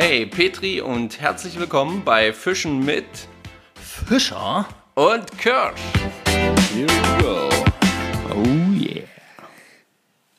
[0.00, 3.04] Hey Petri und herzlich willkommen bei Fischen mit
[3.74, 5.80] Fischer und Kirsch.
[6.72, 7.48] Here we go.
[8.32, 8.44] Oh
[8.80, 9.02] yeah.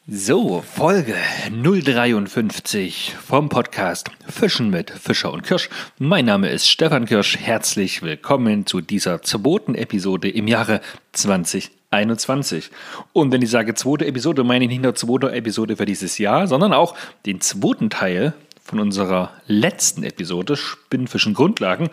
[0.08, 1.16] So, Folge
[1.52, 5.68] 053 vom Podcast Fischen mit Fischer und Kirsch.
[5.98, 7.38] Mein Name ist Stefan Kirsch.
[7.38, 10.80] Herzlich willkommen zu dieser zweiten Episode im Jahre
[11.12, 12.72] 2021.
[13.12, 16.48] Und wenn ich sage zweite Episode, meine ich nicht nur zweite Episode für dieses Jahr,
[16.48, 18.34] sondern auch den zweiten Teil
[18.70, 21.90] von unserer letzten Episode Spinnfischen Grundlagen,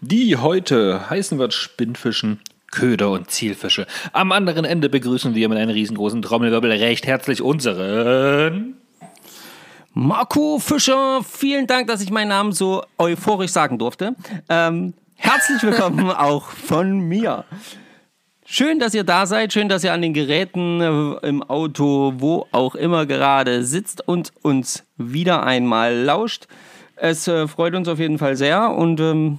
[0.00, 2.38] die heute heißen wird Spinnfischen
[2.70, 3.88] Köder und Zielfische.
[4.12, 8.76] Am anderen Ende begrüßen wir mit einem riesengroßen Trommelwirbel recht herzlich unseren
[9.92, 14.14] Marco Fischer, vielen Dank, dass ich meinen Namen so euphorisch sagen durfte.
[14.48, 17.44] Ähm, herzlich willkommen auch von mir.
[18.52, 22.48] Schön, dass ihr da seid, schön, dass ihr an den Geräten äh, im Auto, wo
[22.50, 26.48] auch immer gerade sitzt und uns wieder einmal lauscht.
[26.96, 29.38] Es äh, freut uns auf jeden Fall sehr und ähm,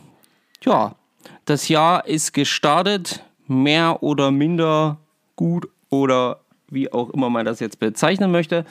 [0.64, 0.96] ja,
[1.44, 4.96] das Jahr ist gestartet, mehr oder minder
[5.36, 8.66] gut oder wie auch immer man das jetzt bezeichnen möchte.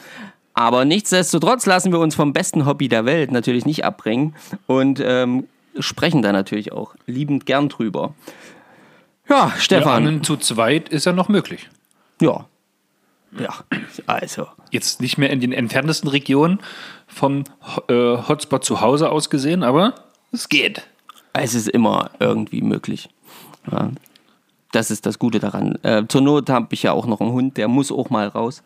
[0.54, 4.34] Aber nichtsdestotrotz lassen wir uns vom besten Hobby der Welt natürlich nicht abbringen
[4.66, 5.48] und ähm,
[5.78, 8.14] sprechen da natürlich auch liebend gern drüber.
[9.30, 10.16] Ja, Stefan.
[10.16, 11.70] Ja, zu zweit ist ja noch möglich.
[12.20, 12.46] Ja.
[13.38, 13.54] Ja,
[14.06, 14.48] also.
[14.72, 16.58] Jetzt nicht mehr in den entferntesten Regionen
[17.06, 17.44] vom
[17.88, 19.94] äh, Hotspot zu Hause aus gesehen, aber
[20.32, 20.82] es geht.
[21.32, 23.08] Es ist immer irgendwie möglich.
[23.70, 23.90] Ja.
[24.72, 25.78] Das ist das Gute daran.
[25.84, 28.64] Äh, zur Not habe ich ja auch noch einen Hund, der muss auch mal raus.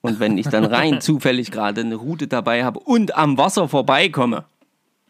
[0.00, 4.44] Und wenn ich dann rein zufällig gerade eine Route dabei habe und am Wasser vorbeikomme,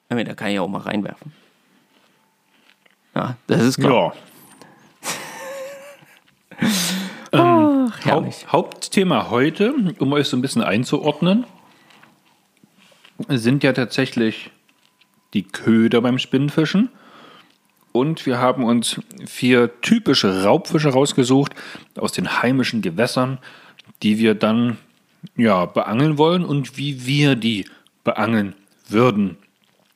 [0.08, 1.32] da kann ich auch mal reinwerfen.
[3.14, 4.14] Ja, das ist klar.
[4.14, 4.35] Ja.
[7.32, 11.44] Ähm, Haupt, Hauptthema heute, um euch so ein bisschen einzuordnen,
[13.28, 14.50] sind ja tatsächlich
[15.34, 16.90] die Köder beim Spinnfischen.
[17.92, 21.52] Und wir haben uns vier typische Raubfische rausgesucht
[21.96, 23.38] aus den heimischen Gewässern,
[24.02, 24.76] die wir dann
[25.36, 27.64] ja, beangeln wollen und wie wir die
[28.04, 28.54] beangeln
[28.88, 29.38] würden.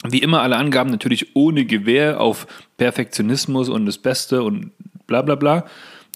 [0.09, 2.47] Wie immer alle Angaben natürlich ohne Gewehr auf
[2.78, 4.72] Perfektionismus und das Beste und
[5.06, 5.66] bla bla bla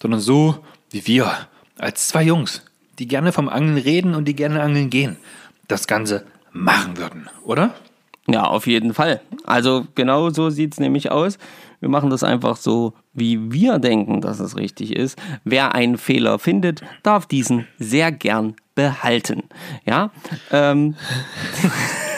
[0.01, 0.59] sondern so
[0.91, 1.31] wie wir
[1.77, 2.63] als zwei Jungs,
[2.99, 5.17] die gerne vom Angeln reden und die gerne angeln gehen,
[5.67, 7.73] das Ganze machen würden, oder?
[8.27, 9.21] Ja, auf jeden Fall.
[9.43, 11.37] Also genau so sieht es nämlich aus.
[11.79, 15.19] Wir machen das einfach so, wie wir denken, dass es richtig ist.
[15.43, 19.43] Wer einen Fehler findet, darf diesen sehr gern behalten.
[19.85, 20.11] Ja.
[20.51, 20.95] Ähm.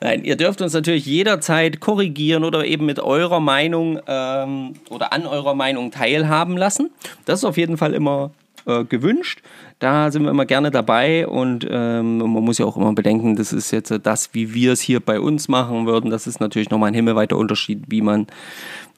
[0.00, 5.26] Nein, ihr dürft uns natürlich jederzeit korrigieren oder eben mit eurer Meinung ähm, oder an
[5.26, 6.90] eurer Meinung teilhaben lassen.
[7.24, 8.30] Das ist auf jeden Fall immer
[8.66, 9.42] äh, gewünscht.
[9.78, 13.52] Da sind wir immer gerne dabei und ähm, man muss ja auch immer bedenken, das
[13.52, 16.10] ist jetzt das, wie wir es hier bei uns machen würden.
[16.10, 18.28] Das ist natürlich nochmal ein himmelweiter Unterschied, wie man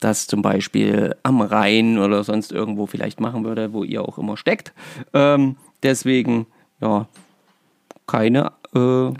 [0.00, 4.36] das zum Beispiel am Rhein oder sonst irgendwo vielleicht machen würde, wo ihr auch immer
[4.36, 4.74] steckt.
[5.14, 6.46] Ähm, deswegen,
[6.82, 7.08] ja,
[8.06, 8.52] keine.
[8.74, 9.12] Äh,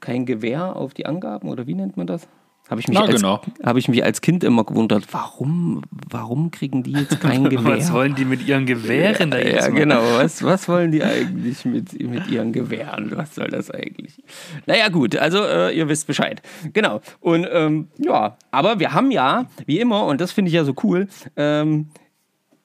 [0.00, 2.28] kein Gewehr auf die Angaben oder wie nennt man das?
[2.68, 3.40] Habe ich, mich als, genau.
[3.62, 7.76] hab ich mich als Kind immer gewundert, warum, warum kriegen die jetzt kein Gewehr?
[7.78, 9.68] was wollen die mit ihren Gewehren da jetzt?
[9.68, 10.00] Ja, genau.
[10.16, 13.12] Was, was wollen die eigentlich mit, mit ihren Gewehren?
[13.14, 14.20] Was soll das eigentlich?
[14.66, 16.42] Naja, gut, also äh, ihr wisst Bescheid.
[16.72, 17.02] Genau.
[17.20, 20.74] Und ähm, ja, aber wir haben ja, wie immer, und das finde ich ja so
[20.82, 21.90] cool, ähm,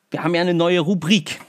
[0.10, 1.40] wir haben ja eine neue Rubrik.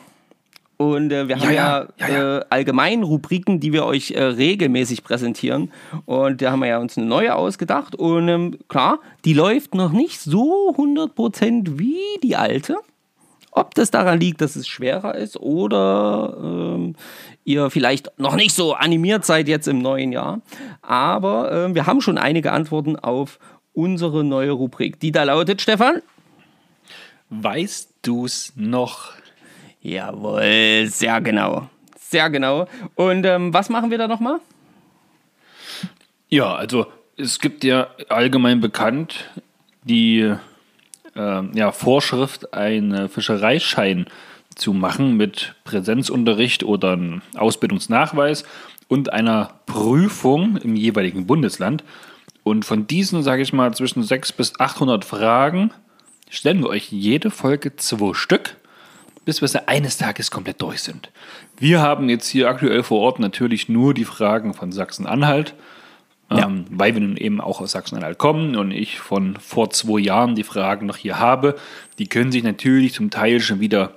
[0.90, 5.04] Und äh, wir haben ja, ja, ja äh, allgemein Rubriken, die wir euch äh, regelmäßig
[5.04, 5.70] präsentieren.
[6.06, 7.94] Und da haben wir ja uns eine neue ausgedacht.
[7.94, 12.76] Und ähm, klar, die läuft noch nicht so 100% wie die alte.
[13.54, 16.96] Ob das daran liegt, dass es schwerer ist oder ähm,
[17.44, 20.40] ihr vielleicht noch nicht so animiert seid jetzt im neuen Jahr.
[20.80, 23.38] Aber äh, wir haben schon einige Antworten auf
[23.74, 26.00] unsere neue Rubrik, die da lautet, Stefan.
[27.28, 29.12] Weißt du's noch?
[29.82, 31.68] Jawohl, sehr genau.
[31.98, 32.68] Sehr genau.
[32.94, 34.38] Und ähm, was machen wir da nochmal?
[36.28, 36.86] Ja, also
[37.16, 39.30] es gibt ja allgemein bekannt
[39.84, 40.34] die
[41.16, 44.06] äh, ja, Vorschrift, einen Fischereischein
[44.54, 48.44] zu machen mit Präsenzunterricht oder einem Ausbildungsnachweis
[48.88, 51.84] und einer Prüfung im jeweiligen Bundesland.
[52.44, 55.70] Und von diesen, sage ich mal, zwischen 600 bis 800 Fragen
[56.28, 58.56] stellen wir euch jede Folge zwei Stück
[59.24, 61.10] bis wir eines Tages komplett durch sind.
[61.58, 65.54] Wir haben jetzt hier aktuell vor Ort natürlich nur die Fragen von Sachsen-Anhalt,
[66.30, 66.46] ja.
[66.46, 70.34] ähm, weil wir nun eben auch aus Sachsen-Anhalt kommen und ich von vor zwei Jahren
[70.34, 71.56] die Fragen noch hier habe.
[71.98, 73.94] Die können sich natürlich zum Teil schon wieder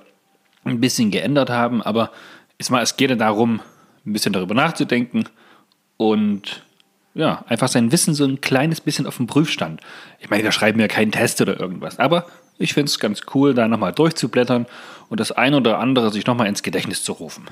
[0.64, 2.10] ein bisschen geändert haben, aber
[2.58, 3.60] es geht ja darum,
[4.04, 5.24] ein bisschen darüber nachzudenken
[5.96, 6.62] und
[7.14, 9.80] ja, einfach sein Wissen so ein kleines bisschen auf den Prüfstand.
[10.20, 12.26] Ich meine, da schreiben wir keinen Test oder irgendwas, aber
[12.58, 14.66] ich finde es ganz cool, da nochmal durchzublättern
[15.08, 17.46] und das ein oder andere sich nochmal ins Gedächtnis zu rufen.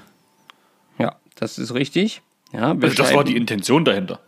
[0.98, 2.22] Ja, das ist richtig.
[2.52, 4.20] Ja, Also das war die Intention dahinter.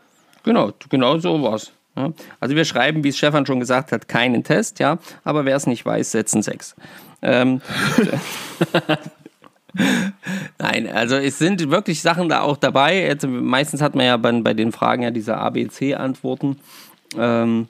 [0.43, 1.73] Genau, genau so war's.
[1.97, 2.13] Ja.
[2.41, 5.67] Also wir schreiben, wie es Stefan schon gesagt hat, keinen Test, ja, aber wer es
[5.67, 6.77] nicht weiß, setzen sechs.
[7.23, 7.63] Ähm,
[10.59, 13.03] Nein, also es sind wirklich Sachen da auch dabei.
[13.03, 16.59] Jetzt, meistens hat man ja bei, bei den Fragen ja diese ABC-Antworten.
[17.17, 17.69] Ähm,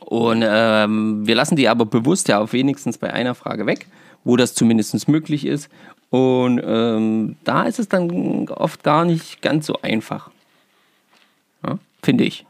[0.00, 3.86] und ähm, wir lassen die aber bewusst ja auf wenigstens bei einer Frage weg,
[4.24, 5.68] wo das zumindest möglich ist.
[6.10, 10.30] Und ähm, da ist es dann oft gar nicht ganz so einfach.
[11.66, 12.46] Ja, Finde ich.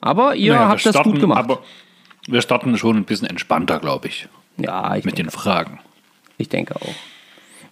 [0.00, 1.38] Aber ihr Naja, habt das starten, gut gemacht.
[1.38, 1.60] Aber
[2.26, 5.78] wir starten schon ein bisschen entspannter, glaube ich, ja, ich mit denke, den Fragen.
[6.38, 6.94] ich denke auch.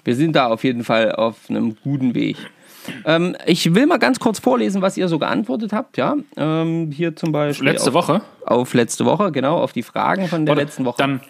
[0.05, 2.37] Wir sind da auf jeden Fall auf einem guten Weg.
[3.05, 5.97] Ähm, ich will mal ganz kurz vorlesen, was ihr so geantwortet habt.
[5.99, 8.23] Ja, ähm, hier zum Beispiel Letzte auf, Woche?
[8.47, 10.97] auf letzte Woche, genau, auf die Fragen von der Warte, letzten Woche.
[10.99, 11.21] Dann,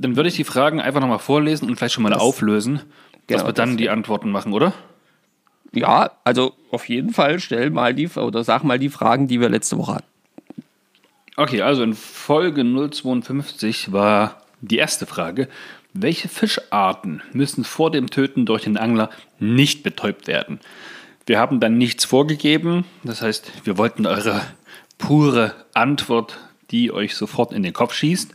[0.00, 2.80] dann würde ich die Fragen einfach nochmal vorlesen und vielleicht schon mal auflösen,
[3.26, 4.72] genau, dass wir dann das- die Antworten machen, oder?
[5.72, 9.48] Ja, also auf jeden Fall stell mal die oder sag mal die Fragen, die wir
[9.48, 10.06] letzte Woche hatten.
[11.36, 15.48] Okay, also in Folge 052 war die erste Frage,
[15.92, 20.58] welche Fischarten müssen vor dem Töten durch den Angler nicht betäubt werden?
[21.26, 24.40] Wir haben dann nichts vorgegeben, das heißt, wir wollten eure
[24.96, 26.38] pure Antwort,
[26.70, 28.34] die euch sofort in den Kopf schießt.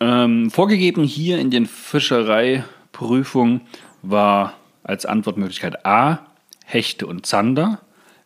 [0.00, 3.62] Ähm, vorgegeben hier in den Fischereiprüfungen
[4.02, 6.26] war als Antwortmöglichkeit A
[6.64, 7.80] Hechte und Zander,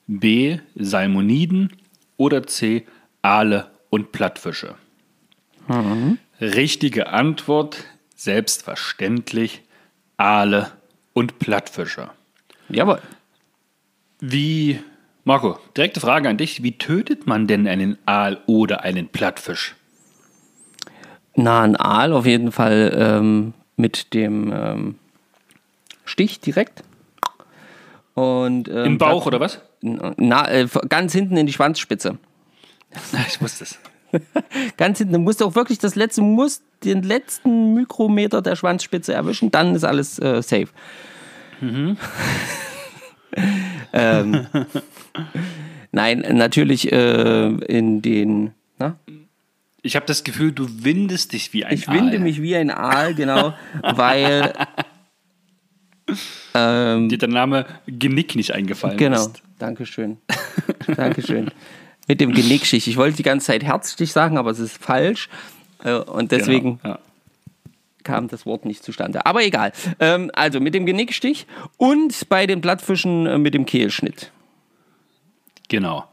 [0.06, 1.76] B Salmoniden
[2.16, 2.86] oder C
[3.22, 4.76] Aale und Plattfische.
[6.40, 7.84] Richtige Antwort,
[8.14, 9.62] selbstverständlich
[10.16, 10.72] Aale
[11.12, 12.10] und Plattfische.
[12.68, 13.00] Jawohl.
[14.20, 14.80] Wie,
[15.24, 19.74] Marco, direkte Frage an dich, wie tötet man denn einen Aal oder einen Plattfisch?
[21.38, 24.96] Na, ein Aal auf jeden Fall ähm, mit dem ähm,
[26.04, 26.82] Stich direkt.
[28.14, 29.60] Und, ähm, Im Bauch oder was?
[29.80, 32.18] Na, äh, ganz hinten in die Schwanzspitze.
[33.28, 33.78] Ich wusste es.
[34.76, 35.12] Ganz hinten.
[35.12, 39.84] Du musst auch wirklich das letzte, musst den letzten Mikrometer der Schwanzspitze erwischen, dann ist
[39.84, 40.68] alles äh, safe.
[43.92, 44.46] ähm,
[45.92, 48.54] nein, natürlich äh, in den.
[48.78, 48.96] Na?
[49.82, 52.18] Ich habe das Gefühl, du windest dich wie ein Ich winde Aal.
[52.20, 54.52] mich wie ein Aal, genau, weil.
[56.54, 59.42] Ähm, Dir der Name Genick nicht eingefallen Genau, ist.
[59.58, 60.16] Dankeschön.
[60.96, 61.50] Dankeschön.
[62.06, 62.88] Mit dem Genickstich.
[62.88, 65.28] Ich wollte die ganze Zeit Herzstich sagen, aber es ist falsch.
[65.84, 66.98] Äh, Und deswegen Genau, ja.
[68.02, 69.26] kam das Wort nicht zustande.
[69.26, 69.72] Aber egal.
[70.00, 71.46] Ähm, also mit dem Genickstich
[71.76, 74.32] und bei den Plattfischen äh, mit dem Kehlschnitt.
[75.68, 76.06] Genau.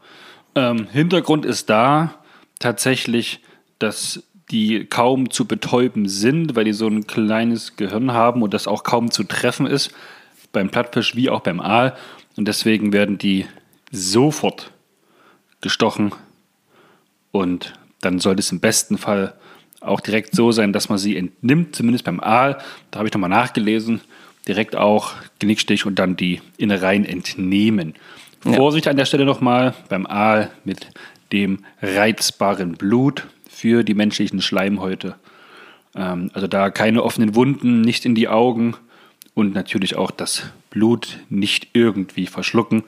[0.54, 2.14] Ähm, Hintergrund ist da
[2.58, 3.40] tatsächlich,
[3.78, 8.68] dass die kaum zu betäuben sind, weil die so ein kleines Gehirn haben und das
[8.68, 9.92] auch kaum zu treffen ist,
[10.52, 11.96] beim Plattfisch wie auch beim Aal.
[12.36, 13.46] Und deswegen werden die
[13.90, 14.70] sofort
[15.60, 16.12] gestochen
[17.32, 19.34] und dann sollte es im besten Fall
[19.80, 22.58] auch direkt so sein, dass man sie entnimmt, zumindest beim Aal.
[22.90, 24.00] Da habe ich nochmal nachgelesen.
[24.48, 27.94] Direkt auch Genickstich und dann die Innereien entnehmen.
[28.40, 30.88] Vorsicht an der Stelle nochmal beim Aal mit
[31.32, 35.16] dem reizbaren Blut für die menschlichen Schleimhäute.
[35.94, 38.76] Ähm, also da keine offenen Wunden, nicht in die Augen
[39.32, 42.84] und natürlich auch das Blut nicht irgendwie verschlucken,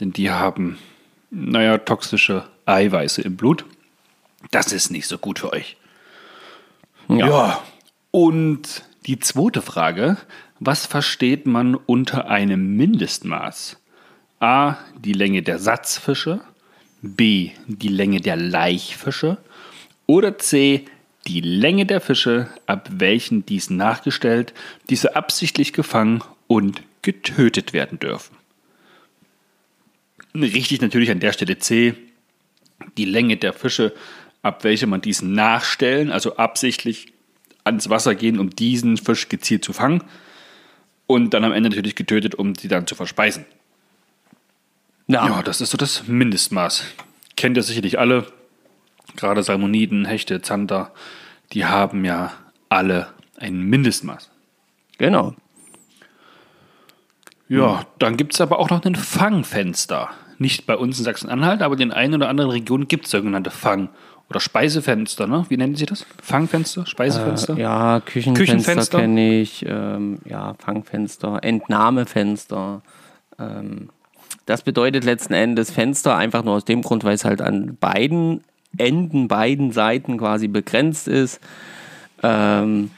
[0.00, 0.78] denn die haben,
[1.30, 3.66] naja, toxische Eiweiße im Blut.
[4.50, 5.76] Das ist nicht so gut für euch.
[7.08, 7.62] Ja.
[8.10, 10.16] Und die zweite Frage,
[10.58, 13.76] was versteht man unter einem Mindestmaß?
[14.40, 16.40] A, die Länge der Satzfische,
[17.02, 19.36] B, die Länge der Laichfische
[20.08, 20.86] oder C,
[21.28, 24.54] die Länge der Fische, ab welchen dies nachgestellt,
[24.90, 28.34] diese absichtlich gefangen und getötet werden dürfen.
[30.34, 31.94] Richtig natürlich an der Stelle C,
[32.96, 33.94] die Länge der Fische,
[34.42, 37.12] ab welcher man diesen nachstellen, also absichtlich
[37.64, 40.02] ans Wasser gehen, um diesen Fisch gezielt zu fangen
[41.06, 43.44] und dann am Ende natürlich getötet, um sie dann zu verspeisen.
[45.06, 46.84] Ja, das ist so das Mindestmaß.
[47.36, 48.32] Kennt ihr sicherlich alle.
[49.18, 50.92] Gerade Salmoniden, Hechte, Zander,
[51.52, 52.30] die haben ja
[52.68, 54.30] alle ein Mindestmaß.
[54.98, 55.34] Genau.
[57.48, 60.10] Ja, dann gibt es aber auch noch ein Fangfenster.
[60.38, 63.50] Nicht bei uns in Sachsen-Anhalt, aber in den einen oder anderen Regionen gibt es sogenannte
[63.50, 63.88] Fang-
[64.30, 65.46] oder Speisefenster, ne?
[65.48, 66.06] Wie nennen Sie das?
[66.22, 66.86] Fangfenster?
[66.86, 67.56] Speisefenster?
[67.56, 69.00] Äh, ja, Küchenfenster, Küchenfenster?
[69.00, 69.64] kenne ich.
[69.66, 72.82] Ähm, ja, Fangfenster, Entnahmefenster.
[73.38, 73.88] Ähm,
[74.44, 78.44] Das bedeutet letzten Endes Fenster einfach nur aus dem Grund, weil es halt an beiden
[78.76, 81.40] Enden, beiden Seiten quasi begrenzt ist.
[82.22, 82.90] Ähm,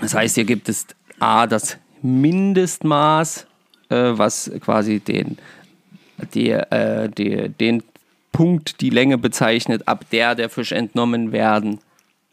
[0.00, 0.86] das heißt, hier gibt es
[1.18, 3.46] A, das Mindestmaß,
[3.88, 5.38] äh, was quasi den,
[6.34, 7.82] die, äh, die, den
[8.32, 11.80] Punkt, die Länge bezeichnet, ab der der Fisch entnommen werden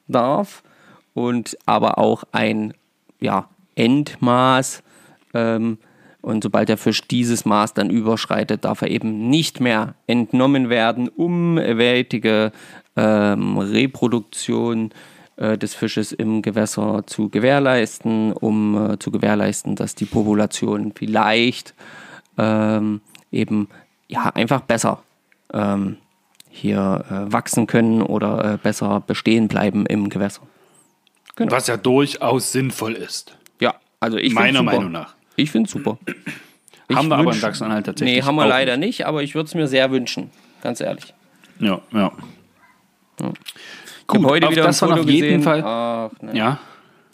[0.07, 0.63] darf.
[1.13, 2.73] Und aber auch ein
[3.19, 4.83] ja, Endmaß.
[5.33, 5.77] Ähm,
[6.23, 11.09] und sobald der Fisch dieses Maß dann überschreitet, darf er eben nicht mehr entnommen werden,
[11.09, 12.53] um ewige
[12.95, 14.91] ähm, Reproduktion
[15.35, 21.73] äh, des Fisches im Gewässer zu gewährleisten, um äh, zu gewährleisten, dass die Population vielleicht
[22.37, 23.67] ähm, eben
[24.07, 25.03] ja einfach besser
[25.51, 25.97] ähm,
[26.49, 30.43] hier äh, wachsen können oder äh, besser bestehen bleiben im Gewässer.
[31.35, 31.51] Genau.
[31.51, 33.37] Was ja durchaus sinnvoll ist.
[33.59, 34.63] Ja, also ich Meiner.
[34.63, 35.15] Meinung nach.
[35.35, 35.97] Ich finde es super.
[36.87, 38.17] Ich haben wir aber in Sachsen-Anhalt tatsächlich.
[38.17, 38.99] Nee, haben wir leider nicht.
[38.99, 40.29] nicht, aber ich würde es mir sehr wünschen.
[40.61, 41.13] Ganz ehrlich.
[41.59, 42.11] Ja, ja.
[43.19, 43.33] ja.
[44.07, 45.41] Gut, ich heute wieder das Foto auf jeden.
[45.41, 45.63] Fall.
[45.63, 46.37] Ach, nee.
[46.37, 46.59] Ja.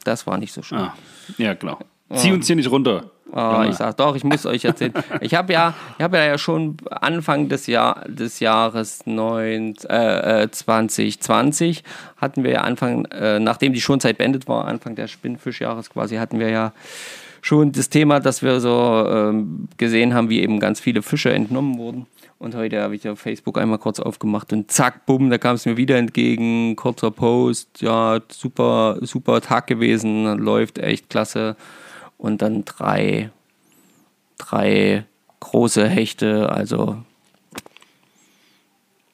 [0.03, 0.79] Das war nicht so schön.
[0.79, 0.93] Ah.
[1.37, 1.77] Ja, genau.
[2.13, 3.11] Zieh uns hier nicht runter.
[3.31, 4.93] Oh, ich sag doch, ich muss euch erzählen.
[5.21, 11.83] Ich habe ja, ich habe ja schon Anfang des, Jahr, des Jahres 9, äh, 2020
[12.17, 16.39] hatten wir ja Anfang, äh, nachdem die Schonzeit beendet war, Anfang des Spinnfischjahres quasi, hatten
[16.39, 16.73] wir ja
[17.41, 21.77] schon das Thema, dass wir so ähm, gesehen haben, wie eben ganz viele Fische entnommen
[21.77, 22.07] wurden.
[22.39, 25.65] Und heute habe ich auf Facebook einmal kurz aufgemacht und zack, bumm, da kam es
[25.65, 26.77] mir wieder entgegen.
[26.77, 31.57] Kurzer Post, ja, super, super Tag gewesen, läuft echt klasse.
[32.17, 33.31] Und dann drei,
[34.37, 35.05] drei
[35.41, 36.97] große Hechte, also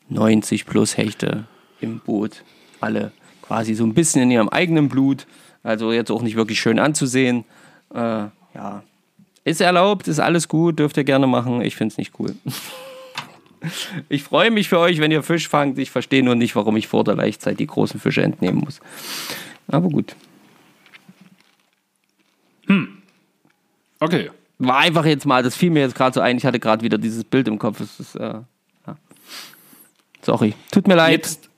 [0.10, 1.46] 90 plus Hechte
[1.82, 2.44] im Boot.
[2.80, 5.26] Alle quasi so ein bisschen in ihrem eigenen Blut.
[5.64, 7.44] Also jetzt auch nicht wirklich schön anzusehen.
[7.96, 8.84] Äh, ja,
[9.46, 11.62] ist erlaubt, ist alles gut, dürft ihr gerne machen.
[11.62, 12.36] Ich finde es nicht cool.
[14.10, 15.80] Ich freue mich für euch, wenn ihr Fisch fangt.
[15.80, 18.80] Ich verstehe nur nicht, warum ich vor der Laichzeit die großen Fische entnehmen muss.
[19.68, 20.16] Aber gut.
[22.68, 23.02] Hm.
[24.00, 24.30] Okay.
[24.60, 26.38] War einfach jetzt mal, das fiel mir jetzt gerade so ein.
[26.38, 27.80] Ich hatte gerade wieder dieses Bild im Kopf.
[27.82, 28.98] Ist, äh, ja.
[30.22, 30.54] Sorry.
[30.70, 31.26] Tut mir leid.
[31.26, 31.50] Jetzt,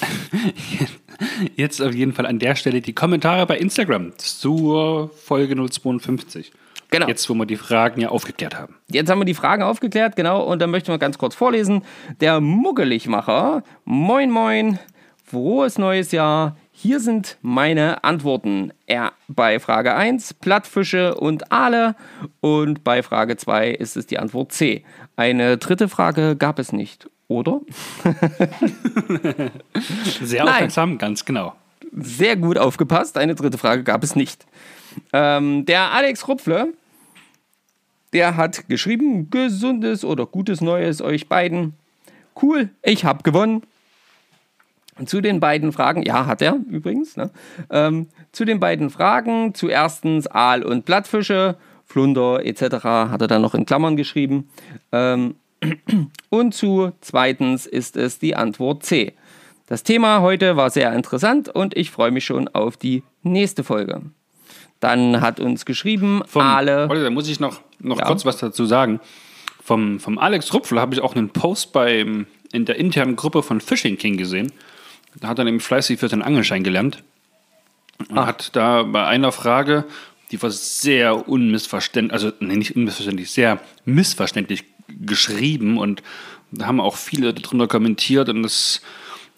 [1.56, 6.52] jetzt auf jeden Fall an der Stelle die Kommentare bei Instagram zur Folge 052.
[6.90, 7.06] Genau.
[7.06, 8.76] Jetzt, wo wir die Fragen ja aufgeklärt haben.
[8.90, 11.82] Jetzt haben wir die Fragen aufgeklärt, genau, und dann möchten wir ganz kurz vorlesen.
[12.20, 14.78] Der Muggeligmacher, moin moin,
[15.22, 16.56] frohes neues Jahr.
[16.72, 18.72] Hier sind meine Antworten.
[18.86, 21.96] Er bei Frage 1 Plattfische und Aale
[22.40, 24.84] und bei Frage 2 ist es die Antwort C.
[25.16, 27.60] Eine dritte Frage gab es nicht, oder?
[30.22, 30.98] Sehr aufmerksam, Nein.
[30.98, 31.54] ganz genau.
[31.92, 33.16] Sehr gut aufgepasst.
[33.16, 34.46] Eine dritte Frage gab es nicht.
[35.12, 36.72] Ähm, der Alex Rupfle,
[38.12, 41.74] der hat geschrieben, gesundes oder gutes Neues euch beiden.
[42.40, 43.62] Cool, ich habe gewonnen.
[45.06, 47.16] Zu den beiden Fragen, ja, hat er übrigens.
[47.16, 47.30] Ne?
[47.70, 52.84] Ähm, zu den beiden Fragen, zu erstens Aal und Blattfische, Flunder etc.
[52.84, 54.50] hat er dann noch in Klammern geschrieben.
[54.90, 55.36] Ähm,
[56.28, 59.14] und zu zweitens ist es die Antwort C.
[59.66, 64.02] Das Thema heute war sehr interessant und ich freue mich schon auf die nächste Folge.
[64.80, 66.88] Dann hat uns geschrieben, vom, Ale.
[66.88, 68.06] Warte, da muss ich noch, noch ja.
[68.06, 69.00] kurz was dazu sagen.
[69.62, 73.60] Vom, vom Alex Rupfel habe ich auch einen Post beim, in der internen Gruppe von
[73.60, 74.52] Fishing King gesehen.
[75.20, 77.02] Da hat er nämlich fleißig für seinen Angelschein gelernt.
[78.08, 78.26] Und ah.
[78.26, 79.84] hat da bei einer Frage,
[80.30, 86.02] die war sehr unmissverständlich, also nee, nicht unmissverständlich, sehr missverständlich geschrieben und
[86.50, 88.80] da haben auch viele darunter kommentiert und es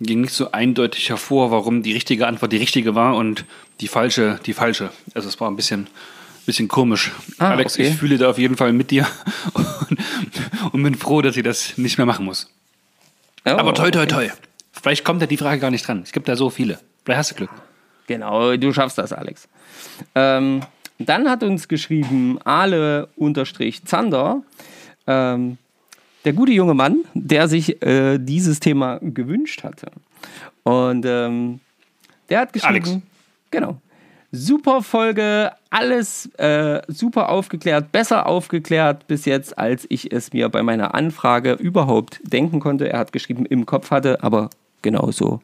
[0.01, 3.45] ging nicht so eindeutig hervor, warum die richtige Antwort die richtige war und
[3.81, 4.91] die falsche die falsche.
[5.15, 5.89] Also es war ein bisschen,
[6.47, 7.13] bisschen komisch.
[7.39, 7.89] Ah, Alex, okay.
[7.89, 9.07] ich fühle da auf jeden Fall mit dir
[9.53, 9.99] und,
[10.73, 12.51] und, bin froh, dass ich das nicht mehr machen muss.
[13.45, 14.25] Oh, Aber toi, toi, toi.
[14.25, 14.33] Okay.
[14.73, 16.01] Vielleicht kommt ja die Frage gar nicht dran.
[16.03, 16.79] Es gibt da so viele.
[17.05, 17.51] Vielleicht hast du Glück.
[18.07, 19.49] Genau, du schaffst das, Alex.
[20.15, 20.63] Ähm,
[20.99, 24.43] dann hat uns geschrieben Ale-Zander.
[25.11, 25.59] Ähm,
[26.25, 29.91] der gute junge Mann, der sich äh, dieses Thema gewünscht hatte.
[30.63, 31.61] Und ähm,
[32.29, 32.99] der hat geschrieben, Alex.
[33.51, 33.81] genau,
[34.31, 40.63] super Folge, alles äh, super aufgeklärt, besser aufgeklärt bis jetzt, als ich es mir bei
[40.63, 42.89] meiner Anfrage überhaupt denken konnte.
[42.93, 44.51] Er hat geschrieben, im Kopf hatte, aber
[44.83, 45.41] genau so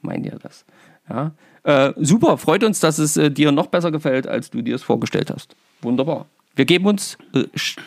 [0.00, 0.64] meint ihr das.
[1.08, 1.32] Ja.
[1.64, 4.82] Äh, super, freut uns, dass es äh, dir noch besser gefällt, als du dir es
[4.82, 5.54] vorgestellt hast.
[5.80, 6.26] Wunderbar.
[6.54, 7.44] Wir geben uns äh,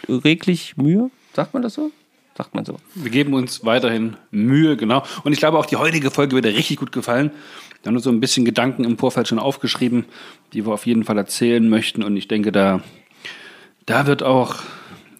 [0.10, 1.92] reglich Mühe, sagt man das so?
[2.38, 2.78] sagt man so.
[2.96, 5.04] Wir geben uns weiterhin Mühe, genau.
[5.24, 7.32] Und ich glaube auch, die heutige Folge wird dir richtig gut gefallen.
[7.82, 10.06] Wir haben uns so ein bisschen Gedanken im Vorfeld schon aufgeschrieben,
[10.54, 12.04] die wir auf jeden Fall erzählen möchten.
[12.04, 12.82] Und ich denke, da,
[13.86, 14.58] da wird auch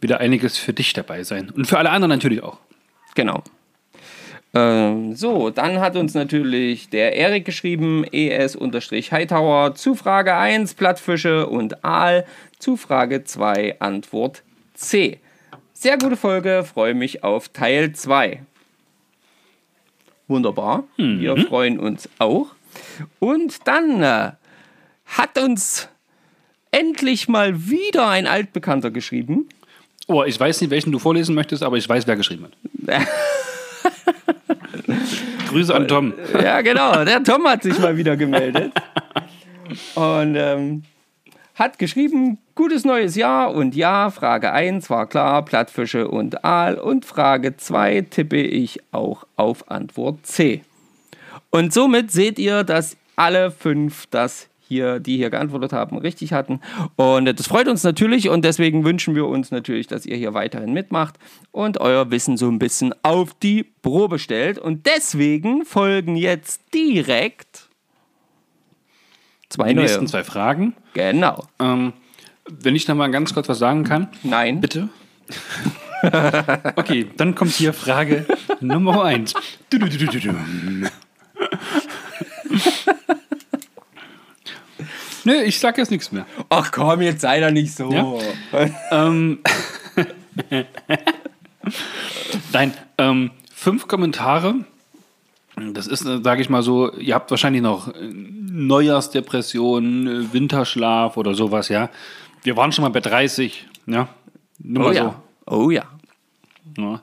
[0.02, 1.52] wieder einiges für dich dabei sein.
[1.52, 2.58] Und für alle anderen natürlich auch.
[3.16, 3.44] Genau.
[4.54, 11.84] Ähm, so, dann hat uns natürlich der Erik geschrieben, es-hightower, zu Frage 1, Plattfische und
[11.84, 12.26] Aal,
[12.66, 14.42] zu Frage 2, Antwort
[14.74, 15.20] C.
[15.74, 18.42] Sehr gute Folge, freue mich auf Teil 2.
[20.28, 22.56] Wunderbar, wir freuen uns auch.
[23.20, 24.32] Und dann äh,
[25.06, 25.90] hat uns
[26.72, 29.48] endlich mal wieder ein Altbekannter geschrieben.
[30.08, 32.48] Oh, ich weiß nicht, welchen du vorlesen möchtest, aber ich weiß, wer geschrieben
[32.88, 33.08] hat.
[35.50, 36.16] Grüße an Tom.
[36.34, 37.06] Ja, genau.
[37.06, 38.72] Der Tom hat sich mal wieder gemeldet.
[39.94, 40.84] Und ähm,
[41.54, 47.06] hat geschrieben, gutes neues Jahr und ja, Frage 1 war klar, Plattfische und Aal und
[47.06, 50.64] Frage 2 tippe ich auch auf Antwort C.
[51.52, 56.60] Und somit seht ihr, dass alle fünf das hier, die hier geantwortet haben, richtig hatten.
[56.96, 60.74] Und das freut uns natürlich und deswegen wünschen wir uns natürlich, dass ihr hier weiterhin
[60.74, 61.16] mitmacht
[61.52, 64.58] und euer Wissen so ein bisschen auf die Probe stellt.
[64.58, 67.70] Und deswegen folgen jetzt direkt
[69.50, 69.84] zwei Die neue.
[69.84, 70.76] nächsten zwei Fragen.
[70.94, 71.44] Genau.
[71.60, 71.94] Ähm,
[72.50, 74.08] wenn ich noch mal ganz kurz was sagen kann.
[74.24, 74.62] Nein.
[74.62, 74.90] Bitte?
[76.76, 78.26] okay, dann kommt hier Frage
[78.62, 79.34] Nummer eins.
[79.70, 80.34] Du, du, du, du, du.
[85.24, 86.28] Nö, ich sag jetzt nichts mehr.
[86.50, 87.92] Ach komm, jetzt sei doch nicht so.
[87.92, 88.14] Ja?
[88.92, 89.40] Ähm,
[92.52, 94.56] Nein, ähm, fünf Kommentare.
[95.56, 101.90] Das ist, sage ich mal so, ihr habt wahrscheinlich noch Neujahrsdepression, Winterschlaf oder sowas, ja.
[102.46, 104.08] Wir waren schon mal bei 30, ja.
[104.60, 105.22] Nur Oh mal ja.
[105.48, 105.86] Oh ja.
[106.76, 106.82] so.
[106.82, 107.02] Ja.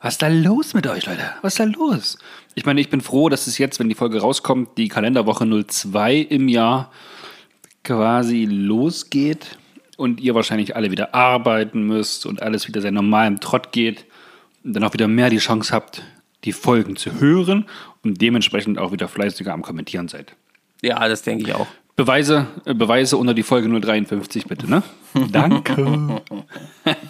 [0.00, 1.30] Was ist da los mit euch, Leute?
[1.42, 2.18] Was ist da los?
[2.54, 6.16] Ich meine, ich bin froh, dass es jetzt, wenn die Folge rauskommt, die Kalenderwoche 02
[6.16, 6.90] im Jahr
[7.84, 9.58] quasi losgeht
[9.98, 14.06] und ihr wahrscheinlich alle wieder arbeiten müsst und alles wieder seinen normalen Trott geht
[14.64, 16.02] und dann auch wieder mehr die Chance habt,
[16.44, 17.66] die Folgen zu hören
[18.02, 20.34] und dementsprechend auch wieder fleißiger am Kommentieren seid.
[20.80, 21.66] Ja, das denke ich auch.
[21.98, 24.84] Beweise, äh, Beweise unter die Folge 053 bitte, ne?
[25.32, 26.22] Danke.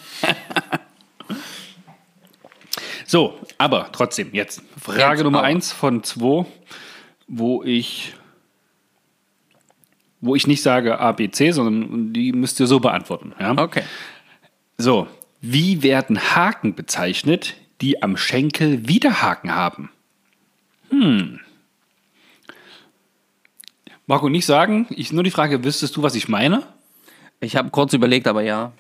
[3.07, 5.47] so, aber trotzdem, jetzt Frage Jetzt Nummer aber.
[5.49, 6.47] eins von zwei,
[7.27, 8.15] wo ich,
[10.23, 13.35] wo ich nicht sage A, B, C, sondern die müsst ihr so beantworten.
[13.39, 13.59] Ja?
[13.59, 13.83] Okay.
[14.79, 15.07] So,
[15.43, 19.91] wie werden Haken bezeichnet, die am Schenkel Widerhaken haben?
[20.89, 21.41] Hm.
[24.09, 24.87] Marco, nicht sagen.
[24.89, 26.63] Ich nur die Frage, wüsstest du, was ich meine?
[27.41, 28.73] Ich habe kurz überlegt, aber ja.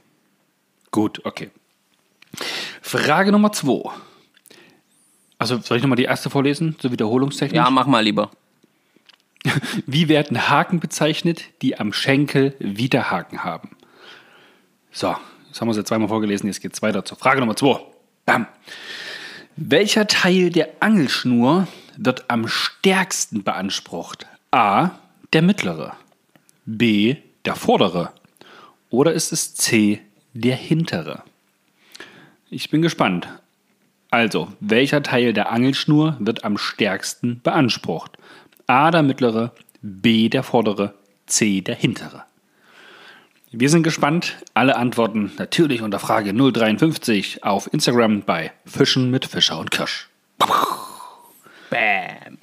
[0.90, 1.50] Gut, okay.
[2.80, 3.90] Frage Nummer zwei.
[5.36, 7.58] Also soll ich nochmal die erste vorlesen, so wiederholungstechnisch?
[7.58, 8.30] Ja, mach mal lieber.
[9.86, 13.76] Wie werden Haken bezeichnet, die am Schenkel Widerhaken haben?
[14.92, 15.14] So,
[15.48, 17.78] jetzt haben wir es jetzt zweimal vorgelesen, jetzt geht es weiter zur Frage Nummer zwei.
[18.24, 18.46] Bam.
[19.56, 24.26] Welcher Teil der Angelschnur wird am stärksten beansprucht?
[24.52, 24.92] A.
[25.34, 25.92] Der mittlere.
[26.64, 27.16] B.
[27.44, 28.12] Der vordere.
[28.88, 30.00] Oder ist es C.
[30.32, 31.22] Der hintere?
[32.48, 33.28] Ich bin gespannt.
[34.10, 38.16] Also, welcher Teil der Angelschnur wird am stärksten beansprucht?
[38.66, 40.94] A der mittlere, B der vordere,
[41.26, 42.24] C der hintere.
[43.50, 44.36] Wir sind gespannt.
[44.54, 50.08] Alle Antworten natürlich unter Frage 053 auf Instagram bei Fischen mit Fischer und Kirsch.
[51.68, 52.38] Bam.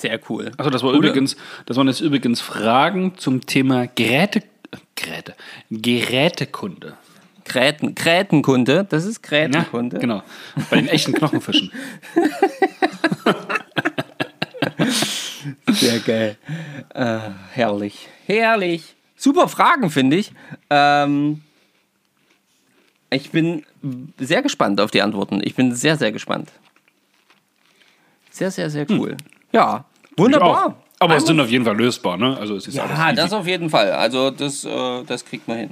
[0.00, 0.50] Sehr cool.
[0.56, 1.36] Also das war Coole- übrigens,
[1.66, 4.42] das waren jetzt übrigens Fragen zum Thema Geräte,
[4.94, 5.34] Geräte,
[5.70, 6.96] Gerätekunde.
[7.44, 9.98] Gräten, Grätenkunde, das ist Ja, Grätenkunde.
[9.98, 10.22] genau.
[10.70, 11.70] Bei den echten Knochenfischen.
[15.70, 16.36] Sehr geil.
[16.94, 17.18] Äh,
[17.52, 18.08] herrlich.
[18.26, 18.94] Herrlich.
[19.16, 20.32] Super Fragen, finde ich.
[20.70, 21.42] Ähm,
[23.10, 23.64] ich bin
[24.18, 25.40] sehr gespannt auf die Antworten.
[25.42, 26.50] Ich bin sehr, sehr gespannt.
[28.30, 29.16] Sehr, sehr, sehr cool.
[29.52, 29.84] Ja,
[30.16, 30.76] wunderbar.
[30.98, 32.36] Aber es sind auf jeden Fall lösbar, ne?
[32.38, 33.90] Also es ist Ja, alles das auf jeden Fall.
[33.92, 35.70] Also das, äh, das kriegt man hin.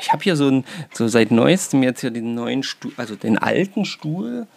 [0.00, 3.38] Ich habe hier so ein, so seit neuestem jetzt hier den neuen Stuhl, also den
[3.38, 4.48] alten Stuhl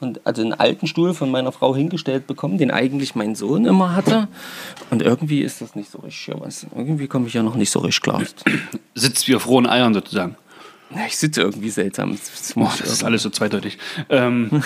[0.00, 3.94] und also den alten Stuhl von meiner Frau hingestellt bekommen, den eigentlich mein Sohn immer
[3.94, 4.28] hatte.
[4.88, 6.28] Und irgendwie ist das nicht so richtig.
[6.28, 8.22] ja, Was, irgendwie komme ich ja noch nicht so richtig klar.
[8.94, 10.36] sitzt wie auf rohen Eiern sozusagen.
[10.94, 12.12] Ja, Ich sitze irgendwie seltsam.
[12.12, 13.76] Das, das Boah, das ist alles so zweideutig.
[14.08, 14.62] Ähm,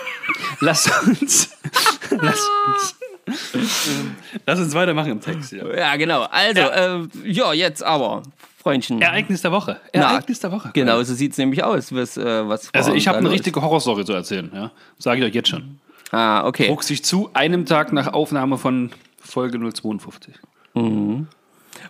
[0.60, 1.50] lass uns.
[2.10, 2.96] lass uns.
[4.46, 5.52] lass uns weitermachen im Text.
[5.52, 5.74] Ja.
[5.74, 6.22] ja, genau.
[6.22, 6.96] Also, ja.
[6.96, 8.22] Äh, ja, jetzt aber,
[8.58, 9.00] Freundchen.
[9.00, 9.80] Ereignis der Woche.
[9.94, 10.70] Na, Ereignis der Woche.
[10.74, 11.94] Genau, so sieht es nämlich aus.
[11.94, 14.50] Was, äh, was Also ich habe eine richtige Horrorstory zu erzählen.
[14.54, 14.70] Ja?
[14.98, 15.78] Sage ich euch jetzt schon.
[16.10, 16.66] Ah, okay.
[16.66, 20.34] Trug sich zu einem Tag nach Aufnahme von Folge 052.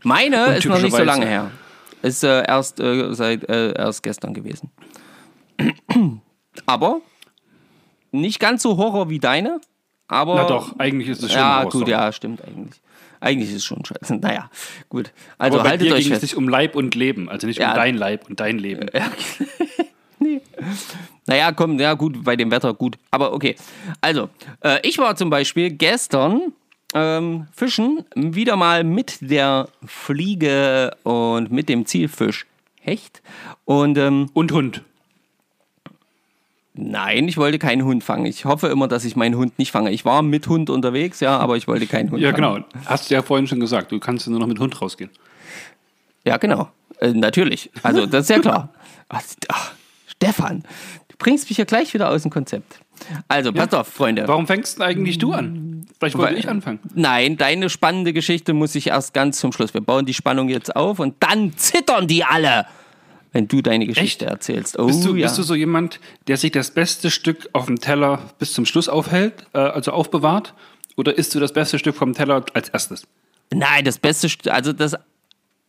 [0.02, 1.50] Meine ist noch nicht so lange her.
[2.02, 4.70] Ist äh, erst, äh, seit, äh, erst gestern gewesen.
[6.66, 7.00] aber
[8.12, 9.60] nicht ganz so Horror wie deine.
[10.10, 12.80] Aber Na doch, eigentlich ist es schon ja, gut, ja, stimmt eigentlich.
[13.20, 14.16] Eigentlich ist es schon scheiße.
[14.20, 14.50] Naja,
[14.88, 15.12] gut.
[15.38, 16.32] Also Aber bei haltet dir euch ging es fest.
[16.32, 17.70] nicht um Leib und Leben, also nicht Ja.
[17.70, 18.88] um dein Leib und dein Leben.
[21.26, 22.98] Naja, komm, ja gut, bei dem Wetter gut.
[23.10, 23.56] Aber okay.
[24.02, 24.28] Also,
[24.62, 26.52] äh, ich war zum Beispiel gestern
[26.92, 32.46] ähm, fischen, wieder mal mit der Fliege und mit dem Zielfisch
[32.82, 33.22] Hecht.
[33.64, 34.82] Und ähm, Und Hund.
[36.74, 38.26] Nein, ich wollte keinen Hund fangen.
[38.26, 39.90] Ich hoffe immer, dass ich meinen Hund nicht fange.
[39.90, 42.54] Ich war mit Hund unterwegs, ja, aber ich wollte keinen Hund Ja, fangen.
[42.64, 42.66] genau.
[42.86, 45.10] Hast du ja vorhin schon gesagt, du kannst nur noch mit Hund rausgehen.
[46.24, 46.68] Ja, genau.
[47.00, 47.70] Äh, natürlich.
[47.82, 48.68] Also, das ist ja klar.
[49.08, 49.22] Ach,
[50.06, 50.62] Stefan,
[51.08, 52.80] du bringst mich ja gleich wieder aus dem Konzept.
[53.28, 54.28] Also, passt auf, Freunde.
[54.28, 55.86] Warum fängst denn eigentlich du an?
[55.98, 56.78] Vielleicht wollte Weil- ich anfangen.
[56.94, 59.72] Nein, deine spannende Geschichte muss ich erst ganz zum Schluss.
[59.72, 62.66] Wir bauen die Spannung jetzt auf und dann zittern die alle,
[63.32, 64.78] wenn du deine Geschichte erzählst.
[64.78, 65.26] Oh, Bist du, ja.
[65.26, 68.88] bist du so jemand, der sich das beste Stück auf dem Teller bis zum Schluss
[68.88, 70.54] aufhält, äh, also aufbewahrt?
[70.96, 73.06] Oder isst du das beste Stück vom Teller als erstes?
[73.52, 74.94] Nein, das beste, St- also das,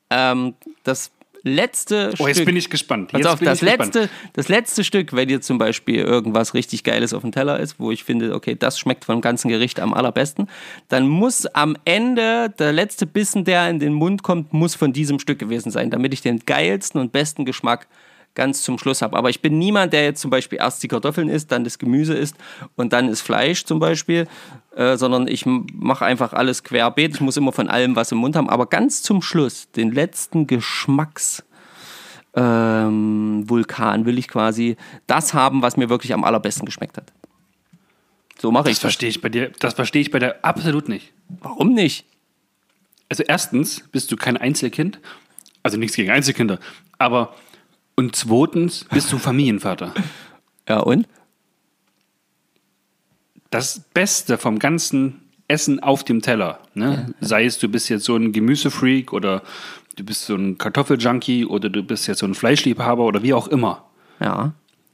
[0.09, 1.11] ähm, das
[1.43, 2.45] letzte Oh, jetzt Stück.
[2.45, 3.11] bin ich gespannt.
[3.11, 3.95] Pass Jetzt auf, bin das ich gespannt.
[3.95, 7.79] letzte, das letzte Stück, wenn dir zum Beispiel irgendwas richtig Geiles auf dem Teller ist,
[7.79, 10.47] wo ich finde, okay, das schmeckt vom ganzen Gericht am allerbesten,
[10.89, 15.19] dann muss am Ende der letzte Bissen, der in den Mund kommt, muss von diesem
[15.19, 17.87] Stück gewesen sein, damit ich den geilsten und besten Geschmack
[18.35, 19.17] ganz zum Schluss habe.
[19.17, 22.13] Aber ich bin niemand, der jetzt zum Beispiel erst die Kartoffeln isst, dann das Gemüse
[22.13, 22.35] isst
[22.75, 24.27] und dann ist Fleisch zum Beispiel,
[24.75, 27.15] äh, sondern ich mache einfach alles querbeet.
[27.15, 30.47] Ich muss immer von allem was im Mund haben, aber ganz zum Schluss, den letzten
[30.47, 31.43] Geschmacks
[32.33, 37.11] ähm, Vulkan will ich quasi das haben, was mir wirklich am allerbesten geschmeckt hat.
[38.39, 38.81] So mache ich Das das.
[38.93, 39.51] verstehe ich bei dir.
[39.59, 41.11] Das verstehe ich bei dir absolut nicht.
[41.41, 42.05] Warum nicht?
[43.09, 44.99] Also erstens bist du kein Einzelkind,
[45.63, 46.59] also nichts gegen Einzelkinder,
[46.97, 47.35] aber
[47.95, 49.93] und zweitens bist du Familienvater.
[50.67, 51.07] Ja, und?
[53.49, 57.13] Das Beste vom ganzen Essen auf dem Teller, ne?
[57.19, 59.43] sei es du bist jetzt so ein Gemüsefreak oder
[59.97, 63.49] du bist so ein Kartoffeljunkie oder du bist jetzt so ein Fleischliebhaber oder wie auch
[63.49, 63.85] immer.
[64.21, 64.53] Ja.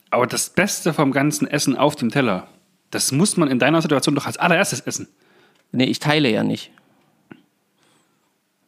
[0.09, 2.47] Aber das Beste vom ganzen Essen auf dem Teller,
[2.89, 5.07] das muss man in deiner Situation doch als allererstes essen.
[5.71, 6.71] Nee, ich teile ja nicht.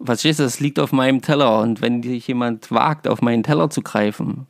[0.03, 3.69] Verstehst du, das liegt auf meinem Teller und wenn sich jemand wagt, auf meinen Teller
[3.69, 4.47] zu greifen.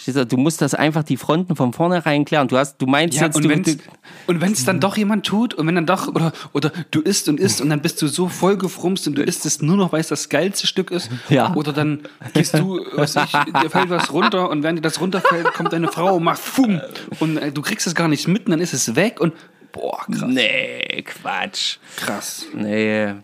[0.00, 2.48] Verstehst du, du musst das einfach die Fronten von vornherein klären.
[2.48, 3.78] Du hast, du meinst Ja, jetzt, und du, wenn du, es
[4.26, 7.60] und dann doch jemand tut und wenn dann doch, oder, oder du isst und isst
[7.60, 10.30] und dann bist du so vollgefrumst und du isst es nur noch, weil es das
[10.30, 11.10] geilste Stück ist.
[11.28, 11.54] Ja.
[11.54, 15.52] Oder dann gehst du, was ich, dir fällt was runter und während dir das runterfällt,
[15.52, 16.80] kommt deine Frau und macht Fum
[17.18, 19.34] und äh, du kriegst es gar nicht mit und dann ist es weg und
[19.70, 20.24] boah, krass.
[20.28, 21.76] Nee, Quatsch.
[21.96, 22.46] krass.
[22.54, 23.16] Nee.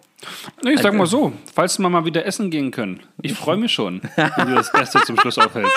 [0.63, 3.73] Nee, ich sag mal so, falls wir mal wieder essen gehen können, ich freue mich
[3.73, 4.01] schon,
[4.37, 5.73] wenn du das Beste zum Schluss aufhältst.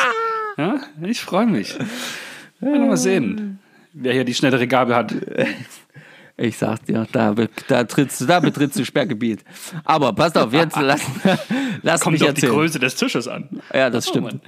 [0.57, 1.77] Ja, ich freue mich.
[2.61, 3.59] Ja, mal sehen,
[3.93, 5.13] wer hier die schnellere Gabel hat.
[6.41, 7.35] Ich sag dir, da,
[7.67, 9.43] da, trittst, da betrittst du Sperrgebiet.
[9.83, 11.01] Aber passt auf, jetzt lass,
[11.81, 12.53] lass Kommt mich auf die erzählen.
[12.53, 13.49] Größe des Tisches an.
[13.73, 14.39] Ja, das Oh, stimmt.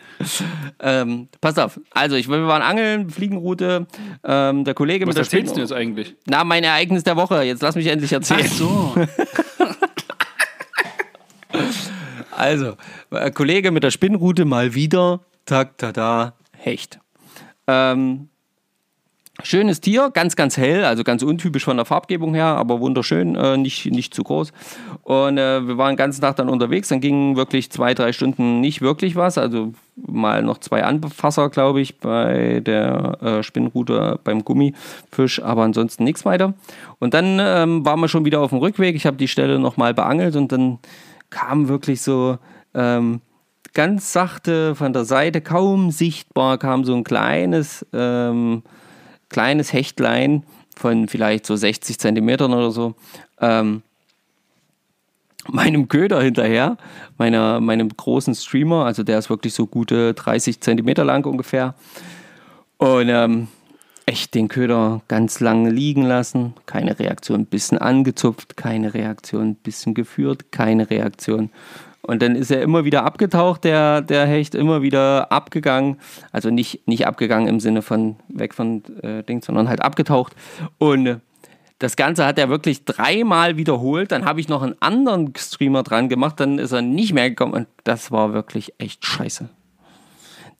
[0.79, 1.81] ähm, passt auf.
[1.89, 3.87] Also, ich, wir waren angeln, Fliegenroute.
[4.23, 6.15] Ähm, der Kollege Was mit der erzählst du jetzt eigentlich?
[6.27, 7.43] Na, mein Ereignis der Woche.
[7.43, 8.47] Jetzt lass mich endlich erzählen.
[8.47, 8.95] so.
[12.35, 12.75] Also,
[13.11, 15.19] äh, Kollege mit der Spinnrute mal wieder.
[15.45, 16.99] Tak, tada, Hecht.
[17.67, 18.29] Ähm,
[19.43, 23.57] schönes Tier, ganz, ganz hell, also ganz untypisch von der Farbgebung her, aber wunderschön, äh,
[23.57, 24.51] nicht, nicht zu groß.
[25.03, 28.59] Und äh, wir waren den ganzen Tag dann unterwegs, dann gingen wirklich zwei, drei Stunden
[28.61, 34.43] nicht wirklich was, also mal noch zwei Anfasser, glaube ich, bei der äh, Spinnrute beim
[34.43, 36.53] Gummifisch, aber ansonsten nichts weiter.
[36.99, 39.93] Und dann ähm, waren wir schon wieder auf dem Rückweg, ich habe die Stelle nochmal
[39.93, 40.79] beangelt und dann
[41.29, 42.37] kam wirklich so
[42.73, 43.21] ähm,
[43.73, 48.63] ganz sachte von der Seite, kaum sichtbar, kam so ein kleines, ähm,
[49.31, 50.43] kleines Hechtlein
[50.75, 52.95] von vielleicht so 60 Zentimetern oder so.
[53.39, 53.81] Ähm,
[55.47, 56.77] meinem Köder hinterher,
[57.17, 61.73] meiner, meinem großen Streamer, also der ist wirklich so gute 30 Zentimeter lang ungefähr.
[62.77, 63.47] Und ähm,
[64.05, 70.51] echt den Köder ganz lange liegen lassen, keine Reaktion, bisschen angezupft, keine Reaktion, bisschen geführt,
[70.51, 71.49] keine Reaktion.
[72.01, 75.97] Und dann ist er immer wieder abgetaucht, der, der Hecht, immer wieder abgegangen.
[76.31, 80.33] Also nicht, nicht abgegangen im Sinne von weg von äh, Ding, sondern halt abgetaucht.
[80.79, 81.17] Und äh,
[81.79, 84.11] das Ganze hat er wirklich dreimal wiederholt.
[84.11, 87.53] Dann habe ich noch einen anderen Streamer dran gemacht, dann ist er nicht mehr gekommen.
[87.53, 89.49] Und das war wirklich echt scheiße.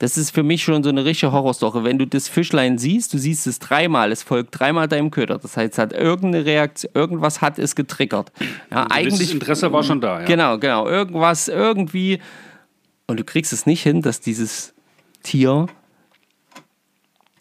[0.02, 1.84] Das ist für mich schon so eine richtige Horrorstory.
[1.84, 5.38] Wenn du das Fischlein siehst, du siehst es dreimal, es folgt dreimal deinem Köder.
[5.38, 8.32] Das heißt, es hat irgendeine Reaktion, irgendwas hat es getriggert.
[8.40, 9.32] Ja, Also Das eigentlich.
[9.32, 10.26] Interesse war schon da, ja.
[10.26, 10.88] Genau, genau.
[10.88, 12.20] Irgendwas, irgendwie.
[13.06, 14.74] Und du kriegst es nicht hin, dass dieses
[15.22, 15.68] Tier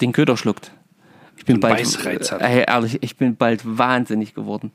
[0.02, 0.70] den Köder schluckt.
[1.38, 1.78] Ich bin bald.
[1.78, 2.42] Beißreiz hat.
[2.42, 4.70] Äh, ehrlich, ich bin bald wahnsinnig geworden.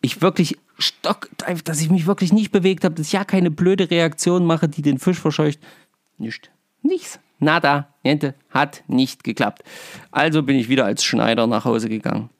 [0.00, 1.30] Ich wirklich stock,
[1.62, 4.82] dass ich mich wirklich nicht bewegt habe, dass ich ja keine blöde Reaktion mache, die
[4.82, 5.60] den Fisch verscheucht.
[6.18, 6.50] Nicht.
[6.82, 7.18] Nichts.
[7.38, 7.88] Nada.
[8.04, 8.34] Niente.
[8.50, 9.62] Hat nicht geklappt.
[10.10, 12.30] Also bin ich wieder als Schneider nach Hause gegangen.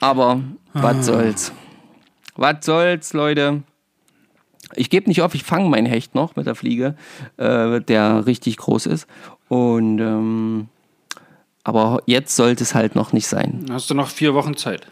[0.00, 0.40] Aber
[0.72, 1.52] was soll's.
[2.36, 3.62] Was soll's, Leute.
[4.74, 6.96] Ich gebe nicht auf, ich fange meinen Hecht noch mit der Fliege,
[7.36, 9.06] äh, der richtig groß ist.
[9.48, 10.68] Und ähm,
[11.62, 13.66] aber jetzt sollte es halt noch nicht sein.
[13.70, 14.86] Hast du noch vier Wochen Zeit?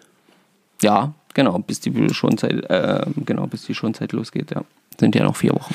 [0.82, 4.62] Ja, genau, bis die Schonzeit, äh, genau, bis die Schonzeit losgeht, ja.
[4.98, 5.74] Sind ja noch vier Wochen.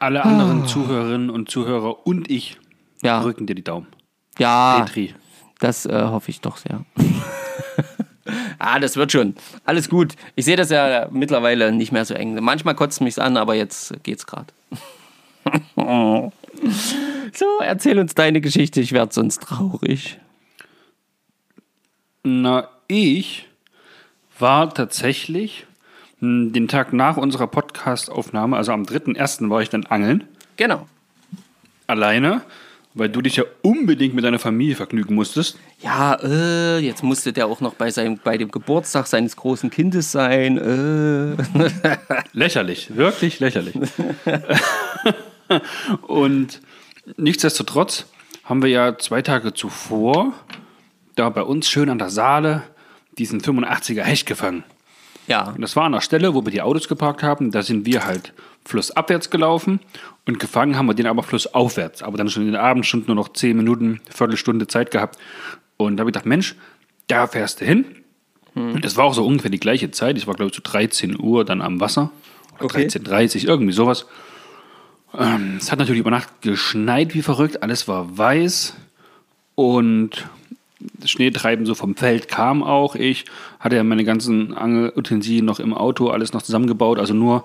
[0.00, 2.56] Alle anderen Zuhörerinnen und Zuhörer und ich
[3.02, 3.86] Ja, drücken dir die Daumen.
[4.38, 5.14] ja, Petri.
[5.58, 6.84] das äh, hoffe ich doch sehr.
[8.58, 9.34] ah, das wird schon.
[9.64, 10.14] Alles gut.
[10.36, 12.34] Ich sehe das ja mittlerweile nicht mehr so eng.
[12.42, 14.46] Manchmal kotzt mich's an, aber jetzt geht's gerade.
[17.34, 20.18] so, erzähl uns deine Geschichte, ich werde sonst traurig.
[22.22, 23.48] Na, ich
[24.38, 25.66] war tatsächlich
[26.20, 29.48] den Tag nach unserer Podcast-Aufnahme, also am 3.1.
[29.48, 30.24] war ich dann angeln.
[30.56, 30.86] Genau.
[31.86, 32.42] Alleine,
[32.94, 35.58] weil du dich ja unbedingt mit deiner Familie vergnügen musstest.
[35.80, 40.12] Ja, äh, jetzt musste der auch noch bei, seinem, bei dem Geburtstag seines großen Kindes
[40.12, 40.58] sein.
[40.58, 41.36] Äh.
[42.32, 43.74] Lächerlich, wirklich lächerlich.
[46.02, 46.60] Und
[47.16, 48.06] nichtsdestotrotz
[48.44, 50.34] haben wir ja zwei Tage zuvor
[51.14, 52.62] da bei uns schön an der Saale
[53.18, 54.64] diesen 85er Hecht gefangen.
[55.30, 57.52] Ja, Und das war an der Stelle, wo wir die Autos geparkt haben.
[57.52, 58.32] Da sind wir halt
[58.64, 59.78] flussabwärts gelaufen
[60.26, 62.02] und gefangen haben wir den aber flussaufwärts.
[62.02, 65.18] Aber dann schon in den Abendstunden nur noch 10 Minuten, Viertelstunde Zeit gehabt.
[65.76, 66.56] Und da habe ich gedacht, Mensch,
[67.06, 67.84] da fährst du hin.
[68.56, 70.18] Und es war auch so ungefähr die gleiche Zeit.
[70.18, 72.10] Ich war, glaube ich, zu 13 Uhr dann am Wasser.
[72.58, 72.86] Oder Okay.
[72.88, 74.06] 13.30 irgendwie sowas.
[75.16, 77.62] Ähm, es hat natürlich über Nacht geschneit wie verrückt.
[77.62, 78.74] Alles war weiß.
[79.54, 80.28] Und
[81.04, 82.94] Schneetreiben so vom Feld kam auch.
[82.94, 83.24] Ich
[83.58, 86.98] hatte ja meine ganzen Angelutensilien noch im Auto, alles noch zusammengebaut.
[86.98, 87.44] Also nur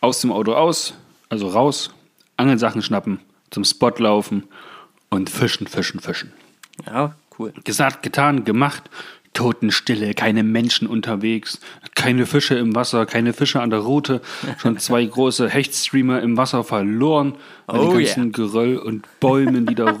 [0.00, 0.94] aus dem Auto aus,
[1.28, 1.90] also raus,
[2.36, 4.44] Angelsachen schnappen, zum Spot laufen
[5.10, 6.32] und fischen, fischen, fischen.
[6.86, 7.52] ja, cool.
[7.64, 8.90] Gesagt, getan, gemacht.
[9.34, 11.60] Totenstille, keine Menschen unterwegs,
[11.94, 14.20] keine Fische im Wasser, keine Fische an der Route,
[14.56, 17.36] schon zwei große Hechtstreamer im Wasser verloren,
[17.68, 20.00] Oh den ganzen Geröll und Bäumen, die da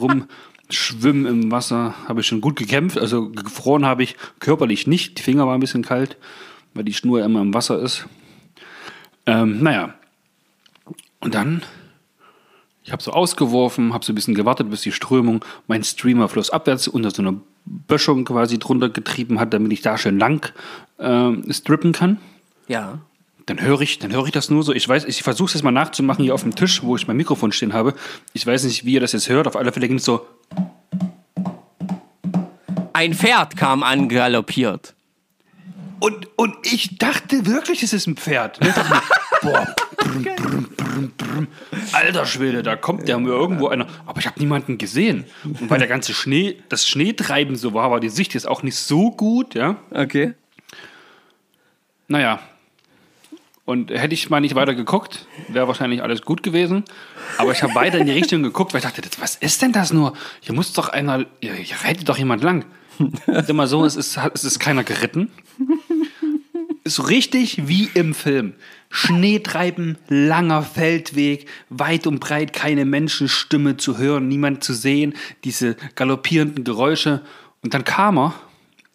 [0.68, 5.22] rumschwimmen im Wasser, habe ich schon gut gekämpft, also gefroren habe ich körperlich nicht, die
[5.22, 6.16] Finger waren ein bisschen kalt,
[6.74, 8.06] weil die Schnur immer im Wasser ist.
[9.26, 9.94] Ähm, naja,
[11.20, 11.62] und dann
[12.84, 16.88] ich habe so ausgeworfen, habe so ein bisschen gewartet, bis die Strömung mein Streamer flussabwärts
[16.88, 17.34] unter so einer
[17.66, 20.50] Böschung quasi drunter getrieben hat, damit ich da schön lang
[20.96, 22.18] äh, strippen kann.
[22.66, 23.00] Ja.
[23.48, 24.74] Dann höre ich, dann höre ich das nur so.
[24.74, 27.16] Ich weiß, ich versuche es jetzt mal nachzumachen hier auf dem Tisch, wo ich mein
[27.16, 27.94] Mikrofon stehen habe.
[28.34, 29.46] Ich weiß nicht, wie ihr das jetzt hört.
[29.46, 30.26] Auf alle Fälle ging es so.
[32.92, 34.94] Ein Pferd kam angaloppiert.
[35.98, 38.60] Und, und ich dachte wirklich, es ist ein Pferd.
[39.42, 41.48] Boah, brüm, brüm, brüm, brüm.
[41.92, 43.86] alter Schwede, da kommt der mir irgendwo einer.
[44.04, 45.24] Aber ich habe niemanden gesehen.
[45.42, 48.76] Und weil der ganze Schnee, das Schneetreiben so war, war die Sicht jetzt auch nicht
[48.76, 49.76] so gut, ja.
[49.90, 50.34] Okay.
[52.08, 52.40] Naja.
[53.68, 56.84] Und hätte ich mal nicht weiter geguckt, wäre wahrscheinlich alles gut gewesen.
[57.36, 59.92] Aber ich habe weiter in die Richtung geguckt, weil ich dachte, was ist denn das
[59.92, 60.14] nur?
[60.40, 62.64] Hier muss doch einer, hier, hier reitet doch jemand lang.
[63.26, 65.30] Ist immer so, es ist, es ist keiner geritten.
[66.86, 68.54] So richtig wie im Film.
[68.88, 75.12] Schneetreiben, langer Feldweg, weit und breit keine Menschenstimme zu hören, niemand zu sehen,
[75.44, 77.20] diese galoppierenden Geräusche.
[77.62, 78.34] Und dann kam er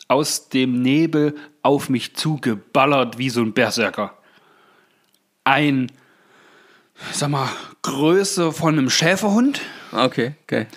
[0.07, 4.17] aus dem Nebel auf mich zugeballert wie so ein Berserker.
[5.43, 5.91] Ein,
[7.11, 7.49] sag mal,
[7.81, 10.67] Größe von einem Schäferhund, Okay, okay.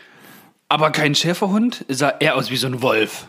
[0.68, 3.26] aber kein Schäferhund, sah eher aus wie so ein Wolf.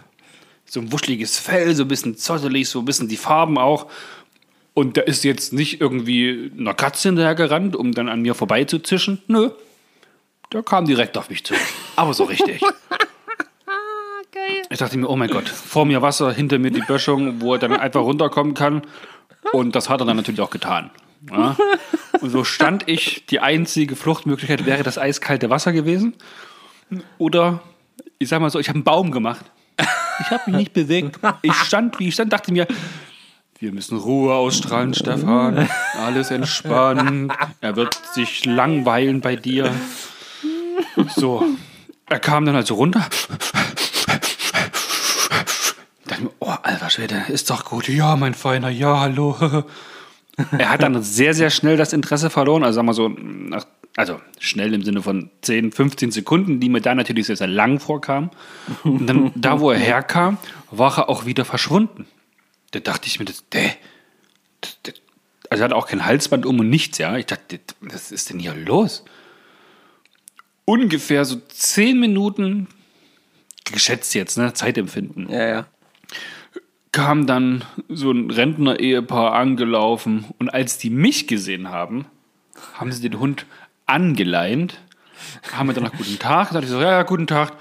[0.66, 3.88] So ein wuscheliges Fell, so ein bisschen zottelig, so ein bisschen die Farben auch.
[4.74, 9.22] Und da ist jetzt nicht irgendwie einer Katze hinterher gerannt, um dann an mir vorbeizuzischen.
[9.28, 9.52] Nö.
[10.52, 11.54] Der kam direkt auf mich zu.
[11.96, 12.62] Aber so richtig.
[14.70, 17.60] Ich dachte mir, oh mein Gott, vor mir Wasser, hinter mir die Böschung, wo er
[17.60, 18.82] dann einfach runterkommen kann.
[19.54, 20.92] Und das hat er dann natürlich auch getan.
[21.32, 21.56] Ja.
[22.22, 26.16] Und so stand ich, die einzige Fluchtmöglichkeit wäre das eiskalte Wasser gewesen.
[27.18, 27.62] Oder,
[28.20, 29.46] ich sag mal so, ich habe einen Baum gemacht.
[30.20, 31.20] Ich habe mich nicht bewegt.
[31.42, 32.68] Ich stand, wie ich stand, dachte mir,
[33.60, 35.68] Wir müssen Ruhe ausstrahlen, Stefan.
[36.00, 37.34] Alles entspannen.
[37.60, 39.74] Er wird sich langweilen bei dir.
[41.16, 41.44] So.
[42.06, 43.08] Er kam dann also runter.
[46.06, 47.88] Dann, oh, alter Schwede, ist doch gut.
[47.88, 49.36] Ja, mein Feiner, ja, hallo.
[50.58, 52.64] Er hat dann sehr, sehr schnell das Interesse verloren.
[52.64, 56.82] Also, sagen wir so, nach, also schnell im Sinne von 10, 15 Sekunden, die mir
[56.82, 58.30] da natürlich sehr, sehr lang vorkamen.
[58.84, 60.38] Und dann, da wo er herkam,
[60.70, 62.06] war er auch wieder verschwunden.
[62.72, 64.94] Da dachte ich mir, das, das, das,
[65.50, 67.18] also er hat auch kein Halsband um und nichts, ja.
[67.18, 69.04] Ich dachte, was ist denn hier los?
[70.66, 72.68] Ungefähr so 10 Minuten,
[73.72, 75.66] geschätzt jetzt, ne, Zeitempfinden, Ja, ja.
[76.98, 82.06] Kam dann so ein Rentner-Ehepaar angelaufen und als die mich gesehen haben,
[82.74, 83.46] haben sie den Hund
[83.86, 84.82] angeleint,
[85.56, 87.54] haben dann noch guten Tag, sagte ich so, ja, ja, guten Tag.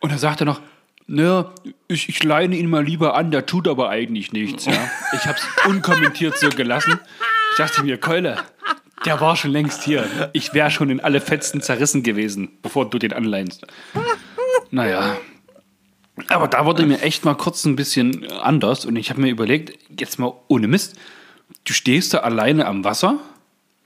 [0.00, 0.60] Und er sagte noch,
[1.06, 1.52] naja,
[1.86, 4.90] ich, ich leine ihn mal lieber an, der tut aber eigentlich nichts, ja.
[5.12, 6.98] Ich hab's unkommentiert so gelassen.
[7.52, 8.38] Ich dachte mir, Keule,
[9.04, 10.30] der war schon längst hier.
[10.32, 13.64] Ich wäre schon in alle Fetzen zerrissen gewesen, bevor du den anleinst.
[14.72, 15.16] Naja,
[16.28, 19.78] aber da wurde mir echt mal kurz ein bisschen anders und ich habe mir überlegt,
[19.98, 20.96] jetzt mal ohne Mist,
[21.64, 23.18] du stehst da alleine am Wasser,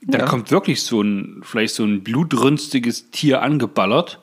[0.01, 0.25] da Ja.
[0.25, 4.19] kommt wirklich so ein, vielleicht so ein blutrünstiges Tier angeballert.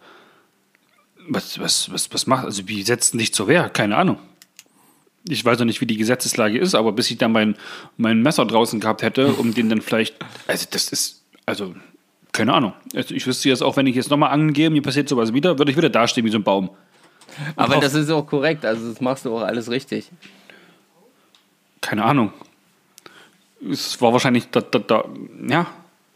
[1.28, 3.68] Was, was, was, was macht, also wie setzt denn dich zur Wehr?
[3.68, 4.18] Keine Ahnung.
[5.28, 7.56] Ich weiß noch nicht, wie die Gesetzeslage ist, aber bis ich dann mein,
[7.96, 10.16] mein Messer draußen gehabt hätte, um den dann vielleicht,
[10.48, 11.74] also das ist, also
[12.32, 12.72] keine Ahnung.
[12.94, 15.70] Also ich wüsste jetzt auch, wenn ich jetzt nochmal angehe, mir passiert sowas wieder, würde
[15.70, 16.70] ich wieder dastehen wie so ein Baum.
[17.56, 20.10] Aber das ist auch korrekt, also das machst du auch alles richtig.
[21.80, 22.32] keine Ahnung.
[23.70, 25.04] Es war wahrscheinlich da, da, da,
[25.48, 25.66] ja,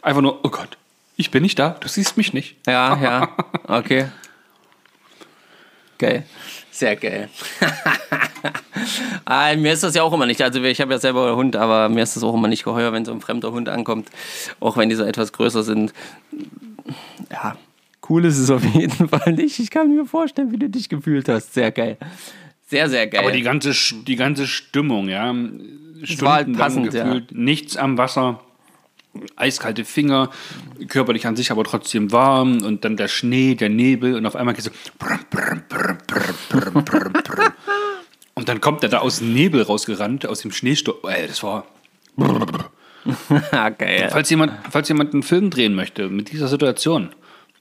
[0.03, 0.77] einfach nur, oh Gott,
[1.17, 2.57] ich bin nicht da, du siehst mich nicht.
[2.67, 3.37] Ja, ja,
[3.69, 4.09] okay.
[5.99, 6.25] Geil.
[6.71, 7.31] Sehr geil.
[9.25, 11.57] ah, mir ist das ja auch immer nicht, also ich habe ja selber einen Hund,
[11.57, 14.11] aber mir ist das auch immer nicht geheuer, wenn so ein fremder Hund ankommt,
[14.61, 15.95] auch wenn die so etwas größer sind.
[17.31, 17.57] Ja,
[18.09, 19.59] cool ist es auf jeden Fall nicht.
[19.59, 21.55] Ich kann mir vorstellen, wie du dich gefühlt hast.
[21.55, 21.97] Sehr geil.
[22.67, 23.21] Sehr, sehr geil.
[23.21, 23.73] Aber die ganze,
[24.05, 25.35] die ganze Stimmung, ja,
[26.19, 27.05] war halt passend, ja.
[27.05, 28.41] gefühlt, nichts am Wasser,
[29.37, 30.31] eiskalte Finger,
[30.89, 34.55] körperlich an sich aber trotzdem warm und dann der Schnee, der Nebel und auf einmal
[34.55, 35.99] geht so brr, brr.
[38.35, 40.97] und dann kommt er da aus dem Nebel rausgerannt, aus dem Schneesturm.
[41.05, 41.67] Ey, das war
[43.79, 44.09] geil.
[44.11, 47.11] Falls jemand, falls jemand einen Film drehen möchte mit dieser Situation,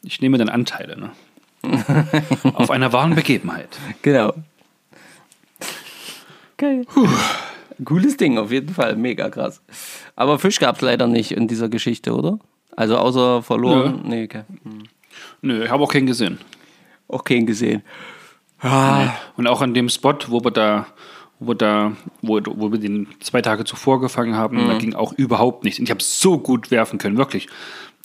[0.05, 1.11] ich nehme dann Anteile, ne?
[2.53, 3.69] Auf einer wahren Begebenheit.
[4.01, 4.33] Genau.
[6.57, 6.85] Geil.
[7.83, 8.95] Cooles Ding, auf jeden Fall.
[8.95, 9.61] Mega krass.
[10.15, 12.39] Aber Fisch gab es leider nicht in dieser Geschichte, oder?
[12.75, 14.01] Also außer verloren.
[14.05, 14.43] Nee, okay.
[15.41, 16.37] Nö, ich habe auch keinen gesehen.
[17.07, 17.83] Auch keinen gesehen.
[18.61, 20.87] Ah, Und auch an dem Spot, wo wir da,
[21.39, 21.91] wo wir da,
[22.21, 25.79] wo, wo wir den zwei Tage zuvor gefangen haben, da ging auch überhaupt nichts.
[25.79, 27.47] Und ich habe so gut werfen können, wirklich.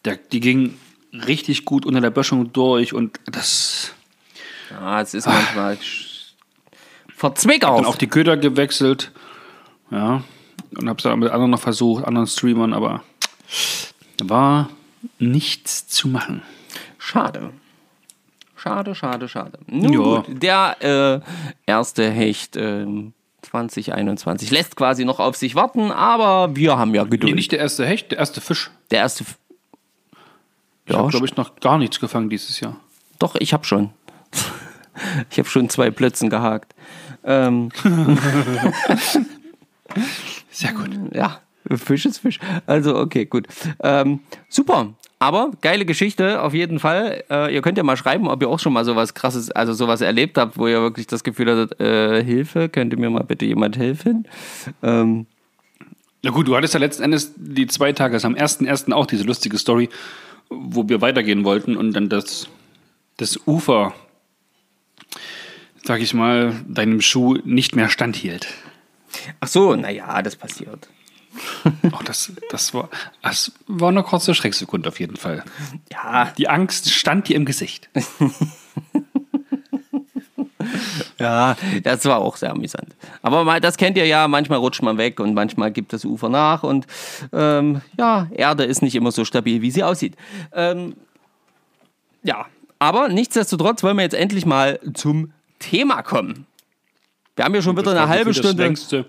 [0.04, 0.74] Der, die ging
[1.12, 3.92] richtig gut unter der Böschung durch und das
[4.80, 6.32] ah, es ist manchmal sch-
[7.14, 7.78] verzwickert.
[7.78, 9.12] dann auch die Köder gewechselt.
[9.90, 10.22] Ja.
[10.78, 13.02] Und habe es dann mit anderen noch versucht, anderen Streamern, aber
[14.22, 14.68] war
[15.18, 16.42] nichts zu machen.
[16.98, 17.50] Schade.
[18.56, 19.58] Schade, schade, schade.
[19.66, 19.98] Nun Ja.
[20.20, 20.76] gut, der
[21.26, 27.04] äh, erste Hecht ähm, 2021 lässt quasi noch auf sich warten, aber wir haben ja
[27.04, 27.24] Geduld.
[27.24, 28.70] Nee, nicht der erste Hecht, der erste Fisch.
[28.90, 29.24] der erste.
[29.24, 29.38] F-
[30.90, 32.76] Ich habe, glaube ich, noch gar nichts gefangen dieses Jahr.
[33.18, 33.90] Doch, ich habe schon.
[35.30, 36.74] Ich habe schon zwei Plötzen gehakt.
[37.24, 37.70] Ähm,
[40.50, 40.90] Sehr gut.
[41.12, 41.40] ja,
[41.76, 42.38] Fisch ist Fisch.
[42.66, 43.46] Also, okay, gut.
[43.82, 44.94] Ähm, super.
[45.18, 47.24] Aber geile Geschichte auf jeden Fall.
[47.30, 50.00] Äh, ihr könnt ja mal schreiben, ob ihr auch schon mal sowas krasses, also sowas
[50.00, 53.76] erlebt habt, wo ihr wirklich das Gefühl hattet, äh, Hilfe, könnte mir mal bitte jemand
[53.76, 54.26] helfen?
[54.82, 55.26] Ähm,
[56.22, 58.92] Na gut, du hattest ja letzten Endes die zwei Tage, also am 1.1.
[58.92, 59.90] auch diese lustige Story,
[60.50, 62.48] wo wir weitergehen wollten und dann das,
[63.16, 63.94] das Ufer,
[65.84, 68.48] sag ich mal, deinem Schuh nicht mehr standhielt.
[69.40, 70.88] ach so, naja, das passiert.
[71.92, 72.90] Auch das, das, war,
[73.22, 75.44] das war eine kurze Schrecksekunde auf jeden Fall.
[75.92, 77.88] Ja, Die Angst stand dir im Gesicht.
[81.18, 82.96] Ja, das war auch sehr amüsant.
[83.22, 86.62] Aber das kennt ihr ja, manchmal rutscht man weg und manchmal gibt das Ufer nach
[86.62, 86.86] und
[87.32, 90.16] ähm, ja, Erde ist nicht immer so stabil, wie sie aussieht.
[90.52, 90.94] Ähm,
[92.22, 92.46] ja,
[92.78, 96.46] aber nichtsdestotrotz wollen wir jetzt endlich mal zum Thema kommen.
[97.36, 98.62] Wir haben ja schon wieder eine halbe das Stunde.
[98.62, 99.06] Längste,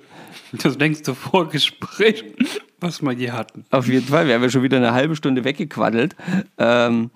[0.52, 2.26] das längste Vorgespräch,
[2.80, 3.66] was wir je hatten.
[3.72, 6.16] Auf jeden Fall, wir haben ja schon wieder eine halbe Stunde weggequaddelt.
[6.58, 7.12] Ähm,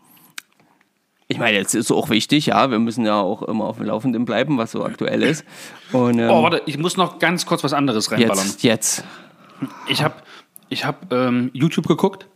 [1.27, 4.25] ich meine, jetzt ist auch wichtig, ja, wir müssen ja auch immer auf dem Laufenden
[4.25, 5.43] bleiben, was so aktuell ist.
[5.91, 8.45] Und, ähm, Oh, warte, ich muss noch ganz kurz was anderes reinballern.
[8.45, 9.03] jetzt, jetzt.
[9.87, 10.15] Ich habe
[10.69, 12.27] ich hab, ähm, YouTube geguckt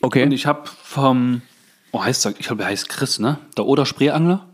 [0.00, 0.22] Okay.
[0.22, 1.42] und ich habe vom,
[1.92, 3.38] oh heißt er, ich glaube, er heißt Chris, ne?
[3.56, 4.44] Der Oder Spreeangler.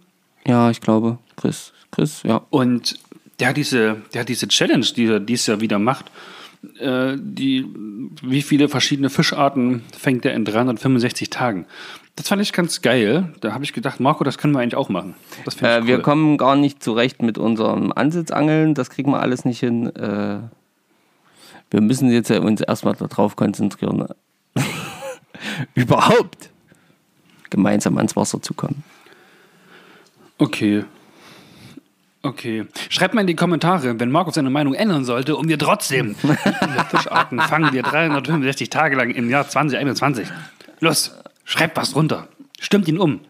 [0.46, 2.42] ja, ich glaube, Chris, Chris, ja.
[2.50, 2.98] Und
[3.38, 6.06] der hat diese, der hat diese Challenge, die er dieses Jahr wieder macht.
[6.78, 7.66] Äh, die,
[8.22, 11.66] wie viele verschiedene Fischarten fängt er in 365 Tagen?
[12.20, 13.32] Das fand ich ganz geil.
[13.40, 15.14] Da habe ich gedacht, Marco, das können wir eigentlich auch machen.
[15.62, 19.86] Äh, wir kommen gar nicht zurecht mit unserem Ansitzangeln, das kriegen wir alles nicht hin.
[19.96, 20.40] Äh,
[21.70, 24.06] wir müssen jetzt ja uns erstmal darauf konzentrieren,
[25.74, 26.50] überhaupt
[27.48, 28.84] gemeinsam ans Wasser zu kommen.
[30.36, 30.84] Okay.
[32.20, 32.66] Okay.
[32.90, 36.14] Schreibt mal in die Kommentare, wenn Marco seine Meinung ändern sollte und wir trotzdem
[36.90, 40.28] Fischarten fangen wir 365 Tage lang im Jahr 2021.
[40.80, 41.14] Los,
[41.50, 42.28] schreibt was runter.
[42.60, 43.20] Stimmt ihn um.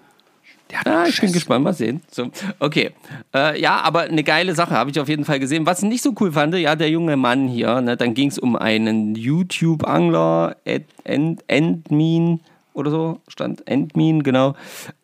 [0.70, 2.00] Der hat Ja, einen ich bin gespannt, mal sehen.
[2.10, 2.90] So, okay.
[3.34, 5.66] Äh, ja, aber eine geile Sache habe ich auf jeden Fall gesehen.
[5.66, 8.38] Was ich nicht so cool fand, ja, der junge Mann hier, ne, dann ging es
[8.38, 10.56] um einen YouTube-Angler,
[11.04, 12.40] End- Endmin
[12.72, 14.54] oder so, stand Endmin, genau,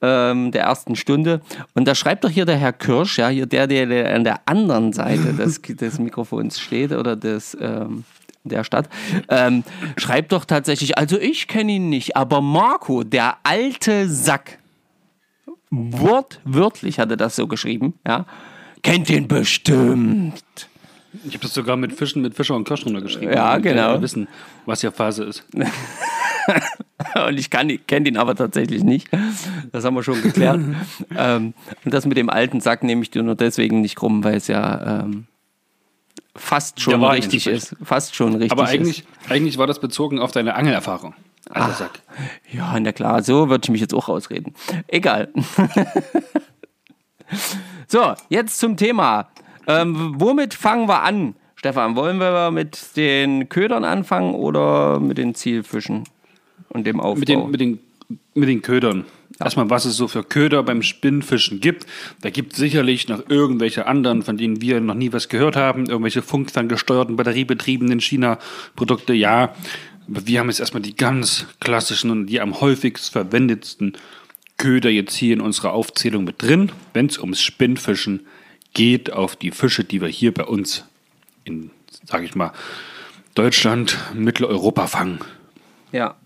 [0.02, 1.40] ähm, der ersten Stunde.
[1.74, 4.40] Und da schreibt doch hier der Herr Kirsch, ja, hier der, der, der an der
[4.46, 8.04] anderen Seite des, des Mikrofons steht oder des, ähm,
[8.48, 8.88] der Stadt,
[9.28, 9.64] ähm,
[9.96, 14.58] schreibt doch tatsächlich, also ich kenne ihn nicht, aber Marco, der alte Sack,
[15.70, 18.26] wortwörtlich hat er das so geschrieben, ja.
[18.82, 20.68] Kennt ihn bestimmt.
[21.24, 23.34] Ich habe das sogar mit Fischen, mit Fischer und Kirsch runtergeschrieben.
[23.34, 24.00] Ja, damit wir genau.
[24.00, 24.28] wissen,
[24.64, 25.44] was hier Phase ist.
[27.28, 29.08] Und ich kenne ihn aber tatsächlich nicht.
[29.72, 30.60] Das haben wir schon geklärt.
[31.16, 34.36] ähm, und das mit dem alten Sack nehme ich dir nur deswegen nicht krumm, weil
[34.36, 35.26] es ja ähm,
[36.36, 37.76] fast schon Wahrheit richtig ist.
[37.82, 39.30] Fast schon richtig Aber eigentlich, ist.
[39.30, 41.14] eigentlich war das bezogen auf deine Angelerfahrung.
[41.50, 42.00] Alter Sack.
[42.52, 44.54] Ja, na klar, so würde ich mich jetzt auch rausreden.
[44.88, 45.32] Egal.
[47.86, 49.28] so, jetzt zum Thema.
[49.66, 51.34] Ähm, womit fangen wir an?
[51.54, 56.04] Stefan, wollen wir mit den Ködern anfangen oder mit den Zielfischen
[56.68, 57.18] und dem Aufbau?
[57.18, 57.78] Mit den, mit den,
[58.34, 59.04] mit den Ködern.
[59.38, 61.86] Erstmal, was es so für Köder beim Spinnfischen gibt.
[62.22, 65.86] Da gibt es sicherlich noch irgendwelche anderen, von denen wir noch nie was gehört haben.
[65.86, 69.54] Irgendwelche funkferngesteuerten, batteriebetriebenen China-Produkte, ja.
[70.08, 73.96] Aber wir haben jetzt erstmal die ganz klassischen und die am häufigst verwendetsten
[74.56, 78.26] Köder jetzt hier in unserer Aufzählung mit drin, wenn es ums Spinnfischen
[78.72, 80.84] geht, auf die Fische, die wir hier bei uns
[81.44, 81.70] in,
[82.04, 82.52] sag ich mal,
[83.34, 85.18] Deutschland, Mitteleuropa fangen.
[85.92, 86.16] Ja,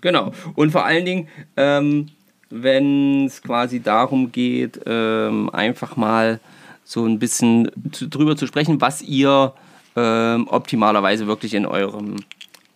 [0.00, 0.32] genau.
[0.54, 2.08] Und vor allen Dingen, ähm,
[2.50, 6.40] wenn es quasi darum geht, ähm, einfach mal
[6.84, 9.52] so ein bisschen drüber zu sprechen, was ihr
[9.96, 12.16] ähm, optimalerweise wirklich in eurem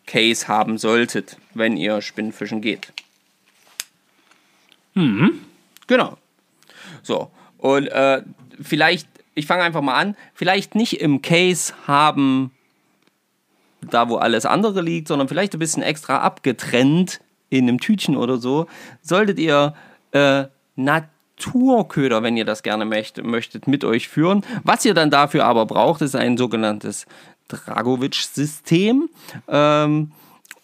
[0.07, 2.93] Case haben solltet, wenn ihr Spinnfischen geht.
[5.87, 6.19] Genau.
[7.03, 8.23] So, und äh,
[8.61, 12.51] vielleicht, ich fange einfach mal an, vielleicht nicht im Case haben,
[13.81, 17.21] da wo alles andere liegt, sondern vielleicht ein bisschen extra abgetrennt
[17.59, 18.67] in einem Tütchen oder so,
[19.03, 19.75] solltet ihr
[20.13, 20.45] äh,
[20.77, 24.45] Naturköder, wenn ihr das gerne möcht, möchtet, mit euch führen.
[24.65, 27.07] Was ihr dann dafür aber braucht, ist ein sogenanntes
[27.49, 29.09] Dragovic-System.
[29.49, 30.13] Ähm,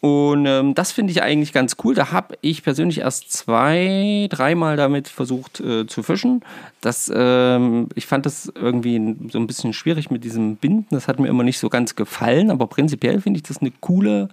[0.00, 1.94] und ähm, das finde ich eigentlich ganz cool.
[1.94, 6.42] Da habe ich persönlich erst zwei, dreimal damit versucht äh, zu fischen.
[6.80, 10.86] Das, ähm, ich fand das irgendwie so ein bisschen schwierig mit diesem Binden.
[10.90, 12.52] Das hat mir immer nicht so ganz gefallen.
[12.52, 14.28] Aber prinzipiell finde ich das eine coole,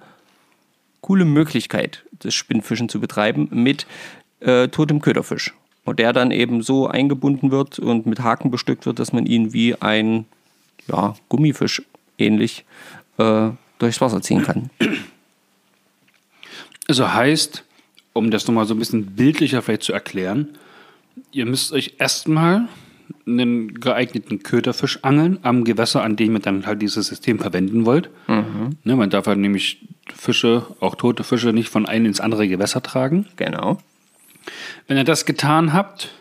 [1.05, 3.85] coole Möglichkeit, das Spinnfischen zu betreiben mit
[4.39, 5.53] äh, totem Köderfisch.
[5.83, 9.53] Und der dann eben so eingebunden wird und mit Haken bestückt wird, dass man ihn
[9.53, 10.25] wie ein
[10.87, 11.83] ja, Gummifisch
[12.17, 12.65] ähnlich
[13.19, 14.71] äh, durchs Wasser ziehen kann.
[16.87, 17.63] Also heißt,
[18.13, 20.57] um das nochmal so ein bisschen bildlicher vielleicht zu erklären,
[21.31, 22.67] ihr müsst euch erstmal
[23.27, 28.09] einen geeigneten Köderfisch angeln am Gewässer, an dem ihr dann halt dieses System verwenden wollt.
[28.27, 32.81] Ne, man darf halt nämlich Fische, auch tote Fische, nicht von einem ins andere Gewässer
[32.81, 33.27] tragen.
[33.35, 33.79] Genau.
[34.87, 36.11] Wenn ihr das getan habt,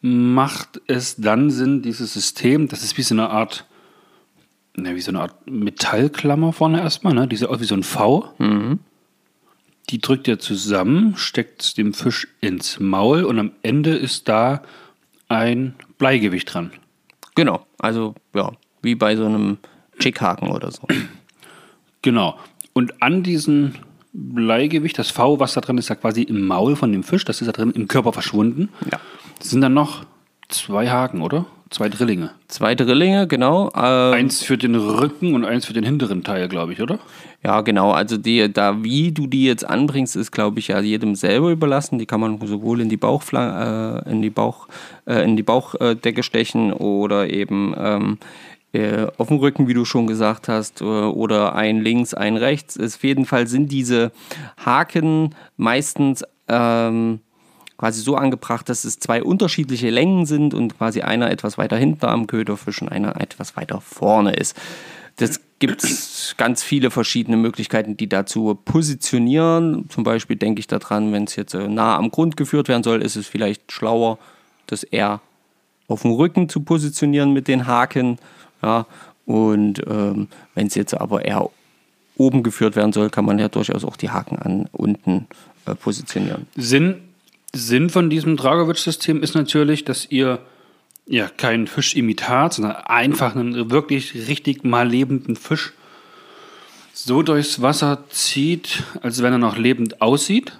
[0.00, 3.66] macht es dann Sinn, dieses System, das ist wie so eine Art,
[4.76, 7.26] ne, wie so eine Art Metallklammer vorne erstmal, ne?
[7.26, 8.32] Die sieht aus wie so ein V.
[9.90, 14.62] Die drückt ihr zusammen, steckt es dem Fisch ins Maul und am Ende ist da
[15.28, 16.72] ein Bleigewicht dran.
[17.34, 17.66] Genau.
[17.78, 19.58] Also, ja, wie bei so einem
[19.98, 20.86] Chickhaken oder so.
[22.02, 22.38] Genau.
[22.72, 23.74] Und an diesem
[24.12, 27.40] Bleigewicht, das V, was da drin ist, ja quasi im Maul von dem Fisch, das
[27.40, 28.68] ist da drin im Körper verschwunden.
[28.92, 29.00] Ja.
[29.40, 30.04] sind dann noch
[30.48, 31.46] zwei Haken, oder?
[31.70, 32.30] Zwei Drillinge.
[32.46, 33.70] Zwei Drillinge, genau.
[33.74, 37.00] Äh, Eins für den Rücken und eins für den hinteren Teil, glaube ich, oder?
[37.42, 37.90] Ja, genau.
[37.90, 41.98] Also die, da wie du die jetzt anbringst, ist, glaube ich, ja jedem selber überlassen.
[41.98, 44.68] Die kann man sowohl in die Bauchfla äh, in die Bauch,
[45.06, 48.18] äh, in die Bauchdecke stechen oder eben ähm,
[48.72, 52.78] äh, auf dem Rücken, wie du schon gesagt hast, äh, oder ein links, ein rechts.
[52.78, 54.12] auf jeden Fall sind diese
[54.64, 57.20] Haken meistens ähm,
[57.78, 62.06] quasi so angebracht, dass es zwei unterschiedliche Längen sind und quasi einer etwas weiter hinten
[62.06, 64.56] am Köderfisch und einer etwas weiter vorne ist.
[65.16, 69.88] Das gibt es ganz viele verschiedene Möglichkeiten, die dazu positionieren.
[69.90, 73.02] Zum Beispiel denke ich daran, wenn es jetzt äh, nah am Grund geführt werden soll,
[73.02, 74.18] ist es vielleicht schlauer,
[74.66, 75.20] das eher
[75.88, 78.18] auf dem Rücken zu positionieren mit den Haken.
[78.62, 78.86] Ja,
[79.26, 81.50] und ähm, wenn es jetzt aber eher
[82.16, 85.26] oben geführt werden soll, kann man ja durchaus auch die Haken an unten
[85.66, 86.46] äh, positionieren.
[86.56, 87.02] Sinn,
[87.56, 90.40] Sinn von diesem Dragovic-System ist natürlich, dass ihr
[91.06, 95.72] ja keinen Fischimitat, sondern einfach einen wirklich richtig mal lebenden Fisch
[96.92, 100.58] so durchs Wasser zieht, als wenn er noch lebend aussieht.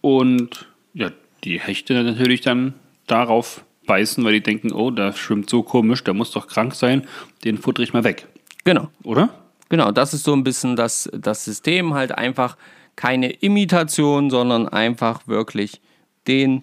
[0.00, 1.10] Und ja,
[1.42, 2.74] die Hechte natürlich dann
[3.06, 7.06] darauf beißen, weil die denken, oh, der schwimmt so komisch, der muss doch krank sein,
[7.44, 8.26] den futter ich mal weg.
[8.64, 8.88] Genau.
[9.02, 9.30] Oder?
[9.68, 12.56] Genau, das ist so ein bisschen das, das System, halt einfach
[12.96, 15.80] keine Imitation, sondern einfach wirklich
[16.26, 16.62] den,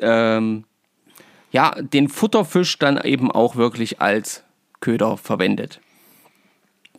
[0.00, 0.64] ähm,
[1.50, 4.44] ja, den Futterfisch dann eben auch wirklich als
[4.80, 5.80] Köder verwendet.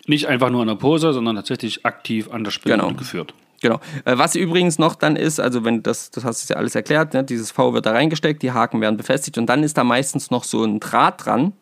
[0.07, 2.93] Nicht einfach nur an der Pose, sondern tatsächlich aktiv an der Spinne Genau.
[2.93, 3.33] geführt.
[3.61, 3.79] Genau.
[4.05, 7.13] Äh, Was übrigens noch dann ist, also wenn das, das hast du ja alles erklärt,
[7.13, 7.23] ne?
[7.23, 10.43] dieses V wird da reingesteckt, die Haken werden befestigt und dann ist da meistens noch
[10.43, 11.53] so ein Draht dran.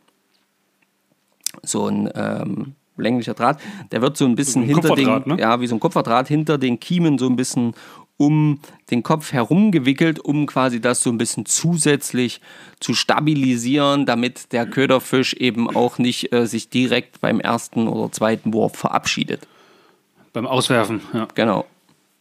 [1.63, 3.59] So ein ähm, länglicher Draht.
[3.91, 5.37] Der wird so ein bisschen ein hinter den, ne?
[5.39, 7.73] ja, wie so ein Kupferdraht hinter den Kiemen so ein bisschen
[8.17, 12.41] um den Kopf herumgewickelt, um quasi das so ein bisschen zusätzlich
[12.79, 18.53] zu stabilisieren, damit der Köderfisch eben auch nicht äh, sich direkt beim ersten oder zweiten
[18.53, 19.47] Wurf verabschiedet.
[20.33, 21.27] Beim Auswerfen, ja.
[21.35, 21.65] Genau.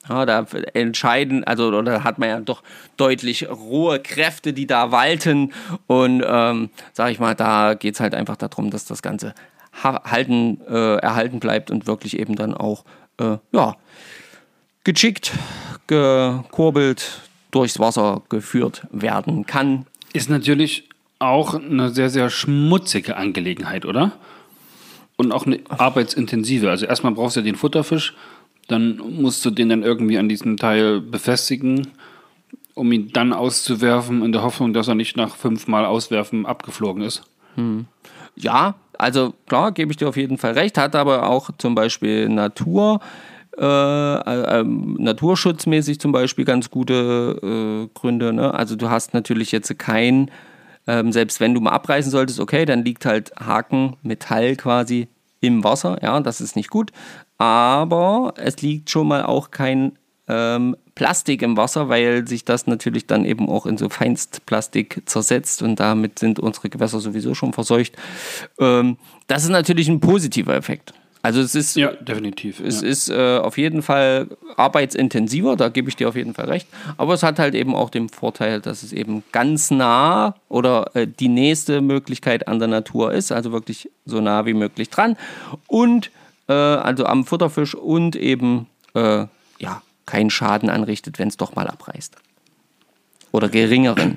[0.09, 2.63] Ja, da entscheiden, also oder hat man ja doch
[2.97, 5.53] deutlich rohe Kräfte, die da walten.
[5.89, 9.35] Und ähm, sag ich mal, da geht es halt einfach darum, dass das Ganze
[9.83, 12.85] halten, äh, erhalten bleibt und wirklich eben dann auch
[13.19, 13.77] äh, ja,
[14.85, 15.33] geschickt,
[15.87, 17.21] gekurbelt,
[17.51, 19.87] durchs Wasser geführt werden kann.
[20.13, 24.13] Ist natürlich auch eine sehr, sehr schmutzige Angelegenheit, oder?
[25.17, 26.69] Und auch eine arbeitsintensive.
[26.69, 28.15] Also erstmal brauchst du ja den Futterfisch,
[28.69, 31.89] dann musst du den dann irgendwie an diesem Teil befestigen,
[32.75, 37.23] um ihn dann auszuwerfen, in der Hoffnung, dass er nicht nach fünfmal Auswerfen abgeflogen ist.
[38.37, 42.29] Ja, also klar, gebe ich dir auf jeden Fall recht, hat aber auch zum Beispiel
[42.29, 43.01] Natur,
[43.59, 48.33] äh, äh, ähm, naturschutzmäßig zum Beispiel ganz gute äh, Gründe.
[48.33, 48.53] Ne?
[48.53, 50.31] Also du hast natürlich jetzt kein,
[50.87, 55.09] ähm, selbst wenn du mal abreißen solltest, okay, dann liegt halt Haken, Metall quasi
[55.41, 56.93] im Wasser, ja, das ist nicht gut.
[57.39, 59.99] Aber es liegt schon mal auch kein
[60.29, 65.63] ähm, Plastik im Wasser, weil sich das natürlich dann eben auch in so Feinstplastik zersetzt
[65.63, 67.95] und damit sind unsere Gewässer sowieso schon verseucht.
[68.59, 68.97] Ähm,
[69.27, 70.93] das ist natürlich ein positiver Effekt.
[71.23, 72.61] Also es ist, Ja, definitiv.
[72.61, 72.89] es ja.
[72.89, 76.69] ist äh, auf jeden Fall arbeitsintensiver, da gebe ich dir auf jeden Fall recht.
[76.99, 81.09] Aber es hat halt eben auch den Vorteil, dass es eben ganz nah oder äh,
[81.09, 85.17] die nächste Möglichkeit an der Natur ist, also wirklich so nah wie möglich dran.
[85.67, 86.13] Und
[86.49, 89.27] äh, also am Futterfisch und eben äh,
[89.59, 92.17] ja, keinen Schaden anrichtet, wenn es doch mal abreißt.
[93.33, 94.17] Oder geringeren.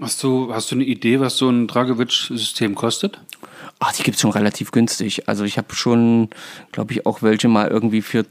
[0.00, 3.20] Hast, du, hast du eine Idee, was so ein Dragovic-System kostet?
[3.78, 5.28] Ach, die gibt es schon relativ günstig.
[5.28, 6.28] Also ich habe schon,
[6.72, 8.24] glaube ich, auch welche mal irgendwie für,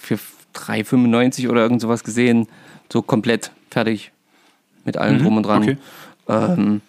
[0.00, 0.18] für
[0.54, 2.46] 3,95 oder irgend sowas gesehen.
[2.92, 4.12] So komplett fertig.
[4.84, 5.62] Mit allem drum und dran.
[5.62, 5.76] okay.
[6.28, 6.80] Ähm,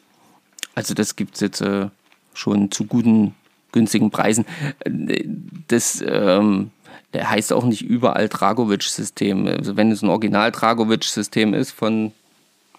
[0.76, 1.88] also das gibt es jetzt äh,
[2.34, 3.36] schon zu guten,
[3.72, 4.46] günstigen Preisen.
[4.80, 5.26] Äh,
[5.68, 6.72] Das ähm,
[7.14, 9.48] der heißt auch nicht überall Dragovic-System.
[9.48, 12.12] Also wenn es ein Original-Dragovic-System ist von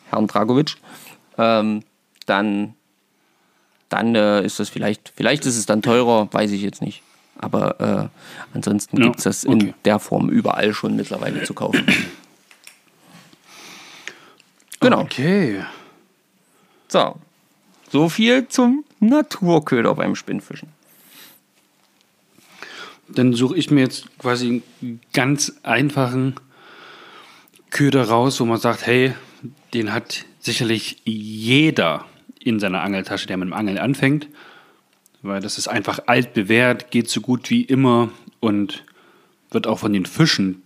[0.08, 0.76] Herrn Dragovic,
[1.38, 1.82] ähm,
[2.26, 2.74] dann,
[3.88, 7.02] dann äh, ist das vielleicht, vielleicht ist es dann teurer, weiß ich jetzt nicht.
[7.38, 9.74] Aber äh, ansonsten Ja, gibt es das in okay.
[9.84, 11.86] der Form überall schon mittlerweile zu kaufen.
[14.82, 15.02] Genau.
[15.02, 15.62] Okay.
[16.88, 17.16] So.
[17.90, 20.70] So viel zum Naturköder beim Spinnfischen.
[23.14, 26.34] Dann suche ich mir jetzt quasi einen ganz einfachen
[27.70, 29.14] Köder raus, wo man sagt, hey,
[29.74, 32.04] den hat sicherlich jeder
[32.38, 34.28] in seiner Angeltasche, der mit dem Angeln anfängt,
[35.22, 38.84] weil das ist einfach altbewährt, geht so gut wie immer und
[39.50, 40.62] wird auch von den Fischen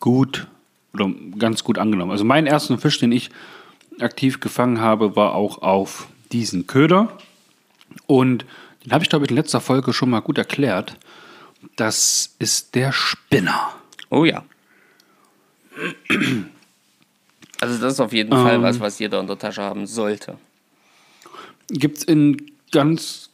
[0.00, 0.46] gut
[0.94, 2.12] oder ganz gut angenommen.
[2.12, 3.30] Also mein ersten Fisch, den ich
[4.00, 7.18] aktiv gefangen habe, war auch auf diesen Köder
[8.06, 8.44] und
[8.84, 10.96] den habe ich, glaube ich, in letzter Folge schon mal gut erklärt.
[11.76, 13.74] Das ist der Spinner.
[14.10, 14.44] Oh ja.
[17.60, 18.42] Also das ist auf jeden Ähm.
[18.42, 20.38] Fall was, was jeder in der Tasche haben sollte.
[21.70, 23.30] gibt es in ganz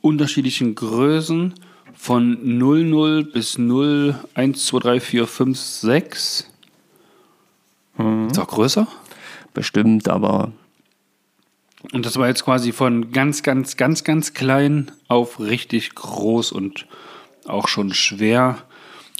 [0.00, 1.54] unterschiedlichen Größen
[1.94, 6.46] von 00 bis 0, 1, 2, 3, 4, 5, 6.
[8.30, 8.86] Ist auch größer.
[9.52, 10.52] Bestimmt, aber
[11.92, 16.86] Und das war jetzt quasi von ganz, ganz, ganz, ganz klein auf richtig groß und
[17.46, 18.58] auch schon schwer.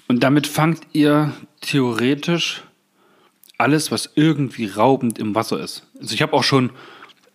[0.09, 2.63] Und damit fangt ihr theoretisch
[3.59, 5.87] alles, was irgendwie raubend im Wasser ist.
[6.01, 6.71] Also ich habe auch schon,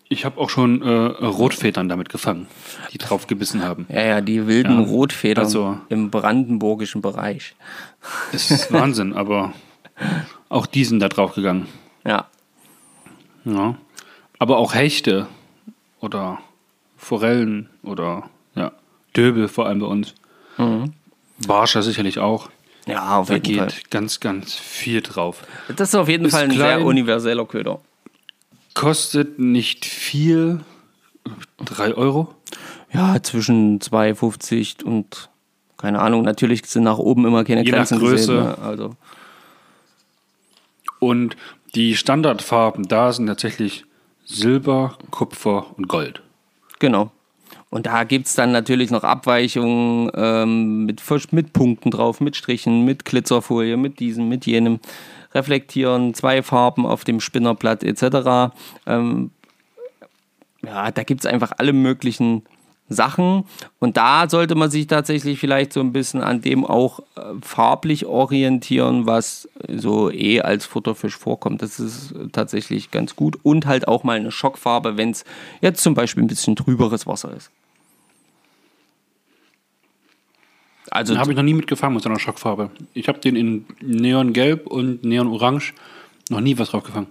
[0.09, 2.47] ich habe auch schon äh, Rotfedern damit gefangen,
[2.91, 3.85] die drauf gebissen haben.
[3.89, 7.55] ja, ja, die wilden Ja, Rotfedern also- im brandenburgischen Bereich.
[8.33, 9.53] Es ist Wahnsinn, aber
[10.49, 11.67] auch die sind da drauf gegangen.
[12.05, 12.27] Ja,
[13.45, 13.75] Ja.
[14.37, 15.27] Aber auch Hechte
[16.01, 16.39] oder
[16.97, 18.71] Forellen oder ja,
[19.15, 20.13] Döbel vor allem bei uns.
[21.47, 22.49] Barscher sicherlich auch.
[22.87, 23.73] ja, auf Da jeden geht Fall.
[23.89, 25.43] ganz, ganz viel drauf.
[25.75, 26.79] Das ist auf jeden Ist Fall ein klein.
[26.79, 27.79] sehr universeller Köder.
[28.73, 30.61] Kostet nicht viel.
[31.57, 32.33] Drei Euro.
[32.93, 35.29] Ja, zwischen 2,50 und
[35.77, 38.27] keine Ahnung, natürlich sind nach oben immer keine Je nach Grenzen Größe.
[38.33, 38.43] gesehen.
[38.43, 38.57] Ne?
[38.59, 38.95] Also,
[40.99, 41.35] Und
[41.75, 43.85] die Standardfarben da sind tatsächlich
[44.23, 46.21] Silber, Kupfer und Gold.
[46.79, 47.11] genau.
[47.75, 51.01] Und da gibt es dann natürlich noch Abweichungen ähm, mit,
[51.33, 54.79] mit Punkten drauf, mit Strichen, mit Glitzerfolie, mit diesem, mit jenem.
[55.33, 58.55] Reflektieren, zwei Farben auf dem Spinnerblatt etc.
[58.87, 59.31] Ähm,
[60.65, 62.43] ja, da gibt es einfach alle möglichen
[62.87, 63.43] Sachen.
[63.79, 68.05] Und da sollte man sich tatsächlich vielleicht so ein bisschen an dem auch äh, farblich
[68.05, 71.61] orientieren, was so eh als Futterfisch vorkommt.
[71.61, 73.37] Das ist tatsächlich ganz gut.
[73.43, 75.25] Und halt auch mal eine Schockfarbe, wenn es
[75.59, 77.51] jetzt zum Beispiel ein bisschen trüberes Wasser ist.
[80.95, 82.71] Also Den habe ich noch nie mitgefangen mit so einer Schockfarbe.
[82.93, 85.73] Ich habe den in Neongelb und Neonorange
[86.29, 87.07] noch nie was drauf gefangen.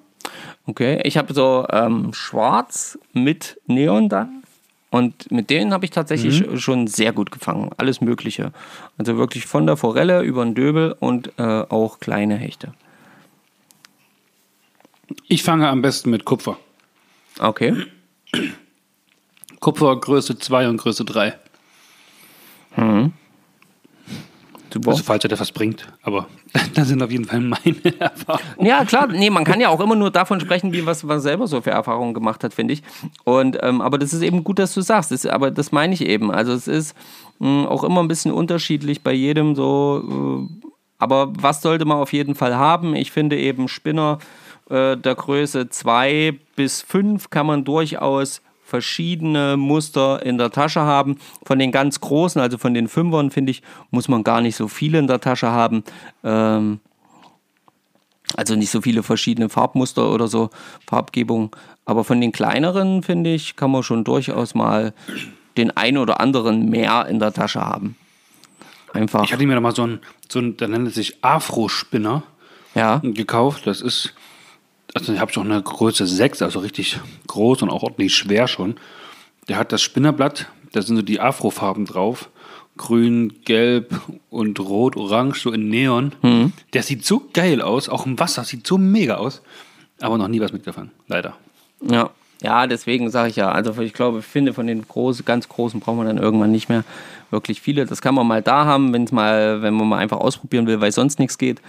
[0.64, 4.43] Okay, ich habe so ähm, schwarz mit Neon dann.
[4.89, 7.72] Und mit denen habe ich tatsächlich schon sehr gut gefangen.
[7.76, 8.53] Alles Mögliche.
[8.97, 12.72] Also wirklich von der Forelle über den Döbel und äh, auch kleine Hechte.
[15.28, 16.57] Ich fange am besten mit Kupfer.
[17.39, 17.85] Okay.
[19.61, 21.35] Kupfer Größe 2 und Größe 3.
[24.75, 24.91] Super.
[24.91, 25.87] Also falls er das was bringt.
[26.03, 26.27] Aber
[26.75, 28.66] das sind auf jeden Fall meine Erfahrungen.
[28.66, 31.47] Ja, klar, nee, man kann ja auch immer nur davon sprechen, wie was man selber
[31.47, 32.83] so für Erfahrungen gemacht hat, finde ich.
[33.22, 35.12] Und ähm, aber das ist eben gut, dass du sagst.
[35.12, 36.33] Das, aber das meine ich eben.
[36.33, 36.97] Also es ist
[37.39, 40.49] mh, auch immer ein bisschen unterschiedlich bei jedem so.
[40.51, 40.68] Äh,
[40.99, 42.97] aber was sollte man auf jeden Fall haben?
[42.97, 44.18] Ich finde eben Spinner
[44.70, 48.43] äh, der Größe 2 bis 5 kann man durchaus
[48.79, 51.16] verschiedene Muster in der Tasche haben.
[51.47, 53.62] Von den ganz großen, also von den Fünfern, finde ich,
[53.93, 55.85] muss man gar nicht so viele in der Tasche haben.
[56.25, 56.81] Ähm,
[58.37, 60.51] also nicht so viele verschiedene Farbmuster oder so,
[60.89, 61.55] Farbgebung.
[61.85, 64.93] Aber von den kleineren, finde ich, kann man schon durchaus mal
[65.57, 67.95] den ein oder anderen mehr in der Tasche haben.
[68.93, 69.22] Einfach.
[69.22, 72.25] Ich hatte mir da mal so ein, so ein der nennt sich Afro-Spinner
[72.75, 73.01] Ja.
[73.05, 73.68] gekauft.
[73.68, 74.14] Das ist,
[74.95, 78.77] also ich habe schon eine Größe 6, also richtig groß und auch ordentlich schwer schon.
[79.49, 82.31] Der hat das Spinnerblatt, da sind so die Afro-Farben drauf.
[82.77, 86.13] Grün, Gelb und Rot, Orange, so in Neon.
[86.73, 89.43] Der sieht so geil aus, auch im Wasser, sieht so mega aus.
[90.01, 91.37] Aber noch nie was mitgefangen, leider.
[91.89, 92.11] Ja.
[92.43, 95.81] Ja, deswegen sage ich ja, also ich glaube, ich finde von den großen, ganz großen
[95.81, 96.85] braucht man dann irgendwann nicht mehr
[97.31, 97.87] wirklich viele.
[97.87, 100.81] Das kann man mal da haben, wenn es mal, wenn man mal einfach ausprobieren will,
[100.81, 101.63] weil sonst nichts geht.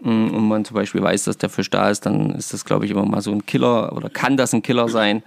[0.00, 2.84] Mm, Und man zum Beispiel weiß, dass der Fisch da ist, dann ist das, glaube
[2.84, 5.22] ich, immer mal so ein Killer oder kann das ein Killer sein.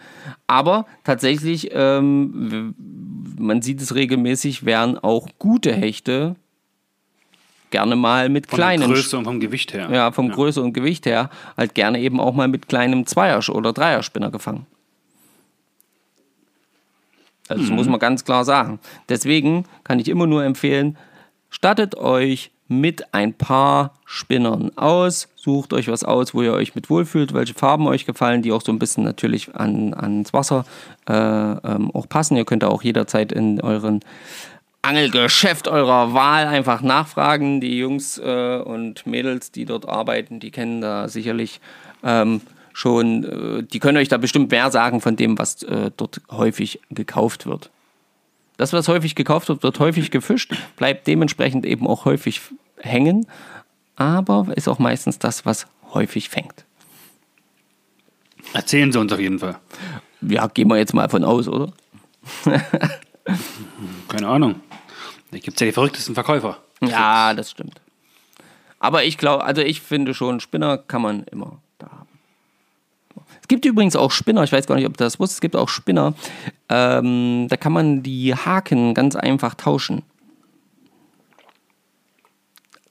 [0.48, 2.76] Aber tatsächlich, ähm,
[3.40, 6.36] man sieht es regelmäßig, werden auch gute Hechte
[7.72, 9.90] gerne mal mit Von kleinen der Größe und vom Gewicht her.
[9.92, 13.74] ja, vom Größe und Gewicht her, halt gerne eben auch mal mit kleinem Zweier- oder
[13.74, 14.66] Dreierspinner gefangen.
[17.48, 18.80] Also das muss man ganz klar sagen.
[19.08, 20.98] Deswegen kann ich immer nur empfehlen,
[21.50, 26.90] stattet euch mit ein paar Spinnern aus, sucht euch was aus, wo ihr euch mit
[26.90, 30.66] wohlfühlt, welche Farben euch gefallen, die auch so ein bisschen natürlich an, ans Wasser
[31.08, 32.38] äh, ähm, auch passen.
[32.38, 34.02] Ihr könnt auch jederzeit in euren
[34.84, 37.60] Angelgeschäft eurer Wahl einfach nachfragen.
[37.60, 41.60] Die Jungs äh, und Mädels, die dort arbeiten, die kennen da sicherlich
[42.04, 42.42] ähm,
[42.72, 43.24] schon,
[43.60, 47.46] äh, die können euch da bestimmt mehr sagen von dem, was äh, dort häufig gekauft
[47.46, 47.72] wird.
[48.60, 52.42] Das, was häufig gekauft wird, wird häufig gefischt, bleibt dementsprechend eben auch häufig
[52.78, 53.26] hängen,
[53.96, 56.66] aber ist auch meistens das, was häufig fängt.
[58.52, 59.58] Erzählen Sie uns auf jeden Fall.
[60.20, 61.72] Ja, gehen wir jetzt mal von aus, oder?
[64.10, 64.56] Keine Ahnung.
[65.32, 66.58] Da gibt es ja die verrücktesten Verkäufer.
[66.82, 67.80] Ja, das stimmt.
[68.78, 71.62] Aber ich glaube, also ich finde schon, Spinner kann man immer.
[73.50, 75.68] Gibt übrigens auch Spinner, ich weiß gar nicht, ob du das wusstest, es gibt auch
[75.70, 76.14] Spinner.
[76.70, 80.04] Ähm, da kann man die Haken ganz einfach tauschen.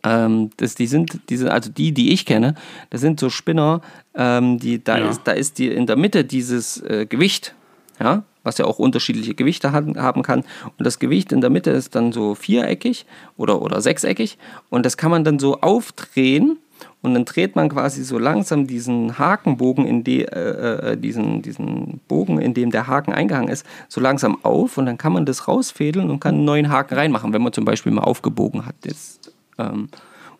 [0.02, 2.54] Ähm, das, die sind, diese, also die, die ich kenne,
[2.90, 3.80] das sind so Spinner,
[4.14, 5.08] ähm, die, da, Ja.
[5.08, 7.54] ist, da ist die in der Mitte dieses äh, Gewicht,
[8.00, 10.40] ja, was ja auch unterschiedliche Gewichte haben, haben kann.
[10.76, 13.06] Und das Gewicht in der Mitte ist dann so viereckig
[13.36, 14.38] oder, oder sechseckig.
[14.70, 16.58] Und das kann man dann so aufdrehen.
[17.00, 22.00] Und dann dreht man quasi so langsam diesen Hakenbogen, in die, äh, äh, diesen, diesen
[22.08, 25.48] Bogen, in dem der Haken eingehangen ist, so langsam auf und dann kann man das
[25.48, 29.32] rausfädeln und kann einen neuen Haken reinmachen, wenn man zum Beispiel mal aufgebogen hat jetzt,
[29.58, 29.88] ähm,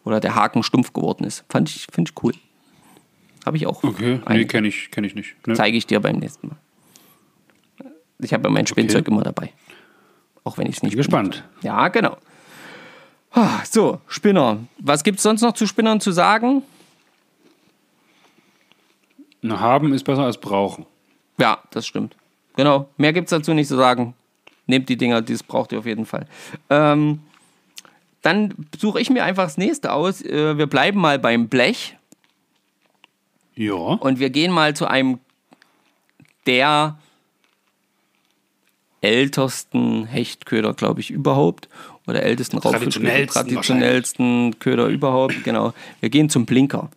[0.05, 1.45] oder der Haken stumpf geworden ist.
[1.49, 2.33] Fand ich, finde ich cool.
[3.47, 3.83] Habe ich auch.
[3.83, 5.47] Okay, nee, kenne ich, kenn ich nicht.
[5.47, 5.55] Ne?
[5.55, 6.57] Zeige ich dir beim nächsten Mal.
[8.21, 9.53] Ich habe ja mein Spielzeug immer dabei.
[10.45, 11.45] Auch wenn ich es nicht Bin gespannt.
[11.63, 12.17] Ja, genau.
[13.65, 14.59] So, Spinner.
[14.79, 16.63] Was gibt es sonst noch zu Spinnern zu sagen?
[19.43, 20.87] Na, haben ist besser als brauchen.
[21.39, 22.17] Ja, das stimmt.
[22.57, 22.89] Genau.
[22.97, 24.15] Mehr gibt es dazu nicht zu sagen.
[24.67, 26.27] Nehmt die Dinger, das braucht ihr auf jeden Fall.
[26.69, 27.21] Ähm,
[28.23, 30.21] dann suche ich mir einfach das nächste aus.
[30.23, 31.97] Äh, wir bleiben mal beim Blech
[33.55, 33.75] Ja.
[33.75, 35.21] und wir gehen mal zu einem
[36.47, 36.99] der
[39.01, 41.69] ältesten Hechtköder, glaube ich, überhaupt.
[42.09, 45.45] Oder ältesten Raubfischköder, Traditionellsten traditionellsten Köder überhaupt.
[45.45, 45.75] Genau.
[46.01, 46.89] Wir gehen zum Blinker.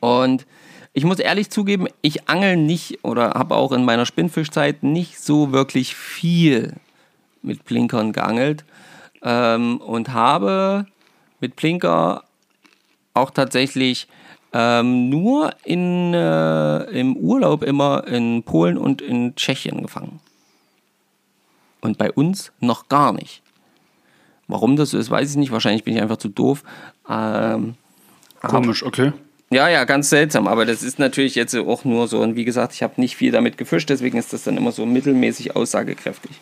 [0.00, 0.46] Und
[0.94, 5.52] ich muss ehrlich zugeben, ich angel nicht oder habe auch in meiner Spinnfischzeit nicht so
[5.52, 6.74] wirklich viel
[7.42, 8.64] mit Blinkern geangelt
[9.22, 10.86] ähm, und habe
[11.40, 12.24] mit Blinker
[13.14, 14.08] auch tatsächlich
[14.52, 20.20] ähm, nur in, äh, im Urlaub immer in Polen und in Tschechien gefangen.
[21.80, 23.42] Und bei uns noch gar nicht.
[24.48, 25.52] Warum das so ist, weiß ich nicht.
[25.52, 26.62] Wahrscheinlich bin ich einfach zu doof.
[27.08, 27.74] Ähm,
[28.42, 29.12] Komisch, okay.
[29.50, 30.48] ja, ja, ganz seltsam.
[30.48, 32.20] Aber das ist natürlich jetzt auch nur so.
[32.20, 34.86] Und wie gesagt, ich habe nicht viel damit gefischt, deswegen ist das dann immer so
[34.86, 36.32] mittelmäßig aussagekräftig.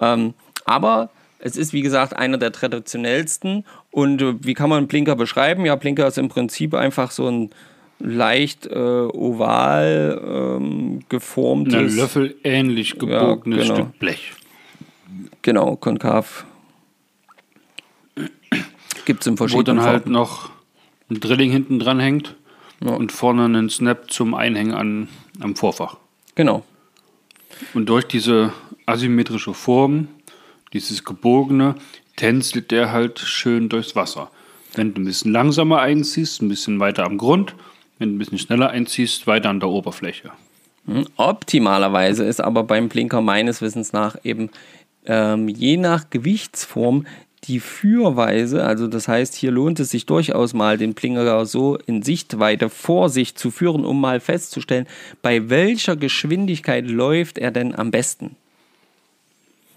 [0.00, 3.64] Ähm, aber es ist, wie gesagt, einer der traditionellsten.
[3.90, 5.64] Und äh, wie kann man einen Blinker beschreiben?
[5.64, 7.50] Ja, Blinker ist im Prinzip einfach so ein
[8.00, 11.92] leicht äh, oval ähm, geformtes.
[11.92, 13.74] Ein Löffel ähnlich gebogenes genau.
[13.74, 14.32] Stück Blech.
[15.42, 16.44] Genau, konkav.
[19.04, 20.12] Gibt es Wo verschiedenen dann halt Farben.
[20.12, 20.50] noch
[21.10, 22.34] ein Drilling hinten dran hängt
[22.84, 22.90] Ja.
[22.92, 25.08] und vorne einen Snap zum Einhängen an,
[25.40, 25.96] am Vorfach.
[26.34, 26.64] Genau.
[27.74, 28.52] Und durch diese
[28.86, 30.08] asymmetrische Form,
[30.72, 31.76] dieses gebogene,
[32.16, 34.30] tänzelt der halt schön durchs Wasser.
[34.74, 37.54] Wenn du ein bisschen langsamer einziehst, ein bisschen weiter am Grund,
[37.98, 40.30] wenn du ein bisschen schneller einziehst, weiter an der Oberfläche.
[41.16, 44.50] Optimalerweise ist aber beim Blinker meines Wissens nach eben
[45.08, 47.06] ähm, je nach Gewichtsform
[47.44, 52.02] die Führweise, also das heißt, hier lohnt es sich durchaus mal, den Blinker so in
[52.02, 54.86] Sichtweite vor sich zu führen, um mal festzustellen,
[55.22, 58.36] bei welcher Geschwindigkeit läuft er denn am besten.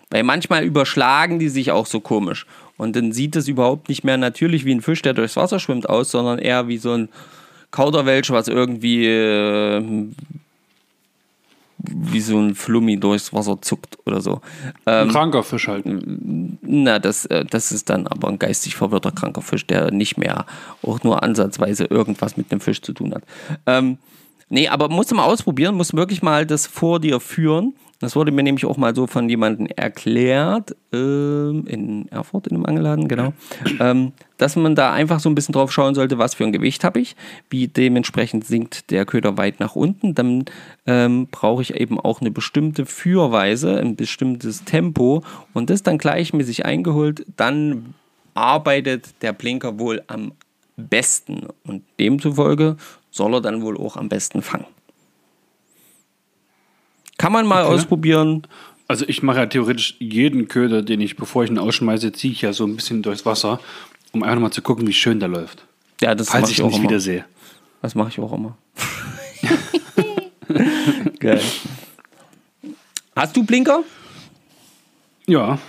[0.09, 2.45] Weil manchmal überschlagen die sich auch so komisch.
[2.77, 5.87] Und dann sieht es überhaupt nicht mehr natürlich wie ein Fisch, der durchs Wasser schwimmt,
[5.87, 7.09] aus, sondern eher wie so ein
[7.69, 9.81] Kauderwelsch, was irgendwie äh,
[11.83, 14.41] wie so ein Flummi durchs Wasser zuckt oder so.
[14.85, 15.85] Ein kranker Fisch halt.
[15.85, 20.45] Na, das, äh, das ist dann aber ein geistig verwirrter kranker Fisch, der nicht mehr
[20.83, 23.23] auch nur ansatzweise irgendwas mit dem Fisch zu tun hat.
[23.65, 23.97] Ähm,
[24.49, 27.73] nee, aber musst du mal ausprobieren, musst wirklich mal das vor dir führen.
[28.01, 32.65] Das wurde mir nämlich auch mal so von jemandem erklärt, ähm, in Erfurt, in einem
[32.65, 33.33] Angelladen, genau,
[33.79, 36.83] ähm, dass man da einfach so ein bisschen drauf schauen sollte, was für ein Gewicht
[36.83, 37.15] habe ich,
[37.51, 40.15] wie dementsprechend sinkt der Köder weit nach unten.
[40.15, 40.45] Dann
[40.87, 45.23] ähm, brauche ich eben auch eine bestimmte Führweise, ein bestimmtes Tempo
[45.53, 47.93] und das dann gleichmäßig eingeholt, dann
[48.33, 50.31] arbeitet der Blinker wohl am
[50.75, 52.77] besten und demzufolge
[53.11, 54.65] soll er dann wohl auch am besten fangen.
[57.21, 57.73] Kann man mal Okay.
[57.75, 58.43] ausprobieren.
[58.87, 62.41] Also ich mache ja theoretisch jeden Köder, den ich, bevor ich ihn ausschmeiße, ziehe ich
[62.41, 63.59] ja so ein bisschen durchs Wasser,
[64.11, 65.63] um einfach mal zu gucken, wie schön der läuft.
[66.01, 66.89] Ja, das Falls ich ich auch nicht immer.
[66.89, 67.23] wieder sehe.
[67.81, 68.57] Das mache ich auch immer.
[71.19, 71.41] Geil.
[73.15, 73.83] Hast du Blinker?
[75.27, 75.59] Ja,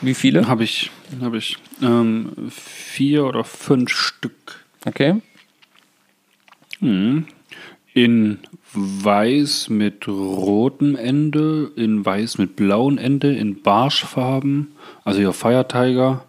[0.00, 0.48] Wie viele?
[0.48, 0.90] habe ich,
[1.20, 5.20] habe ich ähm, vier oder fünf Stück Okay.
[6.80, 8.38] in
[8.74, 14.72] weiß mit rotem Ende, in weiß mit blauem Ende, in Barschfarben,
[15.04, 16.24] also hier Fire Tiger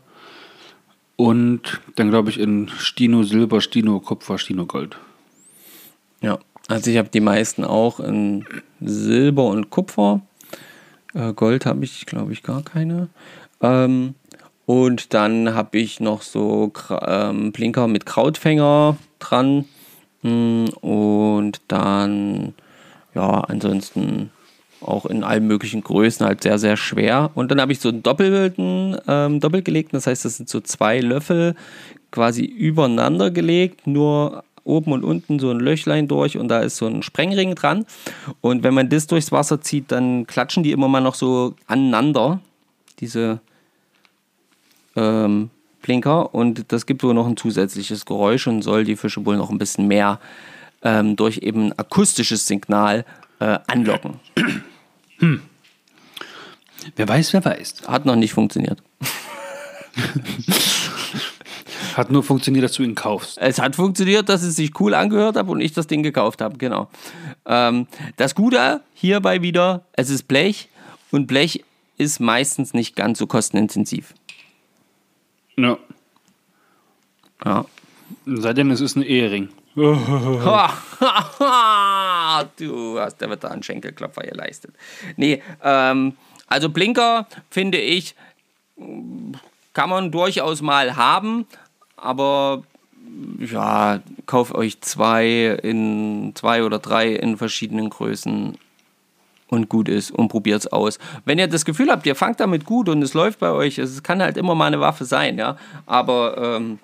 [1.16, 4.98] und dann glaube ich in Stino Silber, Stino Kupfer, Stino Gold.
[6.22, 6.40] Ja.
[6.68, 8.46] Also ich habe die meisten auch in
[8.80, 10.22] Silber und Kupfer.
[11.14, 13.10] Äh, Gold habe ich, glaube ich, gar keine.
[13.62, 14.16] Ähm,
[14.66, 19.66] und dann habe ich noch so ähm, Blinker mit Krautfänger dran.
[20.24, 22.54] Und dann,
[23.14, 24.32] ja, ansonsten
[24.82, 27.32] auch in allen möglichen Größen halt sehr, sehr schwer.
[27.36, 31.00] Und dann habe ich so einen doppelten, ähm, doppelgelegten, das heißt, das sind so zwei
[31.00, 31.56] Löffel
[32.12, 36.86] quasi übereinander gelegt, nur oben und unten so ein Löchlein durch und da ist so
[36.86, 37.86] ein Sprengring dran.
[38.42, 42.40] Und wenn man das durchs Wasser zieht, dann klatschen die immer mal noch so aneinander,
[43.00, 43.40] diese
[44.96, 45.50] ähm,
[45.84, 46.34] Blinker.
[46.34, 49.60] Und das gibt wohl noch ein zusätzliches Geräusch und soll die Fische wohl noch ein
[49.60, 50.20] bisschen mehr
[50.82, 53.06] ähm, durch eben akustisches Signal
[53.40, 54.20] äh, anlocken.
[56.96, 57.84] Wer weiß, wer weiß.
[57.88, 58.82] Hat noch nicht funktioniert.
[61.96, 63.38] Hat nur funktioniert, dass du ihn kaufst.
[63.38, 66.58] Es hat funktioniert, dass es sich cool angehört hat und ich das Ding gekauft habe,
[66.58, 66.90] genau.
[67.46, 67.86] Ähm,
[68.18, 70.70] das Gute hierbei wieder, es ist Blech
[71.12, 71.64] und Blech
[71.98, 74.16] ist meistens nicht ganz so kostenintensiv.
[75.56, 75.78] Ja.
[77.46, 77.66] Ja.
[78.26, 79.50] Sei denn, es ist ein Ehering.
[79.76, 79.90] du
[83.00, 84.76] hast der wird da einen Schenkelklopfer geleistet.
[85.18, 86.16] Nee, ähm,
[86.48, 88.14] also Blinker finde ich,
[89.74, 91.48] kann man durchaus mal haben,
[91.98, 92.64] aber
[93.40, 98.58] ja, kauft euch zwei in zwei oder drei in verschiedenen Größen
[99.54, 101.00] und gut ist und probiert es aus.
[101.26, 104.02] Wenn ihr das Gefühl habt, ihr fangt damit gut und es läuft bei euch, es
[104.04, 106.80] kann halt immer mal eine Waffe sein, ja, aber ähm,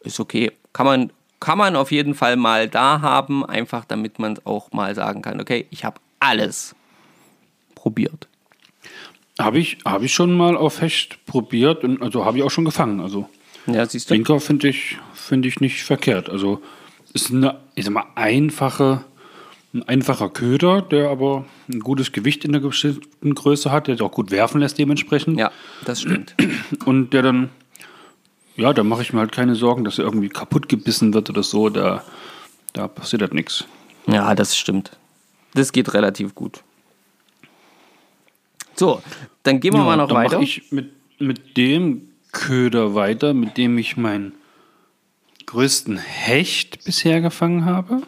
[0.00, 0.52] ist okay.
[0.72, 4.94] Kann man, kann man auf jeden Fall mal da haben, einfach damit man auch mal
[4.94, 6.74] sagen kann, okay, ich habe alles
[7.74, 8.26] probiert.
[9.38, 12.64] Habe ich, hab ich schon mal auf Hecht probiert und also habe ich auch schon
[12.64, 13.00] gefangen.
[13.00, 13.28] Also
[13.66, 14.14] Ja, siehst du?
[14.14, 16.28] Blinker finde ich, find ich nicht verkehrt.
[16.28, 16.60] Also
[17.12, 19.04] ist eine, ich sag mal, einfache,
[19.74, 24.12] ein einfacher Köder, der aber ein gutes Gewicht in der bestimmten Größe hat, der auch
[24.12, 25.38] gut werfen lässt dementsprechend.
[25.38, 25.50] Ja,
[25.84, 26.34] das stimmt.
[26.84, 27.50] Und der dann,
[28.56, 31.42] ja, da mache ich mir halt keine Sorgen, dass er irgendwie kaputt gebissen wird oder
[31.42, 31.68] so.
[31.70, 32.04] Da,
[32.72, 33.64] da passiert halt nichts.
[34.06, 34.96] Ja, das stimmt.
[35.54, 36.62] Das geht relativ gut.
[38.76, 39.02] So,
[39.42, 40.36] dann gehen wir mal noch dann weiter.
[40.36, 44.34] mache ich mit, mit dem Köder weiter, mit dem ich meinen
[45.46, 48.02] größten Hecht bisher gefangen habe.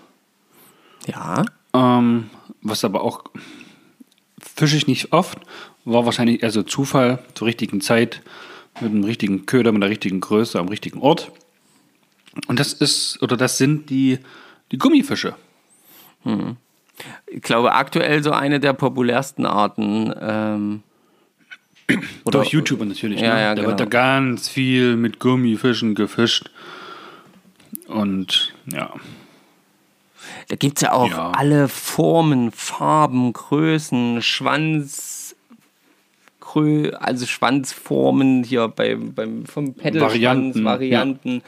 [1.06, 1.44] Ja,
[1.74, 2.30] Ähm,
[2.62, 3.24] was aber auch
[4.40, 5.38] fische ich nicht oft,
[5.84, 8.22] war wahrscheinlich also Zufall zur richtigen Zeit,
[8.80, 11.32] mit dem richtigen Köder, mit der richtigen Größe, am richtigen Ort.
[12.48, 14.18] Und das ist, oder das sind die,
[14.72, 15.34] die Gummifische.
[17.26, 20.12] ich glaube aktuell so eine der populärsten Arten.
[20.20, 20.82] Ähm,
[22.24, 23.20] oder, Durch YouTuber natürlich.
[23.20, 23.40] Ja, ne?
[23.40, 23.68] ja, da genau.
[23.68, 26.50] wird da ganz viel mit Gummifischen gefischt.
[27.86, 28.92] Und ja,
[30.48, 31.30] Da gibt es ja auch Ja.
[31.32, 35.34] alle Formen, Farben, Größen, Schwanz,
[36.40, 41.42] Grö also Schwanzformen hier beim, beim vom Pedalschwanz, Varianten, Varianten,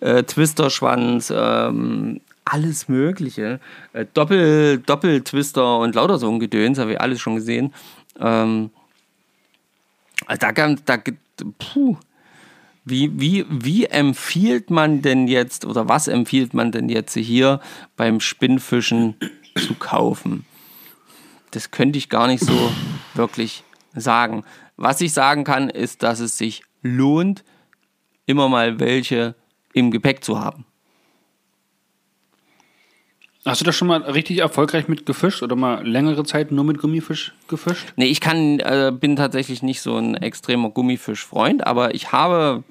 [0.00, 3.58] äh, Twisterschwanz, ähm, alles Mögliche.
[3.92, 7.74] Äh, Doppel, Doppeltwister und lauter so ein Gedöns, habe ich alles schon gesehen.
[8.20, 8.70] Ähm,
[10.26, 10.52] also da
[10.84, 11.18] da, gibt-
[11.58, 11.96] puh,
[12.88, 17.60] wie, wie, wie empfiehlt man denn jetzt oder was empfiehlt man denn jetzt hier
[17.96, 19.16] beim Spinnfischen
[19.56, 20.46] zu kaufen?
[21.50, 22.72] Das könnte ich gar nicht so
[23.14, 24.44] wirklich sagen.
[24.76, 27.42] Was ich sagen kann, ist, dass es sich lohnt,
[28.24, 29.34] immer mal welche
[29.72, 30.64] im Gepäck zu haben.
[33.44, 36.78] Hast du das schon mal richtig erfolgreich mit gefischt oder mal längere Zeit nur mit
[36.78, 37.94] Gummifisch gefischt?
[37.96, 42.62] Nee, ich kann, äh, bin tatsächlich nicht so ein extremer Gummifischfreund, aber ich habe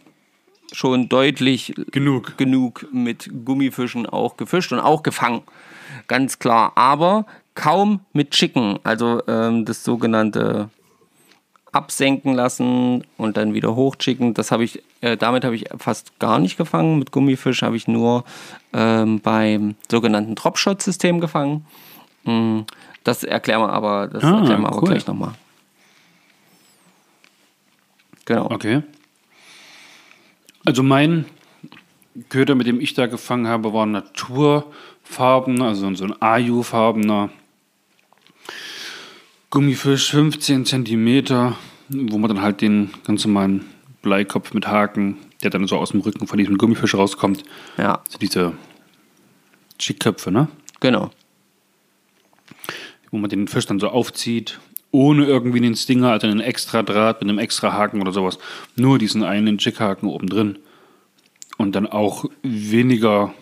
[0.71, 2.37] schon deutlich Genug.
[2.37, 5.41] genug mit Gummifischen auch gefischt und auch gefangen.
[6.07, 6.73] Ganz klar.
[6.75, 10.69] Aber kaum mit Chicken, also ähm, das sogenannte
[11.71, 14.33] absenken lassen und dann wieder hochchicken.
[14.33, 16.99] Das habe ich, äh, damit habe ich fast gar nicht gefangen.
[16.99, 18.23] Mit Gummifisch habe ich nur
[18.73, 21.65] ähm, beim sogenannten Dropshot-System gefangen.
[22.23, 22.61] Mm,
[23.03, 24.89] Das erklären wir aber, das Ah, erklären wir aber cool.
[24.89, 25.33] gleich nochmal.
[28.25, 28.49] Genau.
[28.51, 28.81] Okay.
[30.65, 31.25] Also mein
[32.29, 37.29] Köder, mit dem ich da gefangen habe, war naturfarbener, also so ein Aju-farbener
[39.51, 41.55] Gummifisch, 15 Zentimeter,
[41.89, 43.65] wo man dann halt den ganz normalen
[44.01, 47.43] Bleikopf mit Haken, der dann so aus dem Rücken von diesem Gummifisch rauskommt,
[47.77, 48.53] Ja, also diese
[49.77, 50.47] Chickköpfe, ne?
[50.79, 51.11] genau.
[53.11, 54.59] wo man den Fisch dann so aufzieht,
[54.95, 58.39] ohne irgendwie den Stinger, also einen extra Draht mit einem extra Haken oder sowas.
[58.75, 60.57] Nur diesen einen Chickhaken oben drin.
[61.57, 63.33] Und dann auch weniger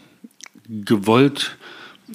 [0.68, 1.58] gewollt,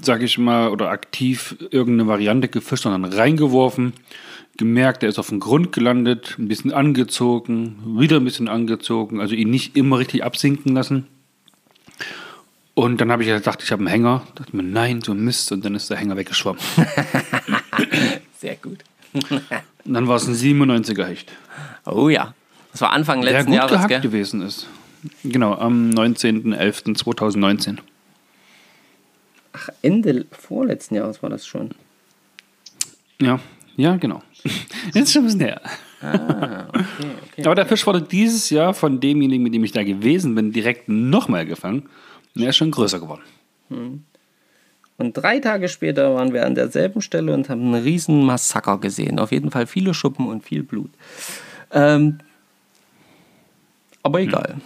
[0.00, 3.92] sag ich mal, oder aktiv irgendeine Variante gefischt, sondern reingeworfen,
[4.56, 9.34] gemerkt, er ist auf dem Grund gelandet, ein bisschen angezogen, wieder ein bisschen angezogen, also
[9.34, 11.06] ihn nicht immer richtig absinken lassen.
[12.74, 14.22] Und dann habe ich gedacht, ich habe einen Hänger.
[14.36, 15.50] dachte mir, nein, so ein Mist.
[15.50, 16.62] Und dann ist der Hänger weggeschwommen.
[18.38, 18.84] Sehr gut.
[19.12, 21.32] Und dann war es ein 97er Hecht.
[21.86, 22.34] Oh ja.
[22.72, 24.00] Das war Anfang Der letzten gut Jahres, gehackt gell?
[24.00, 24.66] gewesen ist.
[25.24, 27.78] Genau, am 19.11.2019.
[29.52, 31.70] Ach, Ende vorletzten Jahres war das schon.
[33.20, 33.40] Ja,
[33.76, 34.22] ja, genau.
[34.94, 35.60] Jetzt schon ein bisschen her.
[36.00, 36.84] Ah, okay,
[37.32, 37.44] okay.
[37.44, 40.88] Aber der Fisch wurde dieses Jahr von demjenigen, mit dem ich da gewesen bin, direkt
[40.88, 41.88] nochmal gefangen.
[42.34, 43.22] Und er ist schon größer geworden.
[44.98, 49.20] Und drei Tage später waren wir an derselben Stelle und haben einen riesen Massaker gesehen.
[49.20, 50.90] Auf jeden Fall viele Schuppen und viel Blut.
[51.72, 52.18] Ähm,
[54.02, 54.56] aber egal.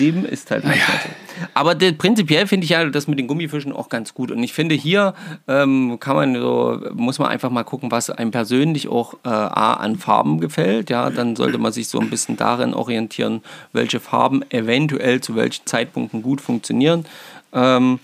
[0.00, 1.08] Dem ist halt manchmal so.
[1.54, 4.32] Aber de, prinzipiell finde ich ja das mit den Gummifischen auch ganz gut.
[4.32, 5.14] Und ich finde, hier
[5.46, 9.74] ähm, kann man so, muss man einfach mal gucken, was einem persönlich auch äh, A,
[9.74, 10.90] an Farben gefällt.
[10.90, 13.42] Ja, dann sollte man sich so ein bisschen darin orientieren,
[13.72, 17.06] welche Farben eventuell zu welchen Zeitpunkten gut funktionieren.
[17.52, 17.98] Ähm,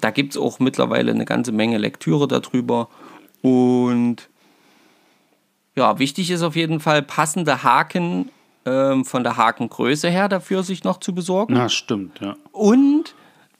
[0.00, 2.88] da gibt es auch mittlerweile eine ganze Menge Lektüre darüber.
[3.42, 4.28] Und
[5.76, 8.30] ja, wichtig ist auf jeden Fall, passende Haken
[8.66, 11.54] ähm, von der Hakengröße her dafür sich noch zu besorgen.
[11.54, 12.36] Na, stimmt, ja.
[12.52, 13.14] Und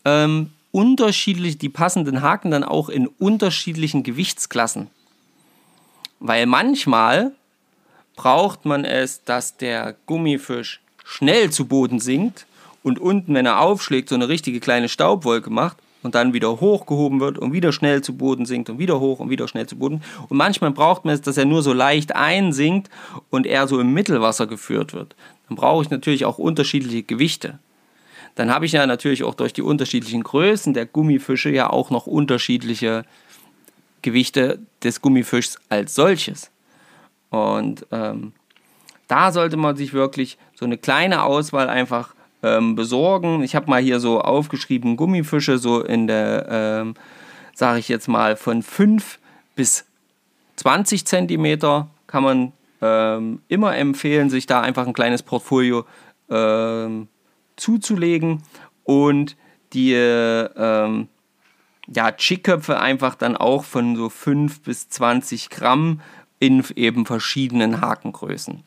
[0.04, 4.90] ähm, unterschiedlich, die passenden Haken dann auch in unterschiedlichen Gewichtsklassen.
[6.20, 7.32] Weil manchmal
[8.16, 12.47] braucht man es, dass der Gummifisch schnell zu Boden sinkt
[12.88, 17.20] und unten, wenn er aufschlägt, so eine richtige kleine Staubwolke macht und dann wieder hochgehoben
[17.20, 20.02] wird und wieder schnell zu Boden sinkt und wieder hoch und wieder schnell zu Boden.
[20.28, 22.88] Und manchmal braucht man es, dass er nur so leicht einsinkt
[23.30, 25.14] und er so im Mittelwasser geführt wird.
[25.48, 27.58] Dann brauche ich natürlich auch unterschiedliche Gewichte.
[28.34, 32.06] Dann habe ich ja natürlich auch durch die unterschiedlichen Größen der Gummifische ja auch noch
[32.06, 33.04] unterschiedliche
[34.02, 36.50] Gewichte des Gummifischs als solches.
[37.30, 38.32] Und ähm,
[39.08, 43.42] da sollte man sich wirklich so eine kleine Auswahl einfach ähm, besorgen.
[43.42, 46.94] Ich habe mal hier so aufgeschrieben Gummifische, so in der, ähm,
[47.54, 49.18] sage ich jetzt mal, von 5
[49.56, 49.84] bis
[50.56, 55.84] 20 Zentimeter kann man ähm, immer empfehlen, sich da einfach ein kleines Portfolio
[56.30, 57.08] ähm,
[57.56, 58.42] zuzulegen
[58.84, 59.36] und
[59.72, 61.08] die ähm,
[61.94, 66.00] ja, Chickköpfe einfach dann auch von so 5 bis 20 Gramm
[66.38, 68.62] in eben verschiedenen Hakengrößen.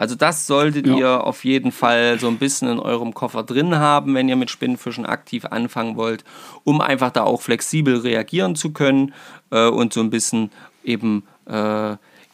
[0.00, 0.96] Also das solltet Ja.
[0.96, 4.48] ihr auf jeden Fall so ein bisschen in eurem Koffer drin haben, wenn ihr mit
[4.48, 6.24] Spinnfischen aktiv anfangen wollt,
[6.64, 9.12] um einfach da auch flexibel reagieren zu können
[9.50, 10.50] äh, und so ein bisschen
[10.84, 11.52] eben äh,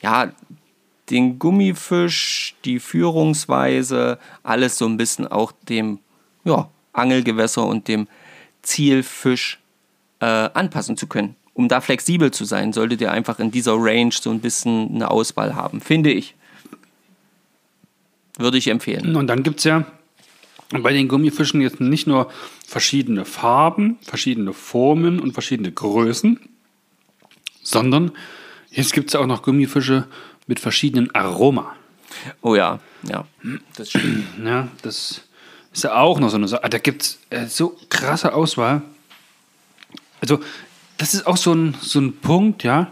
[0.00, 0.32] ja
[1.10, 5.98] den Gummifisch, die Führungsweise, alles so ein bisschen auch dem
[6.44, 8.06] ja, Angelgewässer und dem
[8.62, 9.58] Zielfisch
[10.20, 11.34] äh, anpassen zu können.
[11.52, 15.10] Um da flexibel zu sein, solltet ihr einfach in dieser Range so ein bisschen eine
[15.10, 16.36] Auswahl haben, finde ich.
[18.36, 19.16] Würde ich empfehlen.
[19.16, 19.84] Und dann gibt es ja
[20.70, 22.30] bei den Gummifischen jetzt nicht nur
[22.66, 26.40] verschiedene Farben, verschiedene Formen und verschiedene Größen,
[27.62, 28.12] sondern
[28.70, 30.06] jetzt gibt es auch noch Gummifische
[30.46, 31.74] mit verschiedenen Aroma.
[32.42, 33.26] Oh ja, ja,
[33.76, 34.24] das stimmt.
[34.44, 35.22] Ja, das
[35.72, 36.64] ist ja auch noch so eine Sache.
[36.64, 38.82] Ah, Da gibt es äh, so krasse Auswahl.
[40.20, 40.40] Also,
[40.98, 42.90] das ist auch so ein, so ein Punkt, ja,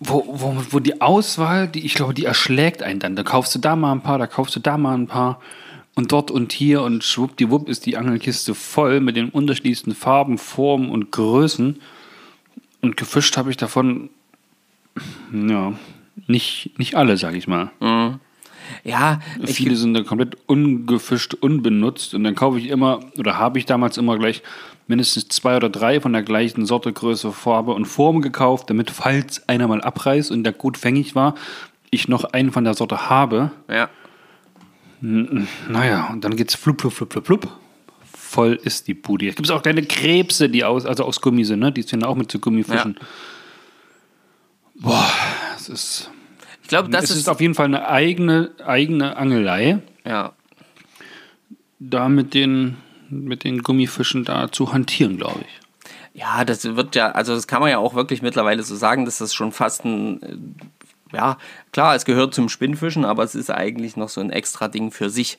[0.00, 3.16] wo, wo, wo die Auswahl, die, ich glaube, die erschlägt einen dann.
[3.16, 5.40] Da kaufst du da mal ein paar, da kaufst du da mal ein paar
[5.94, 10.90] und dort und hier und schwuppdiwupp ist die Angelkiste voll mit den unterschiedlichsten Farben, Formen
[10.90, 11.80] und Größen.
[12.82, 14.10] Und gefischt habe ich davon,
[15.32, 15.72] ja,
[16.26, 17.70] nicht, nicht alle, sage ich mal.
[18.82, 23.66] Ja, Viele sind dann komplett ungefischt, unbenutzt und dann kaufe ich immer oder habe ich
[23.66, 24.42] damals immer gleich
[24.86, 29.48] mindestens zwei oder drei von der gleichen Sorte, Größe, Farbe und Form gekauft, damit falls
[29.48, 31.34] einer mal abreißt und der gut fängig war,
[31.90, 33.50] ich noch einen von der Sorte habe.
[33.68, 33.88] ja.
[35.68, 37.48] Naja, und dann geht's flup, flup, flup, flup, flup.
[38.10, 39.28] Voll ist die Bude.
[39.28, 41.70] Es gibt auch kleine Krebse, die aus, also aus Gummi sind, ne?
[41.70, 42.96] Die sind auch mit so Gummifischen.
[44.74, 45.08] Boah,
[45.56, 46.10] es ist.
[46.64, 49.80] Ich glaube, das es ist, ist, auf jeden Fall eine eigene, eigene Angelei.
[50.06, 50.32] ja,
[51.78, 52.78] da mit den,
[53.10, 56.20] mit den Gummifischen da zu hantieren, glaube ich.
[56.20, 59.18] Ja, das wird ja, also das kann man ja auch wirklich mittlerweile so sagen, dass
[59.18, 61.36] das schon fast ein, äh, ja,
[61.72, 65.10] klar, es gehört zum Spinnfischen, aber es ist eigentlich noch so ein extra Ding für
[65.10, 65.36] sich.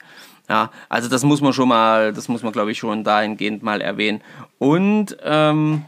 [0.48, 3.82] Ja, also das muss man schon mal, das muss man glaube ich schon dahingehend mal
[3.82, 4.22] erwähnen.
[4.60, 5.86] Und ähm,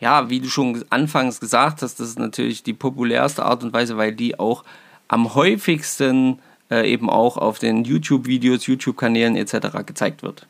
[0.00, 3.96] ja, wie du schon anfangs gesagt hast, das ist natürlich die populärste Art und Weise,
[3.96, 4.64] weil die auch
[5.08, 6.38] am häufigsten
[6.70, 9.84] äh, eben auch auf den YouTube-Videos, YouTube-Kanälen etc.
[9.86, 10.46] gezeigt wird.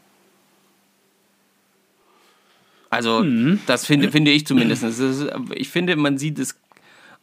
[2.91, 3.23] Also,
[3.67, 4.83] das finde, finde ich zumindest.
[4.83, 6.57] Es ist, ich finde, man sieht es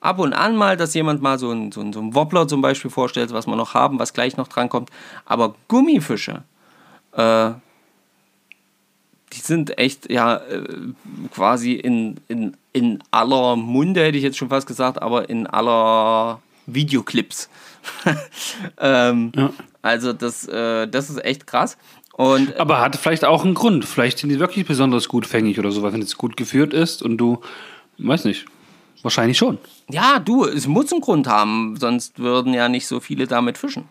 [0.01, 2.61] ab und an mal, dass jemand mal so einen so einen- so einen Wobbler zum
[2.61, 4.89] Beispiel vorstellt, was wir noch haben, was gleich noch drankommt.
[5.25, 6.43] Aber Gummifische
[7.15, 7.51] Äh,
[9.33, 10.63] die sind echt, ja, äh,
[11.33, 16.41] quasi in, in, in aller Munde, hätte ich jetzt schon fast gesagt, aber in aller
[16.65, 17.49] Videoclips.
[18.79, 19.51] ähm, ja.
[19.81, 21.77] Also das, äh, das ist echt krass.
[22.13, 23.85] Und, aber hat vielleicht auch einen Grund.
[23.85, 27.17] Vielleicht sind die wirklich besonders gut fängig oder so, wenn es gut geführt ist und
[27.17, 27.41] du,
[27.97, 28.45] weiß nicht,
[29.01, 29.57] wahrscheinlich schon.
[29.89, 33.85] Ja, du, es muss einen Grund haben, sonst würden ja nicht so viele damit fischen.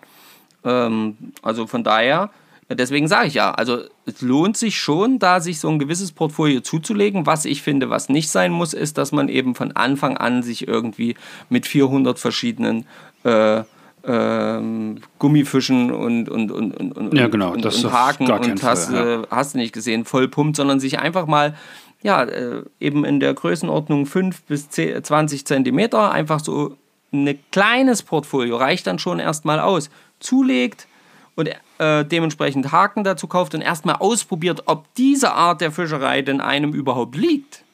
[0.65, 2.31] Ähm, also von daher,
[2.75, 6.61] deswegen sage ich ja, also es lohnt sich schon, da sich so ein gewisses Portfolio
[6.61, 7.27] zuzulegen.
[7.27, 10.69] Was ich finde, was nicht sein muss, ist, dass man eben von Anfang an sich
[10.69, 11.17] irgendwie
[11.49, 12.87] mit 400 verschiedenen
[13.25, 13.63] äh,
[14.05, 19.23] ähm, Gummifischen und, und, und, und, ja, genau, und, und Haken und hast, Fall, ja.
[19.23, 21.55] äh, hast du nicht gesehen, voll pumpt, sondern sich einfach mal
[22.03, 26.77] ja, äh, eben in der Größenordnung 5 bis 10, 20 Zentimeter einfach so
[27.13, 29.91] ein kleines Portfolio reicht dann schon erstmal aus.
[30.19, 30.89] Zulegt
[31.35, 31.51] und
[31.83, 36.73] äh, dementsprechend Haken dazu kauft und erstmal ausprobiert, ob diese Art der Fischerei denn einem
[36.73, 37.65] überhaupt liegt.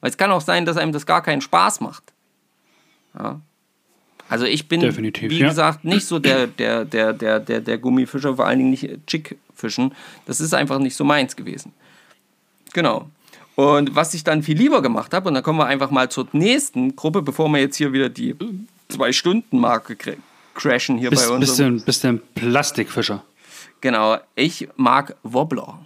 [0.00, 2.02] Weil es kann auch sein, dass einem das gar keinen Spaß macht.
[3.18, 3.40] Ja.
[4.28, 5.48] Also ich bin, Definitiv, wie ja.
[5.48, 9.94] gesagt, nicht so der, der, der, der, der, der Gummifischer, vor allen Dingen nicht Chick-Fischen.
[10.26, 11.72] Das ist einfach nicht so meins gewesen.
[12.74, 13.08] Genau.
[13.54, 16.28] Und was ich dann viel lieber gemacht habe, und dann kommen wir einfach mal zur
[16.32, 18.36] nächsten Gruppe, bevor wir jetzt hier wieder die
[18.90, 19.96] Zwei-Stunden-Marke
[20.54, 21.84] crashen hier bist, bei uns.
[21.84, 23.24] Bist du ein Plastikfischer?
[23.80, 25.78] Genau, ich mag Wobbler.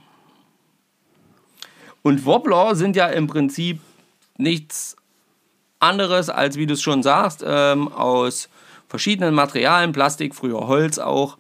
[2.03, 3.81] Und Wobbler sind ja im Prinzip
[4.37, 4.97] nichts
[5.79, 8.49] anderes, als wie du es schon sagst, ähm, aus
[8.89, 11.39] verschiedenen Materialien, Plastik, früher Holz auch,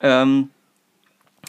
[0.00, 0.50] ähm,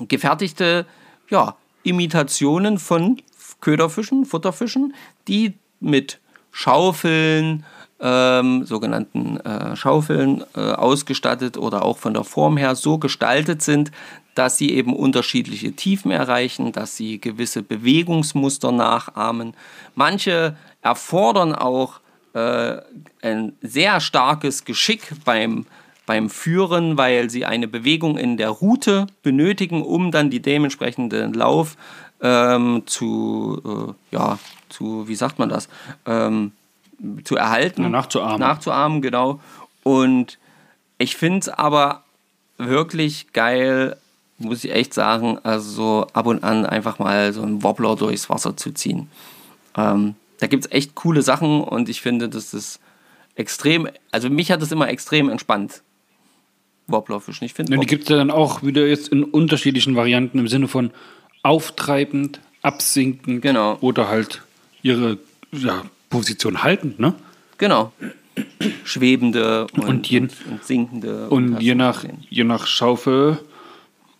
[0.07, 0.85] gefertigte
[1.29, 3.21] ja, Imitationen von
[3.61, 4.93] Köderfischen, Futterfischen,
[5.27, 6.19] die mit
[6.51, 7.65] Schaufeln,
[7.99, 13.91] ähm, sogenannten äh, Schaufeln äh, ausgestattet oder auch von der Form her so gestaltet sind,
[14.38, 19.53] dass sie eben unterschiedliche Tiefen erreichen, dass sie gewisse Bewegungsmuster nachahmen.
[19.95, 21.99] Manche erfordern auch
[22.33, 22.77] äh,
[23.21, 25.65] ein sehr starkes Geschick beim,
[26.05, 31.75] beim Führen, weil sie eine Bewegung in der Route benötigen, um dann die dementsprechenden Lauf
[32.21, 34.38] ähm, zu, äh, ja,
[34.69, 35.67] zu, wie sagt man das,
[36.05, 36.51] ähm,
[37.23, 37.83] zu erhalten.
[37.83, 38.39] Ja, nachzuahmen.
[38.39, 39.39] Nachzuahmen, genau.
[39.83, 40.38] Und
[40.97, 42.03] ich finde es aber
[42.57, 43.97] wirklich geil,
[44.38, 48.55] muss ich echt sagen, also ab und an einfach mal so einen Wobbler durchs Wasser
[48.55, 49.09] zu ziehen.
[49.75, 52.79] Ähm, da gibt es echt coole Sachen und ich finde, das ist
[53.35, 55.81] extrem, also mich hat das immer extrem entspannt.
[56.88, 57.45] Wobblerfischen.
[57.45, 57.77] Ich finde.
[57.77, 60.91] Die gibt es ja dann auch wieder jetzt in unterschiedlichen Varianten im Sinne von
[61.43, 63.77] auftreibend, absinkend genau.
[63.81, 64.41] oder halt
[64.83, 65.17] ihre
[65.51, 67.13] ja, Position haltend, ne?
[67.57, 67.91] Genau.
[68.83, 70.31] Schwebende und, und, je, und
[70.61, 71.27] sinkende.
[71.29, 73.39] Und, und je, nach, je nach Schaufel,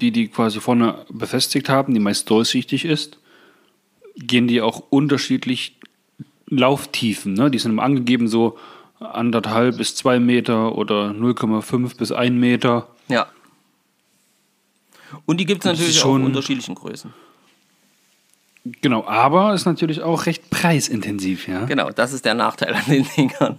[0.02, 3.18] die die quasi vorne befestigt haben, die meist durchsichtig ist,
[4.16, 5.78] gehen die auch unterschiedlich
[6.50, 7.34] Lauftiefen.
[7.34, 7.52] Ne?
[7.52, 8.58] Die sind angegeben so
[9.00, 12.88] anderthalb bis zwei Meter oder 0,5 bis ein Meter.
[13.10, 13.28] Ja.
[15.26, 17.14] Und die gibt es natürlich auch in unterschiedlichen Größen.
[18.82, 21.66] Genau, aber ist natürlich auch recht preisintensiv, ja.
[21.66, 23.58] Genau, das ist der Nachteil an den Dingern.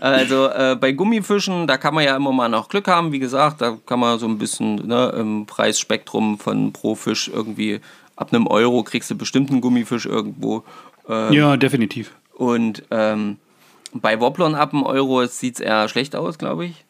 [0.00, 3.12] Also äh, bei Gummifischen, da kann man ja immer mal noch Glück haben.
[3.12, 7.80] Wie gesagt, da kann man so ein bisschen ne, im Preisspektrum von pro Fisch irgendwie
[8.18, 10.64] ab einem Euro kriegst du bestimmt einen Gummifisch irgendwo.
[11.08, 12.12] Ähm, ja, definitiv.
[12.34, 13.38] Und ähm,
[13.92, 16.84] bei Wobblern ab einem Euro sieht es eher schlecht aus, glaube ich.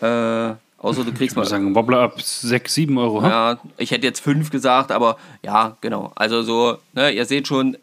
[0.00, 1.46] Äh, außer du kriegst ich mal.
[1.46, 3.22] sagen, Wobbler ab 6, 7 Euro.
[3.22, 6.12] Ja, ich hätte jetzt 5 gesagt, aber ja, genau.
[6.14, 7.76] Also so, ne, ihr seht schon,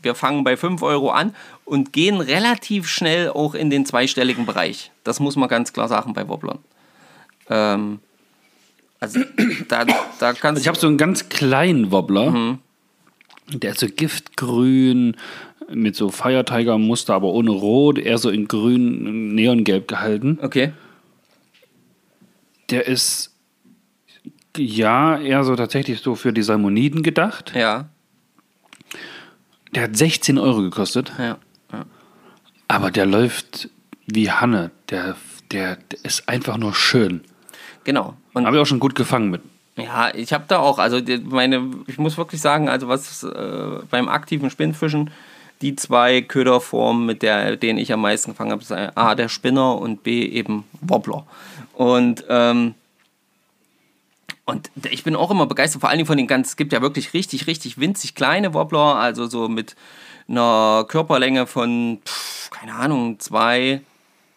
[0.00, 1.34] wir fangen bei 5 Euro an
[1.68, 4.90] und gehen relativ schnell auch in den zweistelligen Bereich.
[5.04, 6.58] Das muss man ganz klar sagen bei Wobblern.
[7.48, 8.00] Ähm,
[9.00, 9.20] also
[9.68, 12.30] da, da kannst also Ich habe so einen ganz kleinen Wobbler.
[12.30, 12.58] Mhm.
[13.52, 15.16] Der ist so giftgrün
[15.70, 20.38] mit so Fire Tiger Muster, aber ohne Rot, eher so in grün, neongelb gehalten.
[20.42, 20.72] Okay.
[22.70, 23.34] Der ist
[24.56, 27.52] ja eher so tatsächlich so für die Salmoniden gedacht.
[27.54, 27.88] Ja.
[29.74, 31.12] Der hat 16 Euro gekostet.
[31.18, 31.38] Ja.
[32.68, 33.68] Aber der läuft
[34.06, 34.70] wie Hanne.
[34.90, 35.16] Der,
[35.50, 37.22] der, der ist einfach nur schön.
[37.84, 38.14] Genau.
[38.34, 39.42] Habe ich auch schon gut gefangen mit.
[39.76, 44.08] Ja, ich habe da auch, also meine, ich muss wirklich sagen, also was äh, beim
[44.08, 45.10] aktiven Spinnfischen
[45.60, 49.76] die zwei Köderformen, mit der, denen ich am meisten gefangen habe, sind A, der Spinner
[49.78, 51.26] und B, eben Wobbler.
[51.74, 52.74] Und, ähm,
[54.44, 56.80] und ich bin auch immer begeistert, vor allen Dingen von den ganz, es gibt ja
[56.80, 59.74] wirklich richtig, richtig winzig kleine Wobbler, also so mit
[60.28, 63.80] einer Körperlänge von, pff, keine Ahnung, zwei,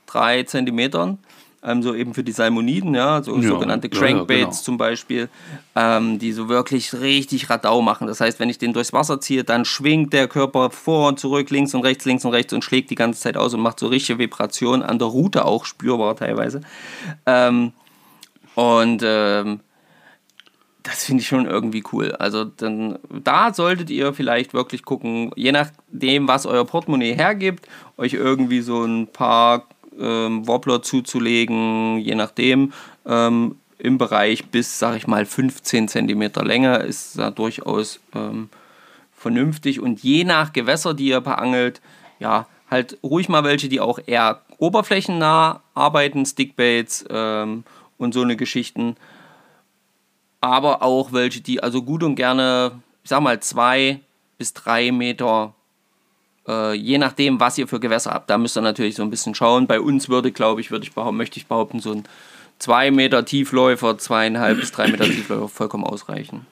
[0.05, 1.17] drei Zentimetern.
[1.63, 4.63] ähm, so eben für die Salmoniden, ja, so Ja, sogenannte ja, ja, Crankbaits genau.
[4.63, 5.29] zum Beispiel,
[5.75, 8.07] ähm, die so wirklich richtig Radau machen.
[8.07, 11.51] Das heißt, wenn ich den durchs Wasser ziehe, dann schwingt der Körper vor und zurück,
[11.51, 13.85] links und rechts, links und rechts und schlägt die ganze Zeit aus und macht so
[13.87, 16.61] richtige Vibrationen an der Route auch spürbar teilweise.
[17.27, 17.73] Ähm,
[18.55, 19.59] und ähm,
[20.83, 22.13] das finde ich schon irgendwie cool.
[22.13, 27.67] Also dann, da solltet ihr vielleicht wirklich gucken, je nachdem, was euer Portemonnaie hergibt,
[27.97, 29.67] euch irgendwie so ein paar
[29.99, 32.73] ähm, Wobbler zuzulegen, je nachdem.
[33.05, 38.49] Ähm, Im Bereich bis, sag ich mal, 15 cm Länge ist da durchaus ähm,
[39.15, 39.79] vernünftig.
[39.79, 41.81] Und je nach Gewässer, die ihr beangelt,
[42.19, 47.63] ja, halt ruhig mal welche, die auch eher oberflächennah arbeiten, Stickbaits ähm,
[47.97, 48.95] und so eine Geschichten
[50.41, 52.71] aber auch welche, die also gut und gerne,
[53.03, 53.99] ich sag mal, zwei
[54.37, 55.53] bis drei Meter,
[56.47, 58.29] äh, je nachdem, was ihr für Gewässer habt.
[58.29, 59.67] Da müsst ihr natürlich so ein bisschen schauen.
[59.67, 62.03] Bei uns würde, glaube ich, würde ich behaupten, möchte ich behaupten, so ein
[62.57, 66.45] zwei Meter Tiefläufer, zweieinhalb bis drei Meter Tiefläufer vollkommen ausreichen.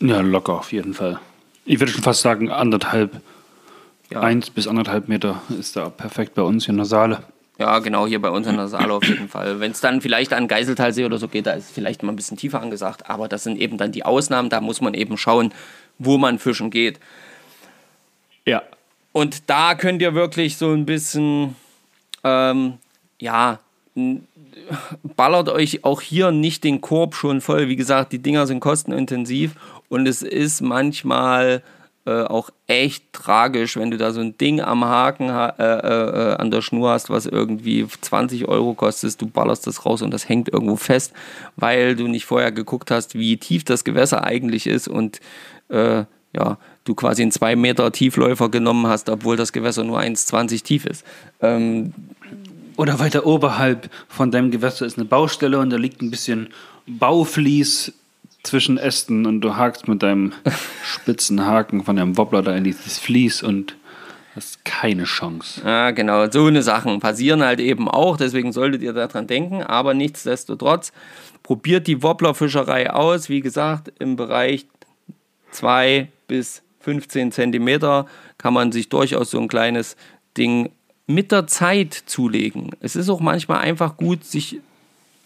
[0.00, 1.20] Ja, locker auf jeden Fall.
[1.64, 3.20] Ich würde schon fast sagen, anderthalb,
[4.10, 4.20] Ja.
[4.20, 7.22] eins bis anderthalb Meter ist da perfekt bei uns hier in der Saale.
[7.58, 9.60] Ja, genau, hier bei uns in der Saale auf jeden Fall.
[9.60, 12.16] Wenn es dann vielleicht an Geiseltalsee oder so geht, da ist es vielleicht mal ein
[12.16, 15.54] bisschen tiefer angesagt, aber das sind eben dann die Ausnahmen, da muss man eben schauen,
[15.98, 17.00] wo man fischen geht.
[18.44, 18.62] Ja.
[19.12, 21.56] Und da könnt ihr wirklich so ein bisschen,
[22.22, 22.74] ähm,
[23.18, 23.60] ja,
[25.02, 27.68] ballert euch auch hier nicht den Korb schon voll.
[27.68, 29.52] Wie gesagt, die Dinger sind kostenintensiv
[29.88, 31.62] und es ist manchmal
[32.06, 36.32] äh, auch echt tragisch, wenn du da so ein Ding am Haken ha äh, äh,
[36.32, 40.12] äh, an der Schnur hast, was irgendwie 20 Euro kostet, du ballerst das raus und
[40.12, 41.12] das hängt irgendwo fest,
[41.56, 45.20] weil du nicht vorher geguckt hast, wie tief das Gewässer eigentlich ist und
[45.68, 50.62] äh, ja, du quasi einen 2 Meter Tiefläufer genommen hast, obwohl das Gewässer nur 1,20
[50.62, 51.04] tief ist.
[51.40, 51.92] Ähm,
[52.76, 56.48] Oder weiter oberhalb von deinem Gewässer ist eine Baustelle und da liegt ein bisschen
[56.86, 57.92] Bauflies
[58.46, 60.32] zwischen Ästen und du hakst mit deinem
[60.84, 63.76] spitzen Haken von deinem Wobbler da in dieses Vlies und
[64.34, 65.62] hast keine Chance.
[65.64, 69.94] Ja, genau, so eine Sachen passieren halt eben auch, deswegen solltet ihr daran denken, aber
[69.94, 70.92] nichtsdestotrotz
[71.42, 74.66] probiert die Wobblerfischerei aus, wie gesagt, im Bereich
[75.52, 78.06] 2 bis 15 Zentimeter
[78.38, 79.96] kann man sich durchaus so ein kleines
[80.36, 80.70] Ding
[81.06, 82.70] mit der Zeit zulegen.
[82.80, 84.60] Es ist auch manchmal einfach gut, sich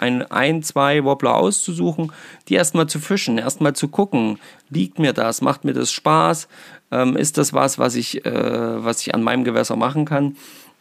[0.01, 2.13] ein, ein, zwei Wobbler auszusuchen,
[2.49, 4.39] die erstmal zu fischen, erstmal zu gucken,
[4.71, 6.49] liegt mir das, macht mir das Spaß,
[6.91, 10.37] ähm, ist das was, was ich, äh, was ich an meinem Gewässer machen kann.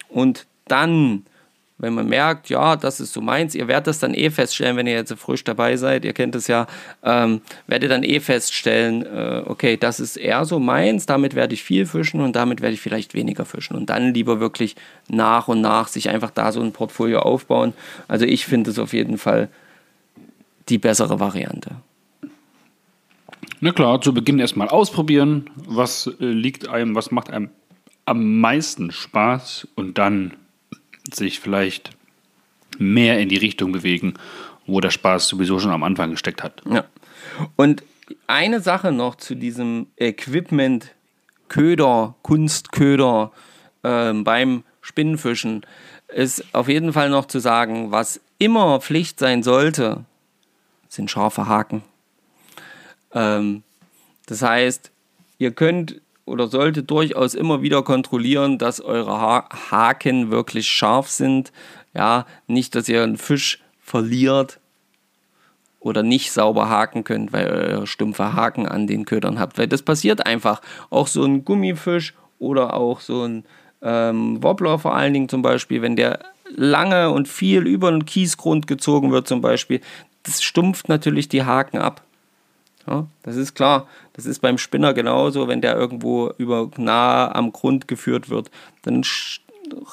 [0.10, 1.26] Und dann,
[1.80, 4.85] wenn man merkt, ja, das ist so meins, ihr werdet das dann eh feststellen, wenn
[4.85, 6.68] ihr jetzt frisch dabei seid, ihr kennt es ja,
[7.03, 11.53] ähm, werdet ihr dann eh feststellen, äh, okay, das ist eher so meins, damit werde
[11.53, 13.77] ich viel fischen und damit werde ich vielleicht weniger fischen.
[13.77, 14.76] Und dann lieber wirklich
[15.07, 17.73] nach und nach sich einfach da so ein Portfolio aufbauen.
[18.10, 19.47] Also ich finde es auf jeden Fall
[20.68, 21.72] die bessere Variante.
[23.61, 27.49] Na klar, zu Beginn erstmal ausprobieren, was äh, liegt einem, was macht einem
[28.06, 30.34] am meisten Spaß und dann
[31.15, 31.91] sich vielleicht
[32.77, 34.14] mehr in die Richtung bewegen,
[34.65, 36.61] wo der Spaß sowieso schon am Anfang gesteckt hat.
[36.69, 36.86] Ja.
[37.56, 37.84] Und
[38.27, 40.94] eine Sache noch zu diesem Equipment,
[41.48, 43.31] Köder, Kunstköder
[43.84, 45.65] ähm, beim Spinnenfischen
[46.07, 50.06] ist auf jeden Fall noch zu sagen, was immer Pflicht sein sollte,
[50.88, 51.84] sind scharfe Haken.
[53.14, 53.64] Ähm,
[54.26, 54.91] das heißt,
[55.38, 61.51] ihr könnt oder solltet durchaus immer wieder kontrollieren, dass eure ha Haken wirklich scharf sind.
[61.93, 64.60] Ja, nicht, dass ihr einen Fisch verliert
[65.80, 69.57] oder nicht sauber haken könnt, weil ihr stumpfe Haken an den Ködern habt.
[69.57, 70.61] Weil das passiert einfach.
[70.89, 73.45] Auch so ein Gummifisch oder auch so ein
[73.81, 76.19] ähm, Wobbler vor allen Dingen zum Beispiel, wenn der
[76.56, 79.81] lange und viel über den Kiesgrund gezogen wird zum Beispiel,
[80.23, 82.03] das stumpft natürlich die Haken ab.
[82.88, 83.88] Ja, das ist klar.
[84.14, 88.49] Das ist beim Spinner genauso, wenn der irgendwo über nah am Grund geführt wird,
[88.81, 89.03] dann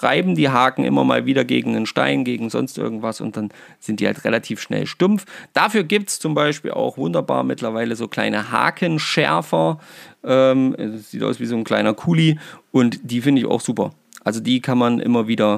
[0.00, 4.00] reiben die Haken immer mal wieder gegen einen Stein, gegen sonst irgendwas und dann sind
[4.00, 5.26] die halt relativ schnell stumpf.
[5.52, 9.78] Dafür gibt es zum Beispiel auch wunderbar mittlerweile so kleine Hakenschärfer.
[10.24, 12.38] Ähm, sieht aus wie so ein kleiner Kuli
[12.72, 13.92] und die finde ich auch super.
[14.24, 15.56] Also die kann man immer wieder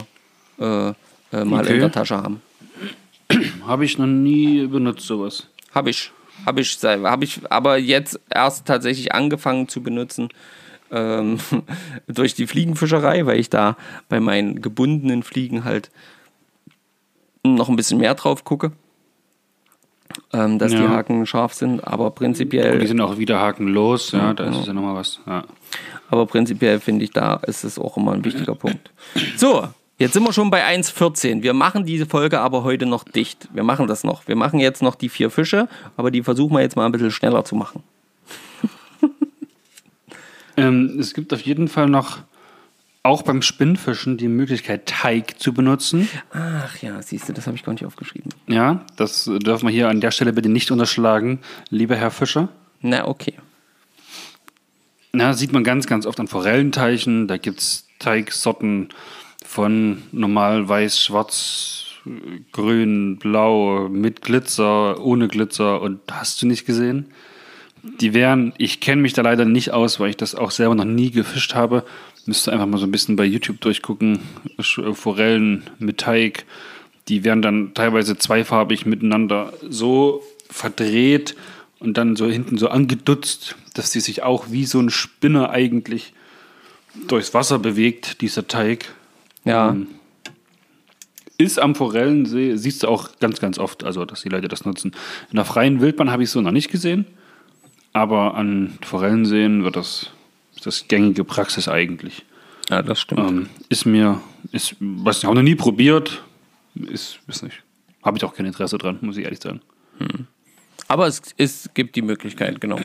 [0.59, 0.93] äh, äh,
[1.45, 1.75] mal Okay.
[1.75, 2.43] in der Tasche haben.
[3.67, 5.47] Habe ich noch nie benutzt, sowas.
[5.75, 6.11] Habe ich.
[6.47, 10.29] Habe ich, hab ich aber jetzt erst tatsächlich angefangen zu benutzen
[10.91, 11.39] ähm,
[12.07, 13.77] durch die Fliegenfischerei, weil ich da
[14.09, 15.91] bei meinen gebundenen Fliegen halt
[17.45, 18.73] noch ein bisschen mehr drauf gucke,
[20.33, 20.89] ähm, dass die Ja.
[20.89, 21.87] Haken scharf sind.
[21.87, 25.21] Aber prinzipiell, Die sind auch wieder hakenlos, ja, da ist es ja nochmal was.
[25.27, 25.45] Ja.
[26.11, 28.91] aber prinzipiell finde ich, da ist es auch immer ein wichtiger Punkt.
[29.37, 31.43] So, Jetzt sind wir schon bei 1,14.
[31.43, 33.49] Wir machen diese Folge aber heute noch dicht.
[33.53, 34.29] Wir machen das noch.
[34.29, 37.11] Wir machen jetzt noch die vier Fische, aber die versuchen wir jetzt mal ein bisschen
[37.11, 37.83] schneller zu machen.
[40.57, 42.19] Ähm, es gibt auf jeden Fall noch,
[43.05, 46.09] auch beim Spinnfischen, die Möglichkeit, Teig zu benutzen.
[46.33, 48.35] Ach ja, siehst du, das habe ich gar nicht aufgeschrieben.
[48.49, 51.39] Ja, das dürfen wir hier an der Stelle bitte nicht unterschlagen,
[51.71, 52.49] lieber Herr Fischer.
[52.81, 53.35] Na, okay.
[55.13, 57.29] Na, sieht man ganz, ganz oft an Forellenteichen.
[57.29, 58.89] Da gibt es Teigsorten
[59.49, 61.87] von normal, weiß, schwarz,
[62.53, 67.07] grün, blau, mit Glitzer, ohne Glitzer und hast du nicht gesehen?
[67.83, 70.85] Die wären, ich kenne mich da leider nicht aus, weil ich das auch selber noch
[70.85, 71.85] nie gefischt habe.
[72.27, 74.19] Müsste einfach mal so ein bisschen bei YouTube durchgucken.
[74.59, 76.45] Sch- Forellen mit Teig,
[77.09, 81.37] die werden dann teilweise zweifarbig miteinander so verdreht
[81.79, 86.13] und dann so hinten so angedutzt, dass die sich auch wie so ein Spinner eigentlich
[87.07, 88.93] durchs Wasser bewegt, dieser Teig.
[89.45, 89.71] Ja.
[89.71, 89.87] Ähm,
[91.39, 94.93] Ist am Forellensee, siehst du auch ganz, ganz oft, also dass die Leute das nutzen.
[95.31, 97.07] In der freien Wildbahn habe ich es so noch nicht gesehen,
[97.93, 100.11] aber an Forellenseen wird das,
[100.57, 102.25] ist das gängige Praxis eigentlich.
[102.71, 103.21] ja, das stimmt.
[103.21, 104.21] Ähm, ist mir,
[104.51, 106.23] ist, was ich habe noch nie probiert,
[106.75, 107.63] ist, ist nicht.
[108.03, 109.61] Habe ich auch kein Interesse dran, muss ich ehrlich sagen.
[110.87, 112.81] Aber es, es gibt die Möglichkeit, genau.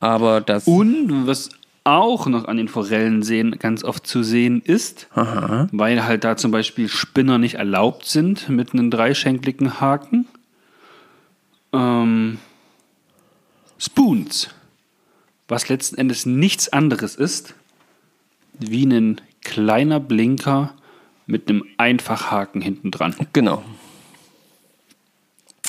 [0.00, 0.66] Aber das.
[0.66, 1.50] Und was
[1.84, 6.88] auch noch an den Forellenseen ganz oft zu sehen ist, weil halt da zum Beispiel
[6.88, 10.26] Spinner nicht erlaubt sind mit einem dreischenkligen Haken.
[11.74, 12.38] Ähm,
[13.78, 14.48] Spoons,
[15.46, 17.54] was letzten Endes nichts anderes ist,
[18.58, 20.72] wie ein kleiner Blinker
[21.26, 23.14] mit einem Einfachhaken hinten dran.
[23.32, 23.62] Genau.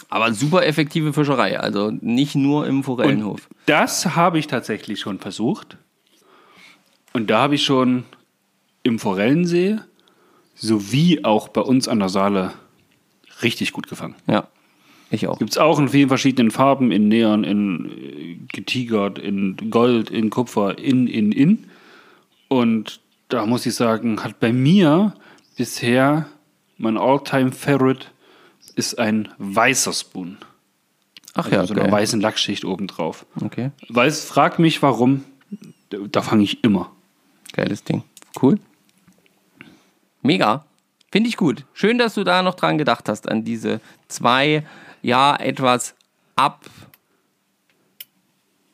[0.08, 3.50] Aber super effektive Fischerei, also nicht nur im Forellenhof.
[3.66, 5.78] Das habe ich tatsächlich schon versucht.
[7.16, 8.04] Und da habe ich schon
[8.84, 9.78] im Forellensee
[10.54, 12.52] sowie auch bei uns an der Saale
[13.42, 14.16] richtig gut gefangen.
[14.28, 14.50] Ja,
[15.10, 15.40] ich auch.
[15.40, 20.30] Gibt es auch in vielen verschiedenen Farben, in Neon, in äh, getigert, in Gold, in
[20.30, 21.68] Kupfer, in, in, in.
[22.50, 25.14] Und da muss ich sagen, hat bei mir
[25.56, 26.28] bisher
[26.78, 28.08] mein Alltime Favorite
[28.76, 30.38] ist ein weißer Spoon.
[31.34, 31.92] Ach Also ja, so eine geil.
[31.94, 33.26] weißen Lackschicht obendrauf.
[33.42, 35.24] Okay, Weiß, frag mich warum,
[35.90, 36.92] da fange ich immer.
[37.56, 38.04] Geiles Ding.
[38.42, 38.60] Cool.
[40.22, 40.66] Mega.
[41.12, 41.66] Finde ich gut.
[41.74, 44.66] Schön, dass du da noch dran gedacht hast, an diese zwei,
[45.02, 45.96] ja, etwas
[46.36, 46.66] ab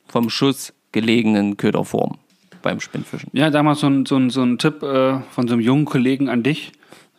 [0.07, 2.17] vom Schuss gelegenen Köderformen
[2.61, 3.29] beim Spinnfischen.
[3.33, 6.29] Ja, damals so ein, so ein, so ein Tipp äh, von so einem jungen Kollegen
[6.29, 6.71] an dich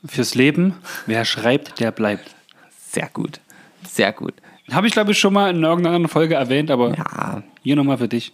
[0.05, 0.74] fürs Leben.
[1.06, 2.34] Wer schreibt, der bleibt.
[2.78, 3.40] Sehr gut.
[3.89, 4.34] Sehr gut.
[4.70, 7.98] Habe ich, glaube ich, schon mal in irgendeiner anderen Folge erwähnt, aber Ja, hier nochmal
[7.98, 8.32] für dich.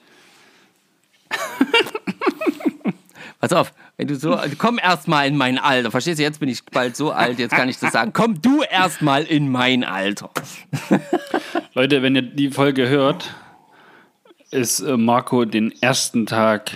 [3.40, 5.92] Pass auf, wenn du so, komm erst mal in mein Alter.
[5.92, 8.12] Verstehst du, jetzt bin ich bald so alt, jetzt kann ich das sagen.
[8.12, 10.30] Komm du erst mal in mein Alter.
[11.74, 13.32] Leute, wenn ihr die Folge hört,
[14.50, 16.72] ist äh, Marco den ersten Tag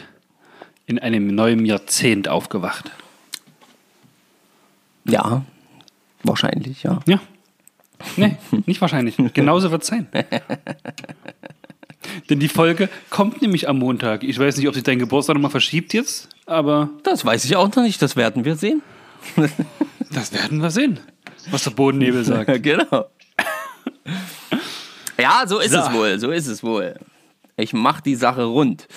[0.87, 2.93] in einem neuen Jahrzehnt aufgewacht.
[5.05, 5.45] Ja,
[6.23, 7.01] wahrscheinlich, ja.
[7.07, 7.21] Ja.
[8.17, 8.37] Nee,
[8.67, 9.17] nicht wahrscheinlich.
[9.35, 10.07] Genauso wird es sein.
[12.31, 14.23] Denn die Folge kommt nämlich am Montag.
[14.25, 17.69] Ich weiß nicht, ob sich dein Geburtstag nochmal verschiebt jetzt, aber Das weiß ich auch
[17.75, 18.83] noch nicht, das werden wir sehen.
[20.13, 21.01] das werden wir sehen,
[21.51, 22.49] was der Bodennebel sagt.
[22.49, 23.07] Ja, genau.
[25.19, 25.79] Ja, so ist So.
[25.79, 26.95] es wohl, so ist es wohl.
[27.57, 28.89] Ich mach die Sache rund.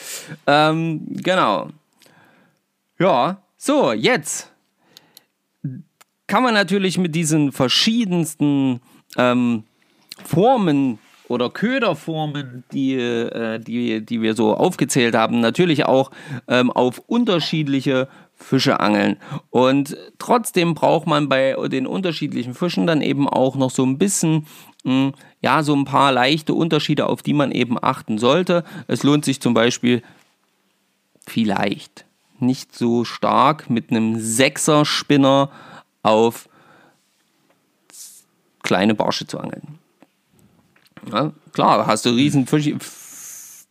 [0.47, 1.69] Ähm, genau.
[2.97, 4.51] Ja, so, jetzt
[6.27, 8.81] kann man natürlich mit diesen verschiedensten
[9.17, 9.63] ähm,
[10.23, 10.97] Formen
[11.27, 16.11] oder Köderformen, die, äh, die, die wir so aufgezählt haben, natürlich auch
[16.47, 19.17] ähm, auf unterschiedliche Fische angeln.
[19.49, 24.45] Und trotzdem braucht man bei den unterschiedlichen Fischen dann eben auch noch so ein bisschen,
[24.83, 28.63] mh, ja, so ein paar leichte Unterschiede, auf die man eben achten sollte.
[28.87, 30.03] Es lohnt sich zum Beispiel
[31.27, 32.05] vielleicht
[32.39, 35.49] nicht so stark mit einem Sechser-Spinner
[36.03, 36.49] auf
[38.61, 39.79] kleine Barsche zu angeln.
[41.11, 42.45] Ja, klar, hast du riesen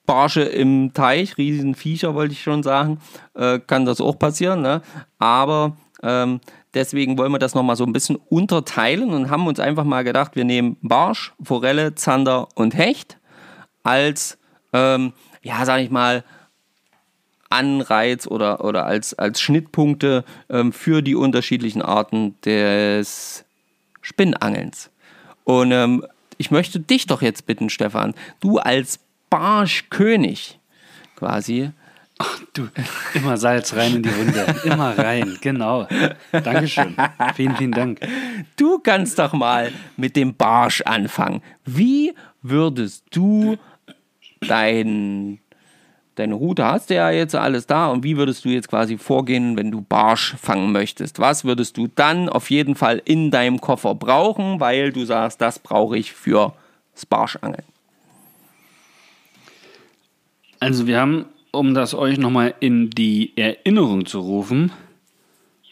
[0.07, 2.99] Barsche im Teich, riesen Viecher, wollte ich schon sagen,
[3.35, 4.61] äh, kann das auch passieren.
[4.61, 4.83] Ne?
[5.19, 6.41] Aber ähm,
[6.75, 10.37] deswegen wollen wir das nochmal so ein bisschen unterteilen und haben uns einfach mal gedacht,
[10.37, 13.19] wir nehmen Barsch, Forelle, Zander und Hecht
[13.83, 14.39] als,
[14.73, 15.13] ähm,
[15.43, 16.25] ja, sag ich mal,
[17.51, 23.45] Anreiz oder, oder als, als Schnittpunkte ähm, für die unterschiedlichen Arten des
[24.01, 24.91] Spinnangelns.
[25.45, 26.05] Und ähm,
[26.39, 29.01] ich möchte dich doch jetzt bitten, Stefan, du als
[29.31, 30.59] Barschkönig
[31.17, 31.71] quasi,
[32.19, 32.69] Ach, du,
[33.15, 34.47] immer Salz rein in die Wunde.
[34.65, 35.89] Immer rein, genau.
[36.31, 36.95] Dankeschön.
[37.35, 38.01] Vielen, vielen Dank.
[38.57, 41.43] Du kannst doch mal mit dem Barsch anfangen.
[41.65, 43.57] Wie würdest du
[44.41, 45.41] dein,
[46.15, 49.57] deine Route hast du ja jetzt alles da und wie würdest du jetzt quasi vorgehen,
[49.57, 51.19] wenn du Barsch fangen möchtest?
[51.19, 55.59] Was würdest du dann auf jeden Fall in deinem Koffer brauchen, weil du sagst, das
[55.59, 56.55] brauche ich für
[57.09, 57.65] Barschangeln?
[60.61, 64.73] Also wir haben, um das euch nochmal in die Erinnerung zu rufen,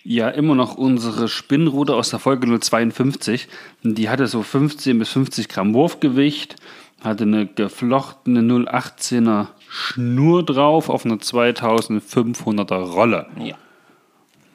[0.05, 3.49] ja immer noch unsere Spinnrute aus der Folge 052.
[3.83, 6.57] Die hatte so 15 bis 50 Gramm Wurfgewicht,
[7.03, 13.27] hatte eine geflochtene 018er Schnur drauf auf einer 2500er Rolle.
[13.39, 13.57] Ja.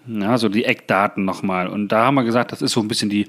[0.06, 1.68] Ja, so die Eckdaten nochmal.
[1.68, 3.27] Und da haben wir gesagt, das ist so ein bisschen die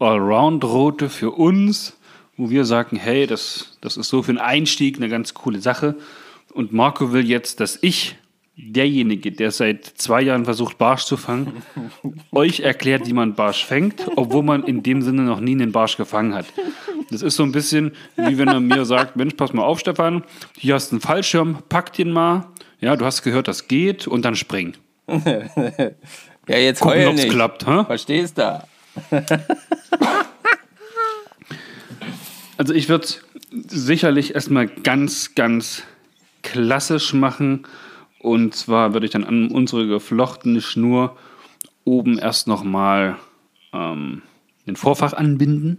[0.00, 1.96] Allround-Route für uns,
[2.36, 5.94] wo wir sagen, hey, das, das ist so für einen Einstieg eine ganz coole Sache.
[6.54, 8.16] Und Marco will jetzt, dass ich,
[8.60, 11.62] derjenige, der seit zwei Jahren versucht, Barsch zu fangen,
[12.32, 15.96] euch erklärt, wie man Barsch fängt, obwohl man in dem Sinne noch nie einen Barsch
[15.96, 16.46] gefangen hat.
[17.10, 20.24] Das ist so ein bisschen, wie wenn er mir sagt, Mensch, pass mal auf, Stefan,
[20.58, 22.46] hier hast du einen Fallschirm, pack den mal.
[22.80, 24.74] Ja, du hast gehört, das geht und dann spring.
[26.50, 27.28] Ja, jetzt Gucken, heul nicht.
[27.28, 27.84] klappt, hä?
[27.84, 28.62] Verstehst du?
[32.56, 33.06] Also ich würde
[33.50, 35.82] sicherlich erstmal ganz, ganz
[36.42, 37.64] klassisch machen.
[38.20, 41.16] Und zwar würde ich dann an unsere geflochtene Schnur
[41.84, 43.16] oben erst nochmal
[43.72, 44.22] ähm,
[44.66, 45.78] den Vorfach anbinden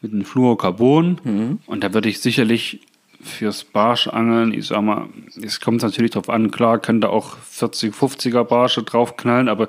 [0.00, 1.18] mit einem Fluorocarbon.
[1.66, 2.80] Und da würde ich sicherlich
[3.22, 5.08] fürs Barschangeln, ich sag mal,
[5.42, 9.68] es kommt natürlich drauf an, klar, kann da auch 40, 50er Barsche draufknallen, aber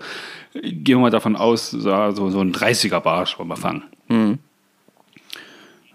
[0.53, 3.83] gehen wir mal davon aus, so, so ein 30er Barsch wollen wir fangen.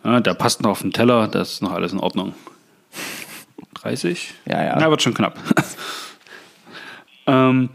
[0.04, 2.34] Ja, der passt noch auf den Teller, das ist noch alles in Ordnung.
[3.74, 4.34] 30?
[4.46, 4.76] Ja, ja.
[4.78, 5.38] Na, wird schon knapp.
[7.26, 7.68] ähm,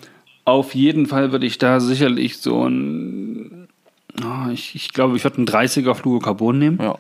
[0.46, 3.68] auf jeden Fall würde ich da sicherlich so ein.
[4.24, 6.80] ah, ich, ich glaube, ich würde einen 30er Fluorocarbon nehmen.
[6.82, 6.98] Ja.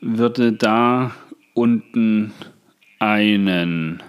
[0.00, 1.12] Würde da
[1.54, 2.32] unten
[2.98, 4.02] einen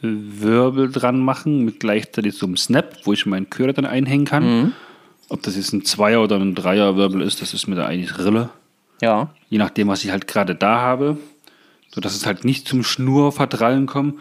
[0.00, 4.74] Wirbel dran machen mit gleichzeitig so einem Snap, wo ich meinen Köder dann einhängen kann.
[5.28, 8.18] Ob das jetzt ein Zweier oder ein Dreier Wirbel ist, das ist mir da eigentlich
[8.18, 8.50] Rille
[9.00, 9.30] Ja.
[9.48, 11.16] je nachdem, was ich halt gerade da habe,
[11.94, 14.18] sodass es halt nicht zum Schnurverdrallen kommt.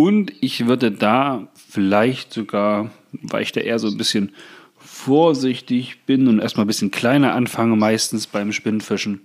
[0.00, 4.34] Und ich würde da vielleicht sogar, weil ich da eher so ein bisschen
[4.78, 9.20] vorsichtig bin und erstmal ein bisschen kleiner anfange, meistens beim Spinnfischen,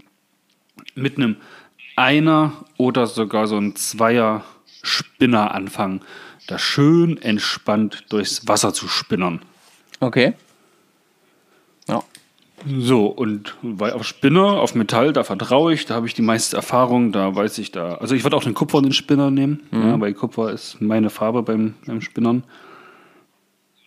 [0.94, 1.38] mit einem
[1.96, 4.44] Einer oder sogar so ein Zweier
[4.84, 6.02] Spinner anfangen,
[6.46, 9.40] da schön entspannt durchs Wasser zu spinnern.
[10.02, 10.34] Okay.
[12.68, 16.56] So, und weil auf Spinner, auf Metall, da vertraue ich, da habe ich die meiste
[16.56, 17.96] Erfahrung, da weiß ich da.
[17.96, 21.76] Also ich würde auch den kupfernen Spinner nehmen, ja, weil Kupfer ist meine Farbe beim,
[21.86, 22.44] beim Spinnern.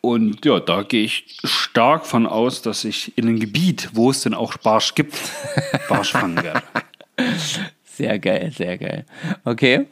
[0.00, 4.22] Und ja, da gehe ich stark von aus, dass ich in einem Gebiet, wo es
[4.22, 5.16] denn auch Barsch gibt,
[5.88, 6.62] Barsch fangen werde.
[7.84, 9.06] Sehr geil, sehr geil.
[9.44, 9.86] Okay.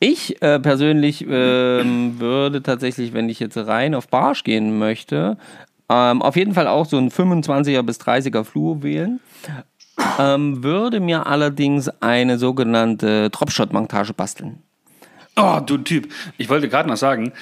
[0.00, 5.38] Ich äh, persönlich ähm, würde tatsächlich, wenn ich jetzt rein auf Barsch gehen möchte,
[5.92, 9.20] ähm, auf jeden Fall auch so ein 25er bis 30er Fluo wählen.
[10.18, 14.62] Ähm, würde mir allerdings eine sogenannte Dropshot-Montage basteln.
[15.36, 16.08] Oh, du Typ.
[16.38, 17.32] Ich wollte gerade noch sagen,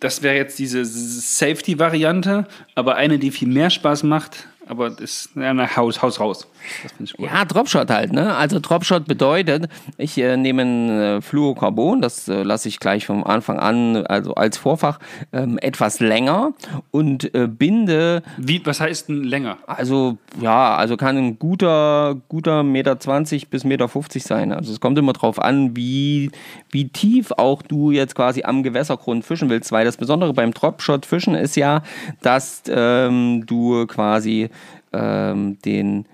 [0.00, 5.54] das wäre jetzt diese Safety-Variante, aber eine, die viel mehr Spaß macht, aber das ja,
[5.54, 6.48] na, Haus, Haus raus.
[6.82, 7.26] Das finde ich gut.
[7.26, 8.34] Ja, Dropshot halt, ne?
[8.34, 13.24] Also Dropshot bedeutet, ich äh, nehme ein äh, Fluorocarbon, das äh, lasse ich gleich vom
[13.24, 14.98] Anfang an, also als Vorfach,
[15.32, 16.52] ähm, etwas länger
[16.90, 19.58] und äh, binde, Wie, was heißt denn länger?
[19.66, 24.52] also ja, also kann ein guter, guter Meter 20 bis Meter 50 sein.
[24.52, 26.30] Also es kommt immer drauf an, wie,
[26.70, 31.06] wie tief auch du jetzt quasi am Gewässergrund fischen willst, weil das Besondere beim Dropshot
[31.06, 31.82] fischen ist ja,
[32.22, 34.50] dass ähm, du quasi
[34.96, 36.06] ähm, den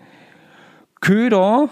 [1.01, 1.69] Köder,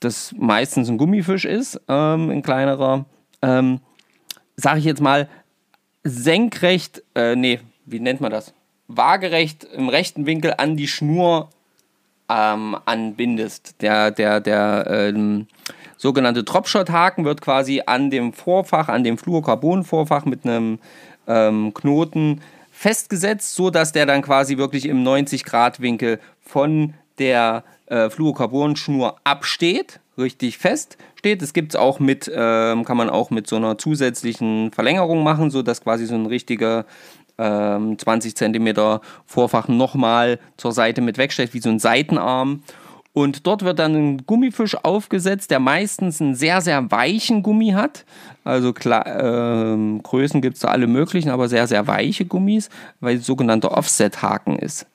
[0.00, 3.04] das meistens ein Gummifisch ist, ähm, ein kleinerer,
[3.42, 3.80] ähm,
[4.56, 5.28] sage ich jetzt mal,
[6.04, 8.52] senkrecht, äh, nee, wie nennt man das?
[8.86, 11.50] Waagerecht im rechten Winkel an die Schnur
[12.28, 13.80] ähm, anbindest.
[13.82, 15.46] Der, der, der ähm,
[15.96, 20.78] sogenannte Dropshot-Haken wird quasi an dem Vorfach, an dem Fluorocarbon-Vorfach mit einem
[21.26, 22.40] ähm, Knoten
[22.70, 30.58] festgesetzt, so dass der dann quasi wirklich im 90-Grad-Winkel von der äh, Fluorocarbon-Schnur absteht, richtig
[30.58, 31.42] fest steht.
[31.42, 35.50] Das gibt es auch mit, ähm, kann man auch mit so einer zusätzlichen Verlängerung machen,
[35.50, 36.86] so dass quasi so ein richtiger
[37.38, 42.62] ähm, 20 cm Vorfach nochmal zur Seite mit wegsteht, wie so ein Seitenarm.
[43.12, 48.04] Und dort wird dann ein Gummifisch aufgesetzt, der meistens einen sehr, sehr weichen Gummi hat.
[48.44, 52.70] Also klar, äh, Größen gibt es da alle möglichen, aber sehr, sehr weiche Gummis,
[53.00, 54.86] weil es sogenannter Offset-Haken ist.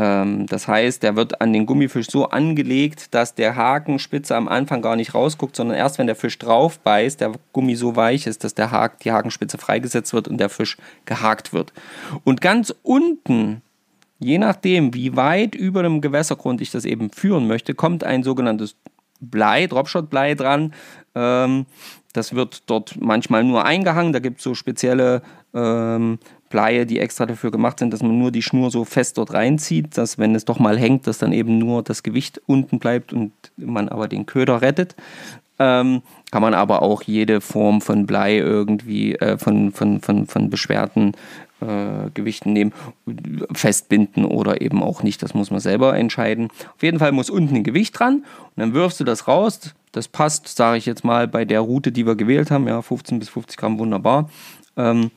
[0.00, 4.80] Ähm, das heißt, der wird an den Gummifisch so angelegt, dass der Hakenspitze am Anfang
[4.80, 8.42] gar nicht rausguckt, sondern erst wenn der Fisch drauf beißt, der Gummi so weich ist,
[8.42, 11.74] dass der Haken, die Hakenspitze freigesetzt wird und der Fisch gehakt wird.
[12.24, 13.60] Und ganz unten,
[14.18, 18.76] je nachdem, wie weit über dem Gewässergrund ich das eben führen möchte, kommt ein sogenanntes
[19.20, 20.72] Blei, Dropshot-Blei dran.
[21.14, 21.66] Ähm,
[22.14, 24.14] das wird dort manchmal nur eingehangen.
[24.14, 25.20] Da gibt es so spezielle
[26.50, 29.96] Bleie, die extra dafür gemacht sind, dass man nur die Schnur so fest dort reinzieht,
[29.96, 33.32] dass wenn es doch mal hängt, dass dann eben nur das Gewicht unten bleibt und
[33.56, 34.96] man aber den Köder rettet.
[35.60, 40.50] Ähm, kann man aber auch jede Form von Blei irgendwie, äh, von, von, von, von
[40.50, 41.12] beschwerten
[41.60, 42.72] äh, Gewichten nehmen,
[43.52, 45.22] festbinden oder eben auch nicht.
[45.22, 46.48] Das muss man selber entscheiden.
[46.74, 49.74] Auf jeden Fall muss unten ein Gewicht dran und dann wirfst du das raus.
[49.92, 53.18] Das passt, sage ich jetzt mal, bei der Route, die wir gewählt haben, ja, 15
[53.18, 54.30] bis 50 Gramm wunderbar.
[54.76, 55.10] Ähm,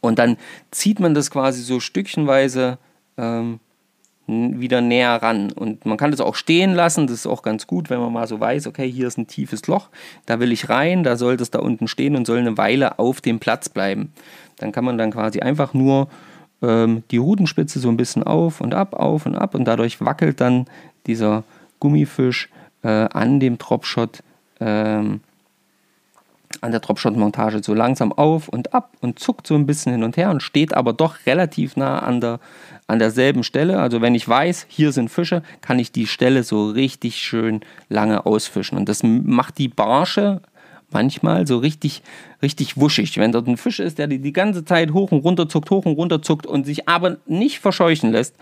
[0.00, 0.36] und dann
[0.70, 2.78] zieht man das quasi so stückchenweise
[3.16, 3.60] ähm,
[4.26, 5.50] wieder näher ran.
[5.50, 7.06] Und man kann das auch stehen lassen.
[7.06, 9.66] Das ist auch ganz gut, wenn man mal so weiß, okay, hier ist ein tiefes
[9.66, 9.88] Loch,
[10.26, 13.20] da will ich rein, da soll das da unten stehen und soll eine Weile auf
[13.20, 14.12] dem Platz bleiben.
[14.58, 16.08] Dann kann man dann quasi einfach nur
[16.62, 20.40] ähm, die Rutenspitze so ein bisschen auf und ab, auf und ab und dadurch wackelt
[20.40, 20.66] dann
[21.06, 21.42] dieser
[21.80, 22.50] Gummifisch
[22.82, 24.22] äh, an dem Dropshot
[24.60, 25.20] ähm,
[26.60, 30.16] an der Dropshot-Montage so langsam auf und ab und zuckt so ein bisschen hin und
[30.16, 32.40] her und steht aber doch relativ nah an, der,
[32.86, 33.80] an derselben Stelle.
[33.80, 38.26] Also wenn ich weiß, hier sind Fische, kann ich die Stelle so richtig schön lange
[38.26, 38.76] ausfischen.
[38.76, 40.42] Und das macht die Barsche
[40.90, 42.02] manchmal so richtig,
[42.42, 43.16] richtig wuschig.
[43.16, 45.86] Wenn dort ein Fisch ist, der die, die ganze Zeit hoch und runter zuckt, hoch
[45.86, 48.34] und runter zuckt und sich aber nicht verscheuchen lässt,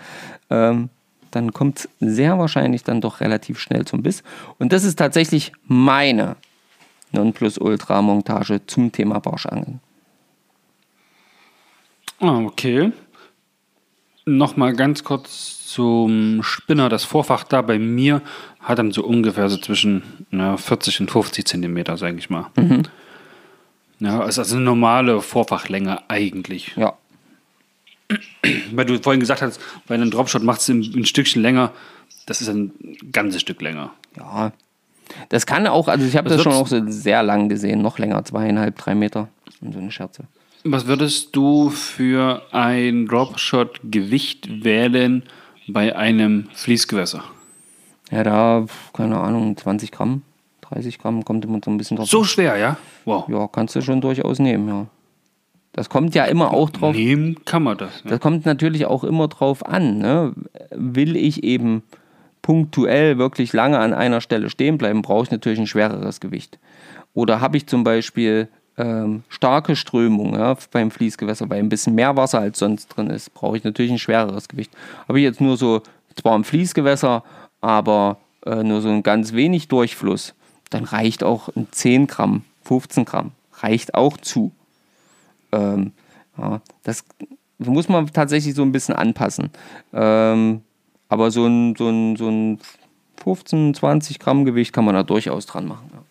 [0.50, 0.88] ähm,
[1.30, 4.22] dann kommt es sehr wahrscheinlich dann doch relativ schnell zum Biss.
[4.58, 6.36] Und das ist tatsächlich meine
[7.12, 9.80] Nonplusultra-Montage zum Thema Barschangeln.
[12.20, 12.92] Ah, okay.
[14.24, 16.88] Nochmal ganz kurz zum Spinner.
[16.88, 18.22] Das Vorfach da bei mir
[18.60, 22.50] hat dann so ungefähr so zwischen na, 40 und 50 Zentimeter, sage ich mal.
[22.56, 22.82] Mhm.
[24.00, 26.74] Ja, ist also eine normale Vorfachlänge eigentlich.
[26.76, 26.94] Ja.
[28.72, 31.72] Weil du vorhin gesagt hast, bei einem Dropshot macht es ein, ein Stückchen länger.
[32.26, 32.72] Das ist ein
[33.12, 33.92] ganzes Stück länger.
[34.16, 34.52] Ja,
[35.28, 38.24] das kann auch, also ich habe das schon auch so sehr lang gesehen, noch länger,
[38.24, 39.28] zweieinhalb, drei Meter.
[39.60, 40.24] Und so eine Scherze.
[40.64, 45.22] Was würdest du für ein Dropshot-Gewicht wählen
[45.66, 47.24] bei einem Fließgewässer?
[48.10, 50.22] Ja, da, keine Ahnung, 20 Gramm,
[50.62, 52.08] 30 Gramm, kommt immer so ein bisschen drauf.
[52.08, 52.76] So schwer, ja?
[53.04, 53.28] Wow.
[53.28, 54.86] Ja, kannst du schon durchaus nehmen, ja.
[55.72, 56.96] Das kommt ja immer auch drauf.
[56.96, 58.02] Nehmen kann man das.
[58.02, 58.10] Ja.
[58.10, 59.98] Das kommt natürlich auch immer drauf an.
[59.98, 60.32] Ne?
[60.72, 61.84] Will ich eben
[62.48, 66.58] punktuell wirklich lange an einer Stelle stehen bleiben, brauche ich natürlich ein schwereres Gewicht.
[67.12, 68.48] Oder habe ich zum Beispiel
[68.78, 73.34] ähm, starke Strömung ja, beim Fließgewässer, weil ein bisschen mehr Wasser als sonst drin ist,
[73.34, 74.72] brauche ich natürlich ein schwereres Gewicht.
[75.06, 75.82] Habe ich jetzt nur so,
[76.16, 77.22] zwar ein Fließgewässer,
[77.60, 78.16] aber
[78.46, 80.34] äh, nur so ein ganz wenig Durchfluss,
[80.70, 84.52] dann reicht auch ein 10 Gramm, 15 Gramm, reicht auch zu.
[85.52, 85.92] Ähm,
[86.38, 87.04] ja, das
[87.58, 89.50] muss man tatsächlich so ein bisschen anpassen.
[89.92, 90.62] Ähm,
[91.08, 92.58] aber so ein, so ein, so ein
[93.22, 95.90] 15, 20 Gramm Gewicht kann man da durchaus dran machen.
[95.92, 96.02] Ja.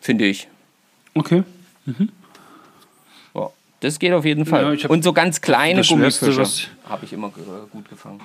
[0.00, 0.48] Finde ich.
[1.14, 1.42] Okay.
[1.86, 2.10] Mhm.
[3.34, 4.78] Ja, das geht auf jeden Fall.
[4.78, 7.30] Ja, Und so ganz kleine Gummifische habe ich immer
[7.72, 8.20] gut gefangen.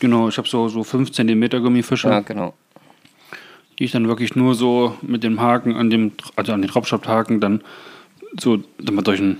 [0.00, 2.08] Genau, ich habe so, so 5 cm Gummifische.
[2.08, 2.54] Ja, genau.
[3.78, 7.40] Die ich dann wirklich nur so mit dem Haken an dem, also an den Dropshot-Haken
[7.40, 7.62] dann
[8.36, 9.38] so dann mal durch ein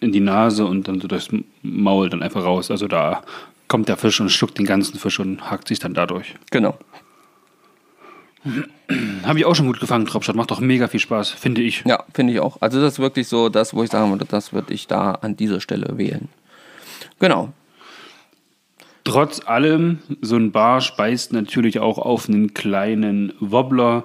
[0.00, 1.28] in die Nase und dann so durchs
[1.62, 2.70] Maul dann einfach raus.
[2.70, 3.22] Also da
[3.68, 6.34] kommt der Fisch und schluckt den ganzen Fisch und hakt sich dann dadurch.
[6.50, 6.76] Genau.
[9.24, 10.34] Habe ich auch schon gut gefangen, Dropshot.
[10.34, 11.84] Macht doch mega viel Spaß, finde ich.
[11.86, 12.56] Ja, finde ich auch.
[12.60, 15.36] Also das ist wirklich so das, wo ich sagen würde, das würde ich da an
[15.36, 16.28] dieser Stelle wählen.
[17.18, 17.52] Genau.
[19.04, 24.04] Trotz allem, so ein Barsch beißt natürlich auch auf einen kleinen Wobbler.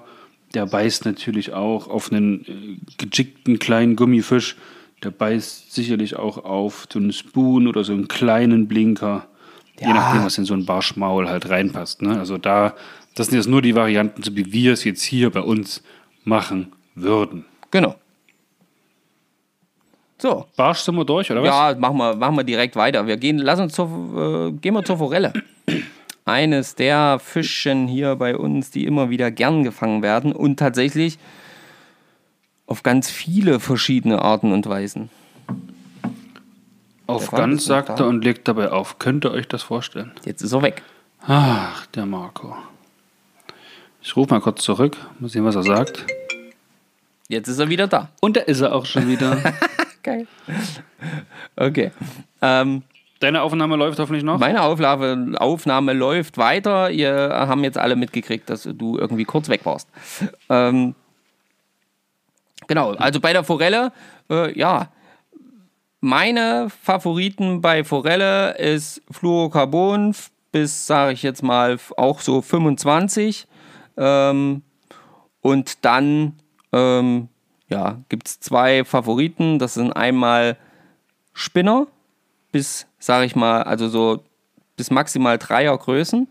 [0.53, 4.55] Der beißt natürlich auch auf einen äh, gejickten kleinen Gummifisch.
[5.06, 9.27] Der beißt sicherlich auch auf so einen Spoon oder so einen kleinen Blinker.
[9.80, 9.88] Ja.
[9.88, 12.02] Je nachdem, was in so ein Barschmaul halt reinpasst.
[12.02, 12.18] Ne?
[12.18, 12.73] Also da,
[13.14, 15.84] das sind jetzt nur die Varianten, so wie wir es jetzt hier bei uns
[16.23, 17.45] machen würden.
[17.69, 17.94] Genau.
[20.18, 20.48] So.
[20.56, 21.49] Barsch sind wir durch, oder was?
[21.49, 23.06] Ja, machen wir, machen wir direkt weiter.
[23.06, 25.34] Wir gehen, lass uns zur, äh, gehen wir zur Forelle.
[26.26, 31.19] Eines der Fischchen hier bei uns, die immer wieder gern gefangen werden und tatsächlich
[32.68, 35.10] auf ganz viele verschiedene Arten und Weisen.
[37.08, 38.98] Auf ganz sagt er und legt dabei auf.
[38.98, 40.12] Könnt ihr euch das vorstellen?
[40.26, 40.82] Jetzt ist er weg.
[41.28, 42.56] Ach, der Marco.
[44.02, 46.06] Ich rufe mal kurz zurück, mal sehen, was er sagt.
[47.28, 48.10] Jetzt ist er wieder da.
[48.22, 49.38] Und da ist er auch schon wieder.
[50.04, 50.28] Geil.
[51.56, 51.92] Okay.
[52.42, 52.84] Ähm,
[53.20, 54.38] Deine Aufnahme läuft hoffentlich noch?
[54.38, 56.92] meine Aufnahme, Aufnahme läuft weiter.
[56.92, 59.90] Ihr haben jetzt alle mitgekriegt, dass du irgendwie kurz weg warst.
[60.50, 60.94] Ähm,
[62.68, 63.92] genau, also bei der Forelle,
[64.30, 64.90] äh, ja.
[66.02, 70.16] Meine Favoriten bei Forelle ist Fluorocarbon
[70.52, 73.48] bis, sage ich jetzt mal, auch so 25.
[73.98, 74.62] Ähm,
[75.42, 76.34] und dann
[76.72, 77.30] ähm,
[77.70, 79.58] ja, gibt es zwei Favoriten.
[79.58, 80.58] Das sind einmal
[81.34, 81.88] Spinner
[82.52, 84.24] bis, sage ich mal, also so
[84.78, 86.28] bis maximal Dreiergrößen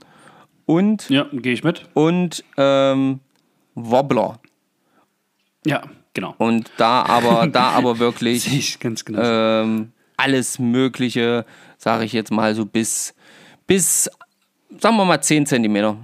[0.66, 1.88] und, Ja, gehe ich mit.
[1.94, 3.20] und ähm,
[3.74, 4.38] Wobbler.
[5.66, 5.82] Ja,
[6.14, 6.34] genau.
[6.38, 9.20] Und da aber, da aber wirklich genau.
[9.22, 11.44] ähm, alles Mögliche,
[11.76, 13.14] sage ich jetzt mal so bis,
[13.66, 14.10] bis,
[14.78, 15.96] sagen wir mal 10 Zentimeter.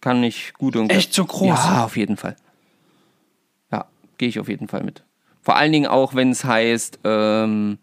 [0.00, 1.48] Kann ich gut und Echt so groß?
[1.48, 2.36] Ja, auf jeden Fall.
[3.72, 3.86] Ja,
[4.16, 5.02] gehe ich auf jeden Fall mit.
[5.42, 7.78] Vor allen Dingen auch, wenn es heißt, ähm,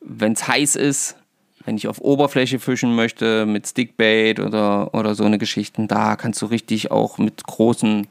[0.00, 1.16] wenn es heiß ist,
[1.64, 6.42] wenn ich auf Oberfläche fischen möchte mit Stickbait oder, oder so eine Geschichten, da kannst
[6.42, 8.06] du richtig auch mit großen,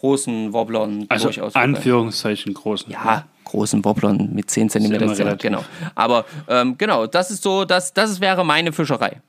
[0.00, 1.54] großen Wobblern also durchaus.
[1.54, 2.90] Anführungszeichen großen.
[2.92, 5.14] Ja, großen Wobblern mit 10 cm.
[5.16, 5.64] ja, genau.
[5.94, 9.20] Aber ähm, genau, das ist so, das, das wäre meine Fischerei.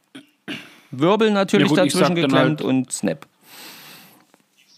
[0.92, 3.26] Wirbel natürlich Ja gut, dazwischen geklemmt halt- und Snap.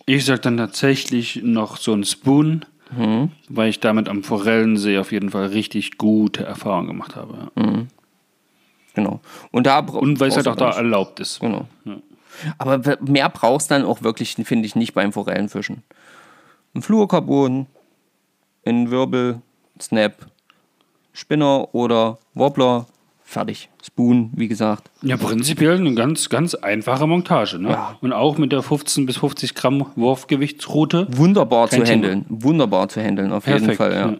[0.05, 3.31] Ich sag dann tatsächlich noch so ein Spoon, Mhm.
[3.49, 7.49] weil ich damit am Forellensee auf jeden Fall richtig gute Erfahrungen gemacht habe.
[7.55, 7.63] ja.
[7.63, 7.87] Mhm.
[8.95, 9.19] Genau.
[9.51, 11.39] Und da Und weil es halt auch da erlaubt ist.
[11.39, 11.67] Genau.
[12.57, 15.83] Aber mehr brauchst dann auch wirklich, finde ich, nicht beim Forellenfischen.
[16.73, 17.67] Ein Fluorocarbon,
[18.65, 19.41] ein Wirbel,
[19.81, 20.27] Snap,
[21.13, 22.85] Spinner oder Wobbler,
[23.23, 23.69] fertig.
[23.83, 24.89] Spoon, wie gesagt.
[25.01, 27.59] Ja, prinzipiell eine ganz, ganz einfache Montage.
[27.59, 27.69] Ne?
[27.69, 27.97] Ja.
[28.01, 31.07] Und auch mit der 15 bis 50 Gramm Wurfgewichtsroute.
[31.11, 32.25] Wunderbar Kein zu handeln.
[32.29, 33.93] Wunderbar zu handeln, auf jeden Perfekt, Fall.
[33.93, 34.11] Ja.
[34.11, 34.17] ja.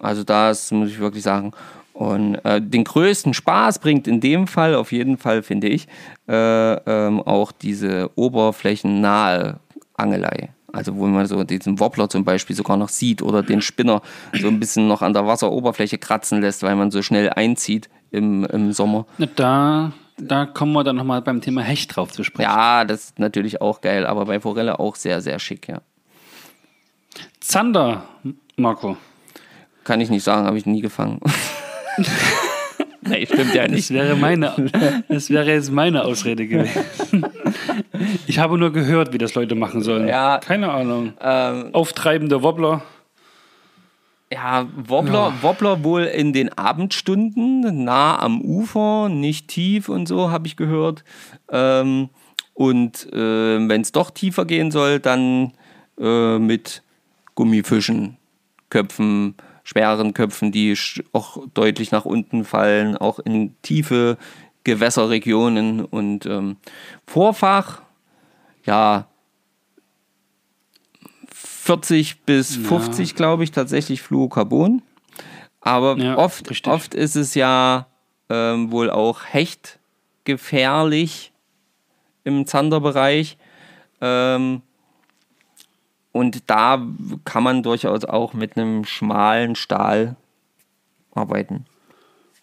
[0.00, 1.52] Also das muss ich wirklich sagen.
[2.00, 5.86] Und äh, den größten Spaß bringt in dem Fall, auf jeden Fall, finde ich,
[6.26, 9.60] äh, ähm, auch diese oberflächennahe
[9.98, 10.48] Angelei.
[10.72, 14.00] Also wo man so diesen Wobbler zum Beispiel sogar noch sieht oder den Spinner
[14.32, 18.46] so ein bisschen noch an der Wasseroberfläche kratzen lässt, weil man so schnell einzieht im,
[18.46, 19.04] im Sommer.
[19.36, 22.48] Da, da kommen wir dann nochmal beim Thema Hecht drauf zu sprechen.
[22.48, 25.82] Ja, das ist natürlich auch geil, aber bei Forelle auch sehr, sehr schick, ja.
[27.40, 28.04] Zander,
[28.56, 28.96] Marco.
[29.84, 31.20] Kann ich nicht sagen, habe ich nie gefangen.
[33.02, 33.90] nee, stimmt ja Das nicht.
[33.90, 34.54] wäre meine,
[35.08, 37.24] das wäre jetzt meine Ausrede gewesen.
[38.26, 40.08] Ich habe nur gehört, wie das Leute machen sollen.
[40.08, 40.38] Ja.
[40.38, 41.12] Keine Ahnung.
[41.20, 42.82] Ähm, Auftreibende Wobbler.
[44.32, 50.46] ja, Wobbler, Wobbler wohl in den Abendstunden, nah am Ufer, nicht tief und so, habe
[50.46, 51.04] ich gehört.
[51.50, 52.08] Ähm,
[52.54, 55.52] und äh, wenn es doch tiefer gehen soll, dann
[56.00, 56.82] äh, mit
[57.34, 58.16] Gummifischen,
[58.70, 59.34] Köpfen,
[59.70, 60.76] schweren Köpfen, die
[61.12, 64.18] auch deutlich nach unten fallen, auch in tiefe
[64.64, 66.56] Gewässerregionen und ähm,
[67.06, 67.82] Vorfach,
[68.64, 69.06] ja,
[71.32, 74.82] 40 bis 50, glaube ich, tatsächlich Fluorocarbon.
[75.60, 76.72] Aber Ja, oft, richtig.
[76.72, 77.86] oft ist es ja
[78.28, 79.78] ähm, wohl auch Hecht
[80.24, 81.32] gefährlich
[82.24, 83.36] im Zanderbereich.
[84.00, 84.62] Ähm,
[86.12, 86.84] und da
[87.24, 90.16] kann man durchaus auch mit einem schmalen Stahl
[91.14, 91.66] arbeiten.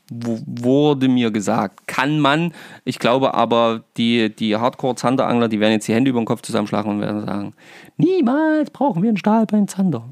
[0.09, 1.85] W wurde mir gesagt.
[1.85, 2.53] Kann man.
[2.85, 6.91] Ich glaube aber, die, die Hardcore-Zanderangler, die werden jetzt die Hände über den Kopf zusammenschlagen
[6.91, 7.53] und werden sagen,
[7.97, 10.07] niemals brauchen wir einen Stahl beim Zander.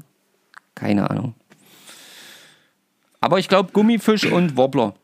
[0.74, 1.34] Keine Ahnung.
[3.20, 4.94] Aber ich glaube, Gummifisch und Wobbler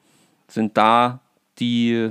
[0.46, 1.20] sind da
[1.58, 2.10] die,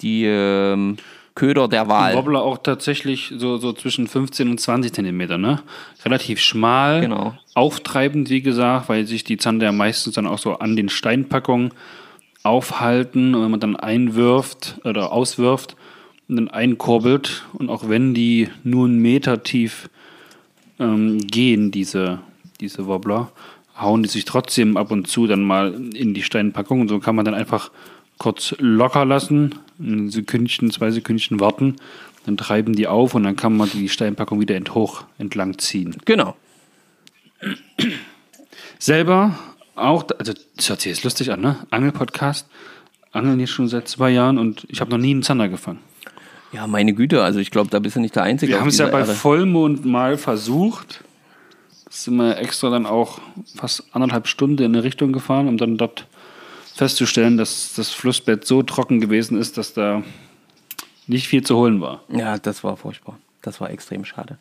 [0.00, 0.96] die ähm,
[1.40, 2.16] Köder der Wahl.
[2.16, 5.62] Wobbler auch tatsächlich so, so zwischen 15 und 20 Zentimeter, ne?
[6.04, 7.00] Relativ schmal.
[7.00, 7.32] Genau.
[7.54, 11.70] Auftreibend, wie gesagt, weil sich die Zander ja meistens dann auch so an den Steinpackungen
[12.42, 13.34] aufhalten.
[13.34, 15.76] Und wenn man dann einwirft oder auswirft
[16.28, 19.88] und dann einkurbelt und auch wenn die nur einen Meter tief
[20.78, 22.18] ähm, gehen, diese,
[22.60, 23.32] diese Wobbler,
[23.80, 26.82] hauen die sich trotzdem ab und zu dann mal in die Steinpackung.
[26.82, 27.70] Und so kann man dann einfach
[28.20, 31.76] kurz locker lassen, ein Sekündchen, zwei Sekündchen warten,
[32.26, 35.96] dann treiben die auf und dann kann man die Steinpackung wieder hoch entlang ziehen.
[36.04, 36.36] Genau.
[38.78, 39.38] Selber
[39.74, 41.66] auch, also das hört sich jetzt lustig an, ne?
[41.70, 42.46] Angelpodcast,
[43.10, 45.78] angeln jetzt schon seit zwei Jahren und ich habe noch nie einen Zander gefangen.
[46.52, 48.52] Ja, meine Güte, also ich glaube, da bist du nicht der Einzige.
[48.52, 49.14] Wir haben es ja bei Erde.
[49.14, 51.02] Vollmond mal versucht.
[51.88, 53.18] Sind wir extra dann auch
[53.56, 56.06] fast anderthalb Stunden in eine Richtung gefahren, um dann dort
[56.74, 60.02] festzustellen, dass das Flussbett so trocken gewesen ist, dass da
[61.06, 62.02] nicht viel zu holen war.
[62.08, 63.18] Ja, das war furchtbar.
[63.42, 64.38] Das war extrem schade.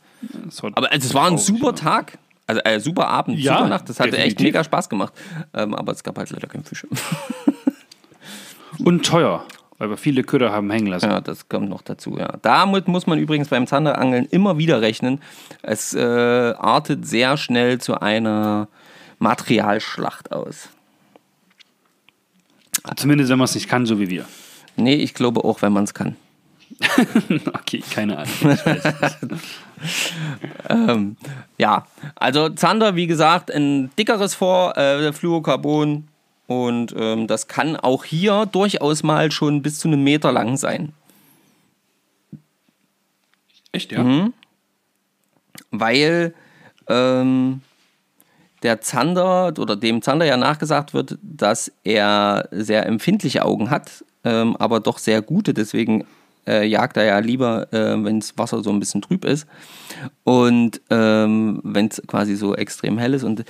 [0.62, 1.74] War Aber also, es war ein super ja.
[1.74, 2.18] Tag.
[2.48, 3.90] Also äh, super Abend, Ja, super Nacht.
[3.90, 4.44] Das hatte echt definitiv.
[4.46, 5.14] mega Spaß gemacht.
[5.54, 6.86] Ähm, aber es gab halt leider keinen Fisch.
[8.84, 9.46] Und teuer,
[9.78, 11.10] weil wir viele Köder haben hängen lassen.
[11.10, 12.34] Ja, das kommt noch dazu, ja.
[12.42, 15.22] Damit muss man übrigens beim Zanderangeln immer wieder rechnen.
[15.62, 16.00] Es äh,
[16.58, 18.68] artet sehr schnell zu einer
[19.20, 20.70] Materialschlacht aus.
[22.96, 24.26] Zumindest wenn man es nicht kann, so wie wir.
[24.76, 26.16] Nee, ich glaube auch, wenn man es kann.
[27.54, 28.58] Okay, keine Ahnung.
[30.68, 31.16] Ähm,
[31.58, 36.08] ja, also Zander, wie gesagt, ein dickeres Vor, äh, Fluorocarbon.
[36.48, 40.94] Und ähm, das kann auch hier durchaus mal schon bis zu einem Meter lang sein.
[43.72, 44.04] Echt, ja?
[44.04, 44.34] Mhm.
[45.72, 46.34] weil
[46.88, 47.62] ähm,
[48.64, 54.56] der Zander oder dem Zander ja nachgesagt wird, dass er sehr empfindliche Augen hat, ähm,
[54.58, 55.54] aber doch sehr gute.
[55.54, 56.06] Deswegen
[56.48, 59.48] äh, jagt er ja lieber, äh, wenn das Wasser so ein bisschen trüb ist
[60.24, 63.24] und ähm, wenn es quasi so extrem hell ist.
[63.24, 63.46] Und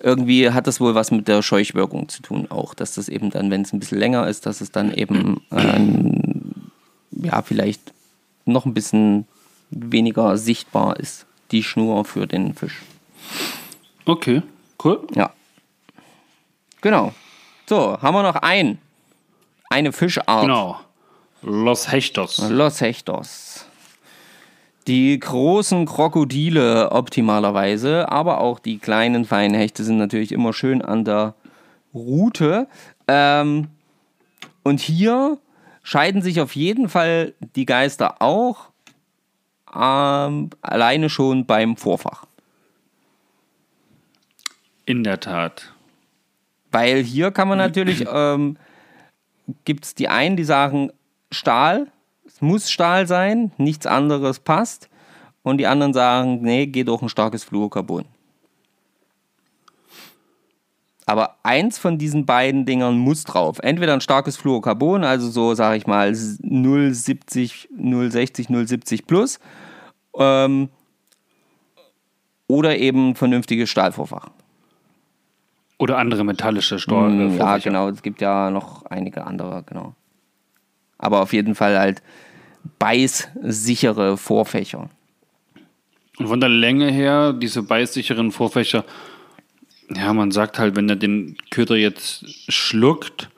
[0.00, 3.50] irgendwie hat das wohl was mit der Scheuchwirkung zu tun auch, dass das eben dann,
[3.50, 6.70] wenn es ein bisschen länger ist, dass es dann eben ähm,
[7.12, 7.92] ja vielleicht
[8.44, 9.26] noch ein bisschen
[9.70, 12.82] weniger sichtbar ist, die Schnur für den Fisch.
[14.04, 14.42] Okay,
[14.84, 15.06] cool.
[15.14, 15.32] Ja.
[16.80, 17.12] Genau.
[17.66, 18.78] So, haben wir noch ein.
[19.70, 20.42] Eine Fischart.
[20.42, 20.80] Genau.
[21.42, 22.38] Los Hechtos.
[22.50, 23.66] Los Hechtos.
[24.88, 31.04] Die großen Krokodile optimalerweise, aber auch die kleinen feinen Hechte sind natürlich immer schön an
[31.04, 31.34] der
[31.94, 32.66] Route.
[33.06, 33.68] Ähm,
[34.64, 35.38] und hier
[35.84, 38.70] scheiden sich auf jeden Fall die Geister auch
[39.74, 42.24] ähm, alleine schon beim Vorfach.
[44.84, 45.72] In der Tat.
[46.70, 48.56] Weil hier kann man natürlich, ähm,
[49.64, 50.90] gibt es die einen, die sagen
[51.30, 51.88] Stahl,
[52.26, 54.88] es muss Stahl sein, nichts anderes passt.
[55.42, 58.04] Und die anderen sagen, nee, geht auch ein starkes Fluorocarbon.
[61.04, 63.58] Aber eins von diesen beiden Dingern muss drauf.
[63.58, 69.40] Entweder ein starkes Fluorocarbon, also so, sage ich mal, 0,70, 0,60, 0,70 plus.
[70.16, 70.68] Ähm,
[72.46, 74.30] oder eben ein vernünftiges Stahlvorfach.
[75.82, 77.88] Oder andere metallische Stor Mm, äh, ja, genau.
[77.88, 79.96] Es gibt ja noch einige andere, genau.
[80.96, 82.02] Aber auf jeden Fall halt
[82.78, 84.88] beißsichere Vorfächer.
[86.18, 88.84] Und von der Länge her, diese beißsicheren Vorfächer,
[89.92, 93.30] ja, man sagt halt, wenn er den Köder jetzt schluckt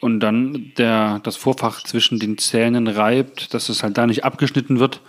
[0.00, 4.80] und dann der, das Vorfach zwischen den Zähnen reibt, dass es halt da nicht abgeschnitten
[4.80, 5.02] wird.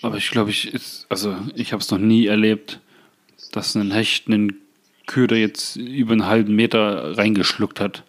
[0.00, 2.80] Aber ich glaube, ich ist, also ich habe es noch nie erlebt,
[3.52, 4.56] dass ein Hecht einen
[5.08, 8.04] Köder jetzt über einen halben Meter reingeschluckt hat.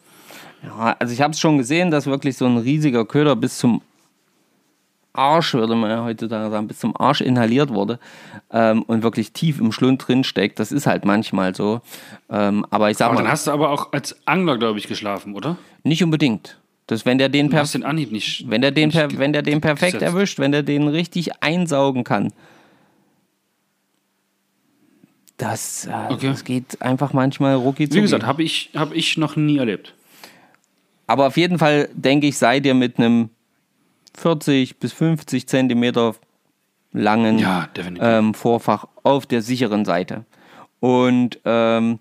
[0.63, 3.81] Ja, also ich habe es schon gesehen, dass wirklich so ein riesiger Köder bis zum
[5.13, 7.99] Arsch, würde man ja heutzutage sagen, bis zum Arsch inhaliert wurde
[8.51, 10.59] ähm, und wirklich tief im Schlund drin steckt.
[10.59, 11.81] Das ist halt manchmal so.
[12.30, 14.88] Ähm, aber ich sag Aber mal, dann hast du aber auch als Angler, glaube ich,
[14.88, 15.57] geschlafen, oder?
[15.84, 16.59] nicht unbedingt.
[16.88, 18.49] Das, wenn der den per den Anhieb nicht.
[18.49, 22.34] Wenn der den, per, wenn der den perfekt erwischt, wenn der den richtig einsaugen kann,
[25.39, 26.27] das, äh, Okay.
[26.27, 29.95] das geht einfach manchmal rucki Wie gesagt, habe ich, hab ich noch nie erlebt.
[31.07, 33.29] Aber auf jeden Fall, denke ich, seid ihr mit einem
[34.15, 36.15] 40 bis 50 Zentimeter
[36.91, 37.67] langen Ja,
[37.99, 40.25] ähm, Vorfach auf der sicheren Seite.
[40.79, 41.99] Und ähm,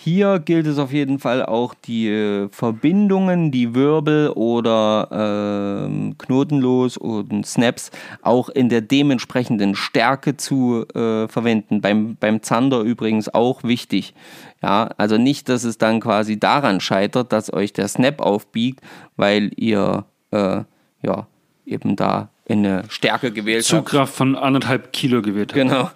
[0.00, 6.96] hier gilt es auf jeden Fall auch die äh, Verbindungen, die Wirbel oder ähm, knotenlos
[6.96, 7.90] und Snaps
[8.22, 11.80] auch in der dementsprechenden Stärke zu äh, verwenden.
[11.80, 14.14] Beim, beim Zander übrigens auch wichtig.
[14.62, 18.80] Ja, also nicht, dass es dann quasi daran scheitert, dass euch der Snap aufbiegt,
[19.16, 20.60] weil ihr äh,
[21.02, 21.26] ja
[21.66, 23.88] eben da in eine Stärke gewählt habt.
[23.88, 25.60] Zugkraft von anderthalb Kilo gewählt hat.
[25.60, 25.90] Genau.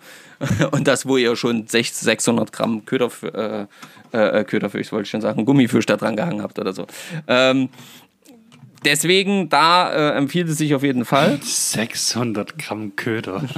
[0.70, 3.66] Und das, wo ihr schon 600, 600 Gramm Köderf äh,
[4.12, 6.86] äh, Köderfisch, wollte ich schon sagen, Gummifisch da dran gehangen habt oder so.
[7.26, 7.68] Ähm,
[8.84, 11.38] deswegen, da äh, empfiehlt es sich auf jeden Fall.
[11.42, 13.44] 600 Gramm Köder.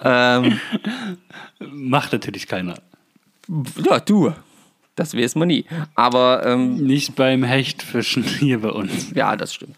[0.00, 0.60] Ähm,
[1.58, 2.76] Macht natürlich keiner.
[3.84, 4.32] ja, du.
[4.94, 5.64] Das weiß man nie.
[5.94, 9.10] Aber ähm, Nicht beim Hechtfischen hier bei uns.
[9.14, 9.76] ja, das stimmt.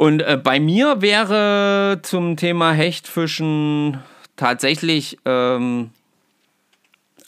[0.00, 3.98] Und äh, bei mir wäre zum Thema Hechtfischen
[4.34, 5.90] tatsächlich ähm,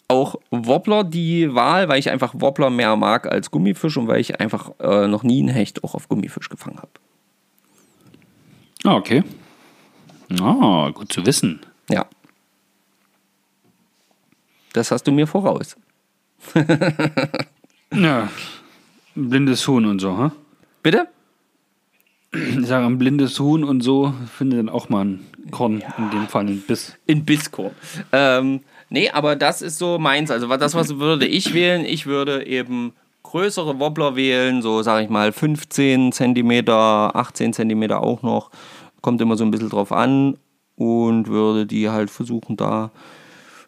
[0.09, 4.41] auch Wobbler die Wahl, weil ich einfach Wobbler mehr mag als Gummifisch und weil ich
[4.41, 6.93] einfach äh, noch nie einen Hecht auch auf Gummifisch gefangen habe.
[8.85, 9.23] Ah, okay.
[10.41, 11.61] Ah, gut zu wissen.
[11.91, 12.07] Ja.
[14.73, 15.77] Das hast du mir voraus.
[17.95, 18.31] Ja.
[19.15, 20.31] Blindes Huhn und so, hä?
[20.83, 21.09] Bitte?
[22.35, 26.29] Ich sage, ein blindes Huhn und so findet dann auch mal ein Korn, in dem
[26.29, 26.97] Fall ein Biss.
[27.07, 27.73] In Bisskorn.
[28.13, 30.31] Ähm, nee, aber das ist so meins.
[30.31, 35.11] Also das, was würde ich wählen, ich würde eben größere Wobbler wählen, so sage ich
[35.11, 38.51] mal 15 cm, 18 cm auch noch.
[39.01, 40.39] Kommt immer so ein bisschen drauf an
[40.77, 42.91] und würde die halt versuchen, da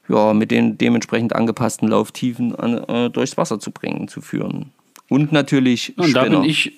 [0.09, 4.73] ja, mit den dementsprechend angepassten Lauftiefen an, äh, durchs Wasser zu bringen, zu führen.
[5.09, 6.73] Und natürlich Und da bin ich,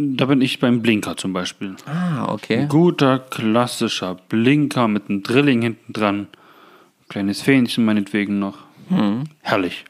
[0.00, 1.74] da bin ich beim Blinker zum Beispiel.
[1.86, 2.66] Ah, okay.
[2.68, 6.28] Guter, klassischer Blinker mit einem Drilling hinten dran.
[7.08, 8.58] Kleines Fähnchen meinetwegen noch.
[9.42, 9.84] Herrlich.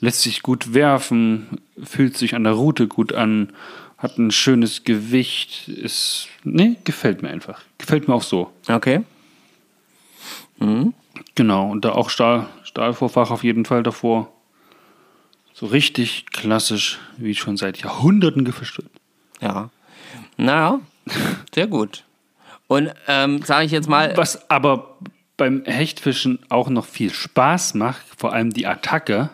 [0.00, 3.52] Lässt sich gut werfen, fühlt sich an der Route gut an,
[3.98, 5.68] hat ein schönes Gewicht.
[5.68, 7.62] Ist, nee, gefällt mir einfach.
[7.78, 8.52] Gefällt mir auch so.
[8.68, 9.02] Okay.
[11.34, 14.30] Genau, und da auch Stahl, Stahlvorfach auf jeden Fall davor.
[15.54, 18.89] So richtig klassisch, wie schon seit Jahrhunderten gefischt wird.
[19.40, 19.70] Ja.
[20.36, 20.80] Naja,
[21.54, 22.04] sehr gut.
[22.66, 24.96] Und ähm, sage ich jetzt mal, Was aber
[25.36, 29.30] beim Hechtfischen auch noch viel Spaß macht, vor allem die Attacke,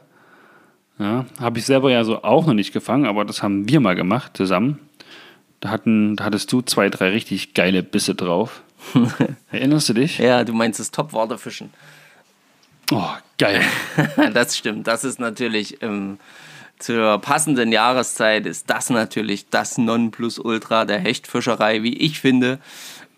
[0.98, 3.94] ja, habe ich selber ja so auch noch nicht gefangen, aber das haben wir mal
[3.94, 4.78] gemacht zusammen.
[5.60, 8.62] Da, hatten, da hattest du zwei, drei richtig geile Bisse drauf.
[9.50, 10.18] Erinnerst du dich?
[10.18, 11.70] ja, du meinst das Top-Waterfischen.
[12.92, 13.62] Oh, geil.
[14.32, 14.86] das stimmt.
[14.86, 16.18] Das ist natürlich ähm,
[16.78, 22.58] zur passenden Jahreszeit ist das natürlich das Nonplusultra der Hechtfischerei, wie ich finde.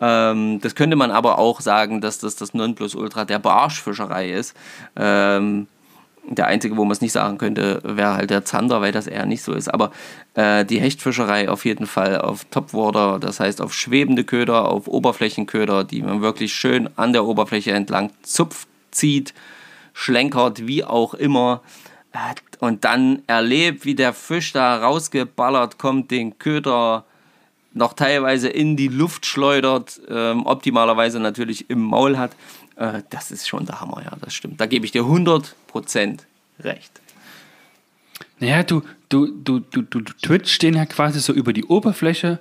[0.01, 4.55] Ähm, das könnte man aber auch sagen, dass das das Nonplusultra der Barschfischerei ist.
[4.95, 5.67] Ähm,
[6.23, 9.25] der einzige, wo man es nicht sagen könnte, wäre halt der Zander, weil das eher
[9.25, 9.67] nicht so ist.
[9.67, 9.91] Aber
[10.35, 15.83] äh, die Hechtfischerei auf jeden Fall auf Topwater, das heißt auf schwebende Köder, auf Oberflächenköder,
[15.83, 19.33] die man wirklich schön an der Oberfläche entlang zupft, zieht,
[19.93, 21.61] schlenkert, wie auch immer.
[22.59, 27.05] Und dann erlebt, wie der Fisch da rausgeballert kommt, den Köder
[27.73, 32.31] noch teilweise in die Luft schleudert, ähm, optimalerweise natürlich im Maul hat.
[32.75, 34.59] Äh, das ist schon der Hammer, ja, das stimmt.
[34.59, 36.19] Da gebe ich dir 100%
[36.61, 36.91] recht.
[38.39, 42.39] Naja, du, du, du, du, du, du twitchst den ja quasi so über die Oberfläche,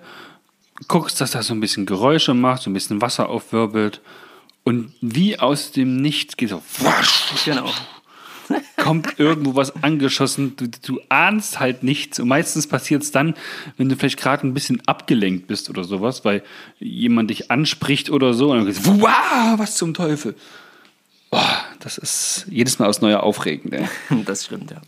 [0.86, 4.00] guckst, dass da so ein bisschen Geräusche macht, so ein bisschen Wasser aufwirbelt.
[4.64, 6.62] Und wie aus dem Nichts geht so,
[7.44, 7.70] Genau.
[8.76, 10.56] Kommt irgendwo was angeschossen.
[10.56, 12.18] Du, du ahnst halt nichts.
[12.20, 13.34] Und meistens passiert es dann,
[13.76, 16.42] wenn du vielleicht gerade ein bisschen abgelenkt bist oder sowas, weil
[16.78, 18.50] jemand dich anspricht oder so.
[18.50, 20.34] Und dann geht's, wow, was zum Teufel.
[21.30, 23.74] Boah, das ist jedes Mal aus neuer aufregend.
[23.74, 23.88] Ey.
[24.24, 24.80] Das stimmt, ja.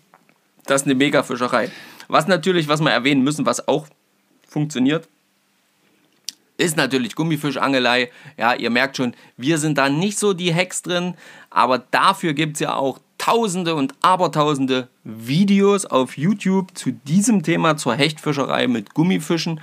[0.67, 1.71] Das ist eine Mega-Fischerei.
[2.09, 3.87] Was natürlich, was wir erwähnen müssen, was auch
[4.49, 5.09] funktioniert,
[6.61, 8.11] ist natürlich Gummifischangelei.
[8.37, 11.15] Ja, ihr merkt schon, wir sind da nicht so die Hacks drin,
[11.49, 17.77] aber dafür gibt es ja auch tausende und abertausende Videos auf YouTube zu diesem Thema,
[17.77, 19.61] zur Hechtfischerei mit Gummifischen.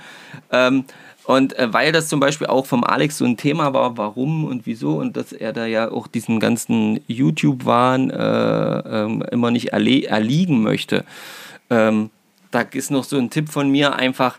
[0.52, 0.84] Ähm,
[1.24, 4.64] und äh, weil das zum Beispiel auch vom Alex so ein Thema war, warum und
[4.64, 10.62] wieso, und dass er da ja auch diesen ganzen YouTube-Wahn äh, ähm, immer nicht erliegen
[10.62, 11.04] möchte,
[11.68, 12.10] ähm,
[12.52, 14.38] da ist noch so ein Tipp von mir einfach,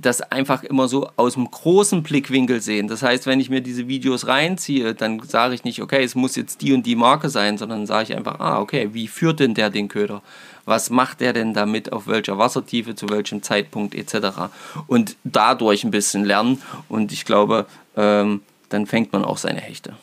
[0.00, 2.86] das einfach immer so aus dem großen Blickwinkel sehen.
[2.86, 6.36] Das heißt, wenn ich mir diese Videos reinziehe, dann sage ich nicht, okay, es muss
[6.36, 9.54] jetzt die und die Marke sein, sondern sage ich einfach, ah, okay, wie führt denn
[9.54, 10.22] der den Köder?
[10.64, 14.50] Was macht der denn damit, auf welcher Wassertiefe, zu welchem Zeitpunkt etc.
[14.86, 16.62] Und dadurch ein bisschen lernen.
[16.88, 17.66] Und ich glaube,
[17.96, 19.96] ähm, dann fängt man auch seine Hechte.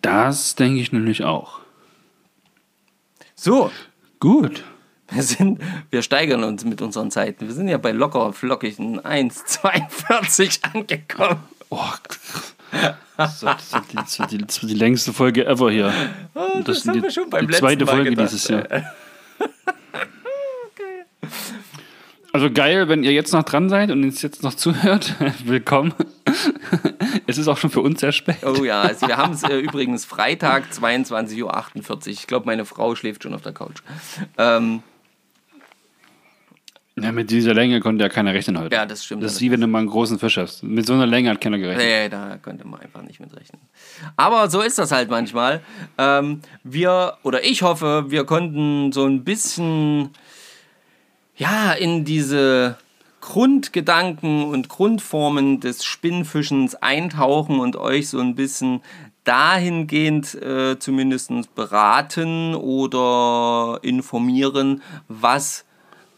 [0.00, 1.60] Das denke ich nämlich auch.
[3.36, 3.70] So,
[4.22, 4.62] Gut.
[5.14, 5.60] Wir, sind,
[5.90, 7.46] wir steigern uns mit unseren Zeiten.
[7.46, 11.40] Wir sind ja bei locker flockigen 1,42 angekommen.
[11.70, 11.80] Oh,
[13.16, 13.56] das wird
[13.92, 15.92] die, das wird die, das wird die längste Folge ever hier.
[16.34, 18.30] Oh, das, ist haben die, wir schon beim die zweite Folge gedacht.
[18.30, 18.66] dieses Jahr.
[22.34, 25.14] Also geil, wenn ihr jetzt noch dran seid und uns jetzt noch zuhört.
[25.44, 25.94] Willkommen.
[27.26, 28.38] Es ist auch schon für uns sehr spät.
[28.42, 32.06] Oh ja, also wir haben es äh, übrigens Freitag, 22.48 Uhr.
[32.06, 33.82] Ich glaube, meine Frau schläft schon auf der Couch.
[34.38, 34.82] Ähm,
[37.00, 38.74] Ja, mit dieser Länge konnte ja keiner rechnen heute.
[38.74, 39.22] ja, das stimmt.
[39.22, 40.62] Das ist wie wenn du mal einen großen Fisch hast.
[40.62, 41.86] Mit so einer Länge hat keiner gerechnet.
[41.86, 43.62] Nee, da könnte man einfach nicht mit rechnen.
[44.16, 45.62] Aber so ist das halt manchmal.
[45.96, 50.10] Ähm, wir, oder ich hoffe, wir konnten so ein bisschen,
[51.34, 52.76] ja, in diese
[53.22, 58.82] Grundgedanken und Grundformen des Spinnfischens eintauchen und euch so ein bisschen
[59.24, 65.64] dahingehend äh, zumindest beraten oder informieren, was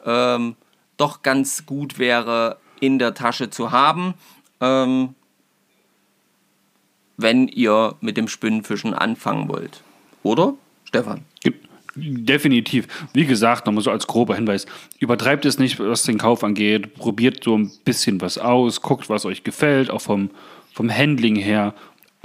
[0.04, 0.56] ähm,
[0.96, 4.14] doch ganz gut wäre in der Tasche zu haben.
[4.60, 5.14] Ähm,
[7.16, 9.82] wenn ihr mit dem Spinnenfischen anfangen wollt.
[10.22, 10.54] Oder,
[10.84, 11.24] Stefan?
[11.96, 12.88] Definitiv.
[13.12, 14.66] Wie gesagt, nochmal so als grober Hinweis,
[14.98, 16.94] übertreibt es nicht, was den Kauf angeht.
[16.94, 20.30] Probiert so ein bisschen was aus, guckt, was euch gefällt, auch vom,
[20.72, 21.72] vom Handling her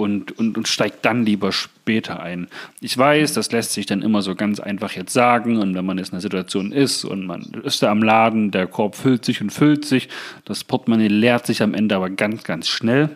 [0.00, 2.48] und, und, und steigt dann lieber später ein.
[2.80, 5.98] Ich weiß, das lässt sich dann immer so ganz einfach jetzt sagen und wenn man
[5.98, 9.42] jetzt in einer Situation ist und man ist da am Laden, der Korb füllt sich
[9.42, 10.08] und füllt sich,
[10.46, 13.10] das Portemonnaie leert sich am Ende aber ganz, ganz schnell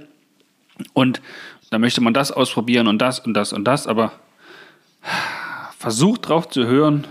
[0.92, 1.22] und
[1.70, 4.12] da möchte man das ausprobieren und das und das und das, aber
[5.78, 7.06] versucht drauf zu hören,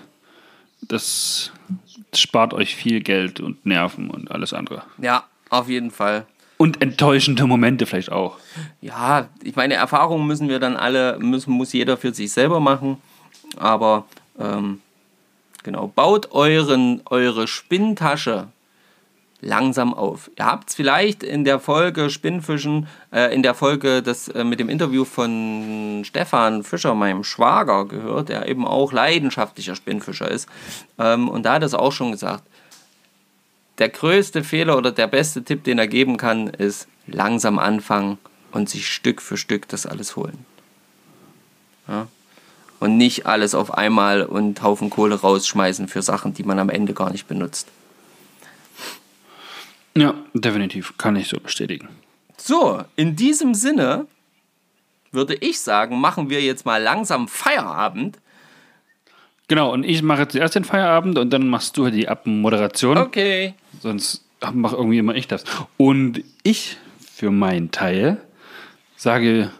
[0.81, 1.51] das
[2.13, 4.83] spart euch viel Geld und Nerven und alles andere.
[4.99, 6.27] Ja, auf jeden Fall.
[6.57, 8.37] Und enttäuschende Momente vielleicht auch.
[8.81, 12.97] Ja, ich meine, Erfahrungen müssen wir dann alle, müssen, muss jeder für sich selber machen.
[13.57, 14.05] Aber
[14.39, 14.81] ähm,
[15.63, 18.47] genau, baut euren, eure Spinntasche
[19.43, 20.31] langsam auf.
[20.37, 24.59] Ihr habt es vielleicht in der Folge Spinnfischen, äh, in der Folge das, äh, mit
[24.59, 30.47] dem Interview von Stefan Fischer, meinem Schwager, gehört, der eben auch leidenschaftlicher Spinnfischer ist.
[30.97, 32.43] Ähm, und da hat er es auch schon gesagt.
[33.79, 38.17] Der größte Fehler oder der beste Tipp, den er geben kann, ist langsam anfangen
[38.51, 40.45] und sich Stück für Stück das alles holen.
[41.87, 42.07] Ja?
[42.79, 46.93] Und nicht alles auf einmal und Haufen Kohle rausschmeißen für Sachen, die man am Ende
[46.93, 47.67] gar nicht benutzt.
[49.95, 50.97] Ja, definitiv.
[50.97, 51.87] Kann ich so bestätigen.
[52.37, 54.07] So, in diesem Sinne
[55.11, 58.19] würde ich sagen, machen wir jetzt mal langsam Feierabend.
[59.47, 62.97] Genau, und ich mache zuerst den Feierabend und dann machst du die Abmoderation.
[62.97, 63.53] Okay.
[63.81, 65.43] Sonst mache irgendwie immer ich das.
[65.77, 66.77] Und ich
[67.13, 68.17] für meinen Teil
[68.95, 69.51] sage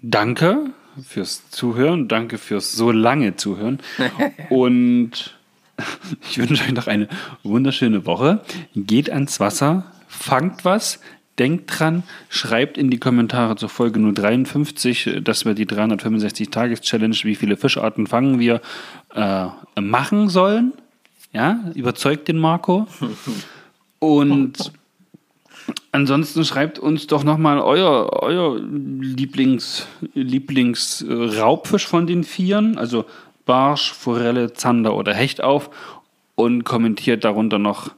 [0.00, 0.70] Danke
[1.04, 3.80] fürs Zuhören, danke fürs so lange Zuhören.
[4.50, 5.36] und
[6.30, 7.08] ich wünsche euch noch eine
[7.42, 8.40] wunderschöne Woche.
[8.74, 11.00] Geht ans Wasser, fangt was,
[11.38, 17.34] denkt dran, schreibt in die Kommentare zur Folge nur 53, dass wir die 365-Tages-Challenge, wie
[17.34, 18.60] viele Fischarten fangen wir,
[19.14, 19.46] äh,
[19.80, 20.72] machen sollen.
[21.32, 22.86] Ja, überzeugt den Marco.
[23.98, 24.72] Und
[25.92, 32.78] ansonsten schreibt uns doch nochmal euer, euer Lieblings, Lieblingsraubfisch von den Vieren.
[32.78, 33.04] Also
[33.44, 35.70] Barsch, Forelle, Zander oder Hecht auf
[36.34, 37.90] und kommentiert darunter noch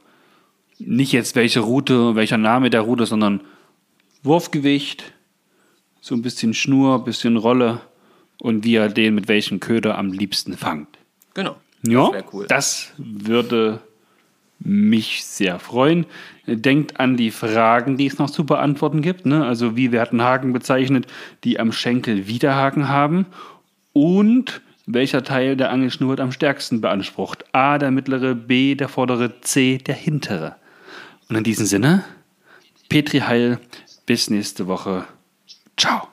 [0.85, 3.41] nicht jetzt welche Route, welcher Name der Route, sondern
[4.23, 5.13] Wurfgewicht,
[5.99, 7.81] so ein bisschen Schnur, ein bisschen Rolle
[8.39, 10.97] und wie er den mit welchem Köder am liebsten fangt.
[11.33, 11.55] Genau.
[11.83, 12.45] Ja, das, cool.
[12.47, 13.81] das würde
[14.59, 16.05] mich sehr freuen.
[16.45, 19.25] Denkt an die Fragen, die es noch zu beantworten gibt.
[19.25, 19.45] Ne?
[19.45, 21.07] Also wie werden Haken bezeichnet,
[21.43, 23.25] die am Schenkel Widerhaken haben
[23.93, 27.45] und welcher Teil der Angelschnur wird am stärksten beansprucht?
[27.53, 30.55] A, der mittlere, B, der vordere, C, der hintere.
[31.31, 32.03] Und in diesem Sinne,
[32.89, 33.57] Petri Heil,
[34.05, 35.05] bis nächste Woche.
[35.77, 36.09] Ciao.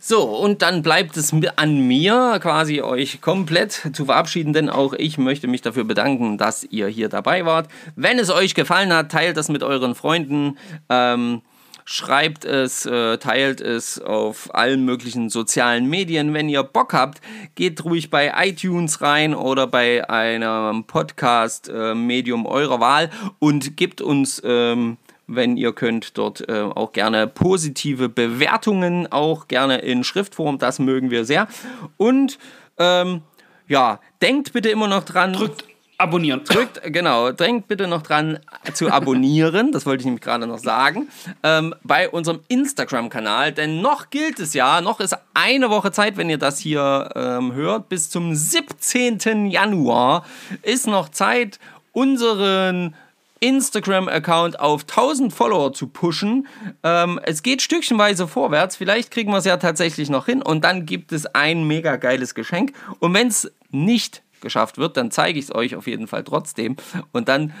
[0.00, 5.18] So, und dann bleibt es an mir, quasi euch komplett zu verabschieden, denn auch ich
[5.18, 7.68] möchte mich dafür bedanken, dass ihr hier dabei wart.
[7.96, 10.56] Wenn es euch gefallen hat, teilt das mit euren Freunden.
[10.88, 11.42] Ähm,
[11.90, 16.34] schreibt es, äh, teilt es auf allen möglichen sozialen Medien.
[16.34, 17.22] Wenn ihr Bock habt,
[17.54, 23.08] geht ruhig bei iTunes rein oder bei einem Podcast-Medium äh, eurer Wahl
[23.38, 29.78] und gebt uns, ähm, wenn ihr könnt, dort äh, auch gerne positive Bewertungen, auch gerne
[29.78, 30.58] in Schriftform.
[30.58, 31.48] Das mögen wir sehr.
[31.96, 32.38] Und
[32.76, 33.22] ähm,
[33.66, 35.32] ja, denkt bitte immer noch dran.
[35.32, 35.64] Drückt
[36.00, 36.44] Abonnieren.
[36.44, 38.38] Drückt, genau, drängt bitte noch dran
[38.72, 41.08] zu abonnieren, das wollte ich nämlich gerade noch sagen,
[41.42, 46.30] ähm, bei unserem Instagram-Kanal, denn noch gilt es ja, noch ist eine Woche Zeit, wenn
[46.30, 49.50] ihr das hier ähm, hört, bis zum 17.
[49.50, 50.24] Januar
[50.62, 51.58] ist noch Zeit,
[51.92, 52.94] unseren
[53.40, 56.46] Instagram-Account auf 1000 Follower zu pushen.
[56.82, 58.76] Ähm, es geht stückchenweise vorwärts.
[58.76, 60.42] Vielleicht kriegen wir es ja tatsächlich noch hin.
[60.42, 62.72] Und dann gibt es ein mega geiles Geschenk.
[62.98, 66.76] Und wenn es nicht geschafft wird, dann zeige ich es euch auf jeden Fall trotzdem.
[67.12, 67.52] Und dann,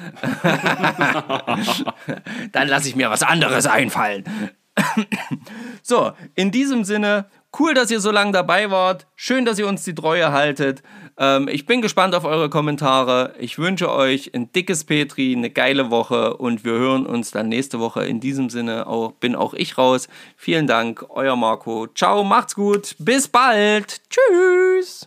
[2.52, 4.24] dann lasse ich mir was anderes einfallen.
[5.82, 7.26] so, in diesem Sinne,
[7.58, 9.06] cool, dass ihr so lange dabei wart.
[9.16, 10.82] Schön, dass ihr uns die Treue haltet.
[11.16, 13.34] Ähm, ich bin gespannt auf eure Kommentare.
[13.38, 17.80] Ich wünsche euch ein dickes Petri, eine geile Woche und wir hören uns dann nächste
[17.80, 18.04] Woche.
[18.04, 20.08] In diesem Sinne auch, bin auch ich raus.
[20.36, 21.86] Vielen Dank, euer Marco.
[21.88, 22.94] Ciao, macht's gut.
[22.98, 24.00] Bis bald.
[24.10, 25.06] Tschüss.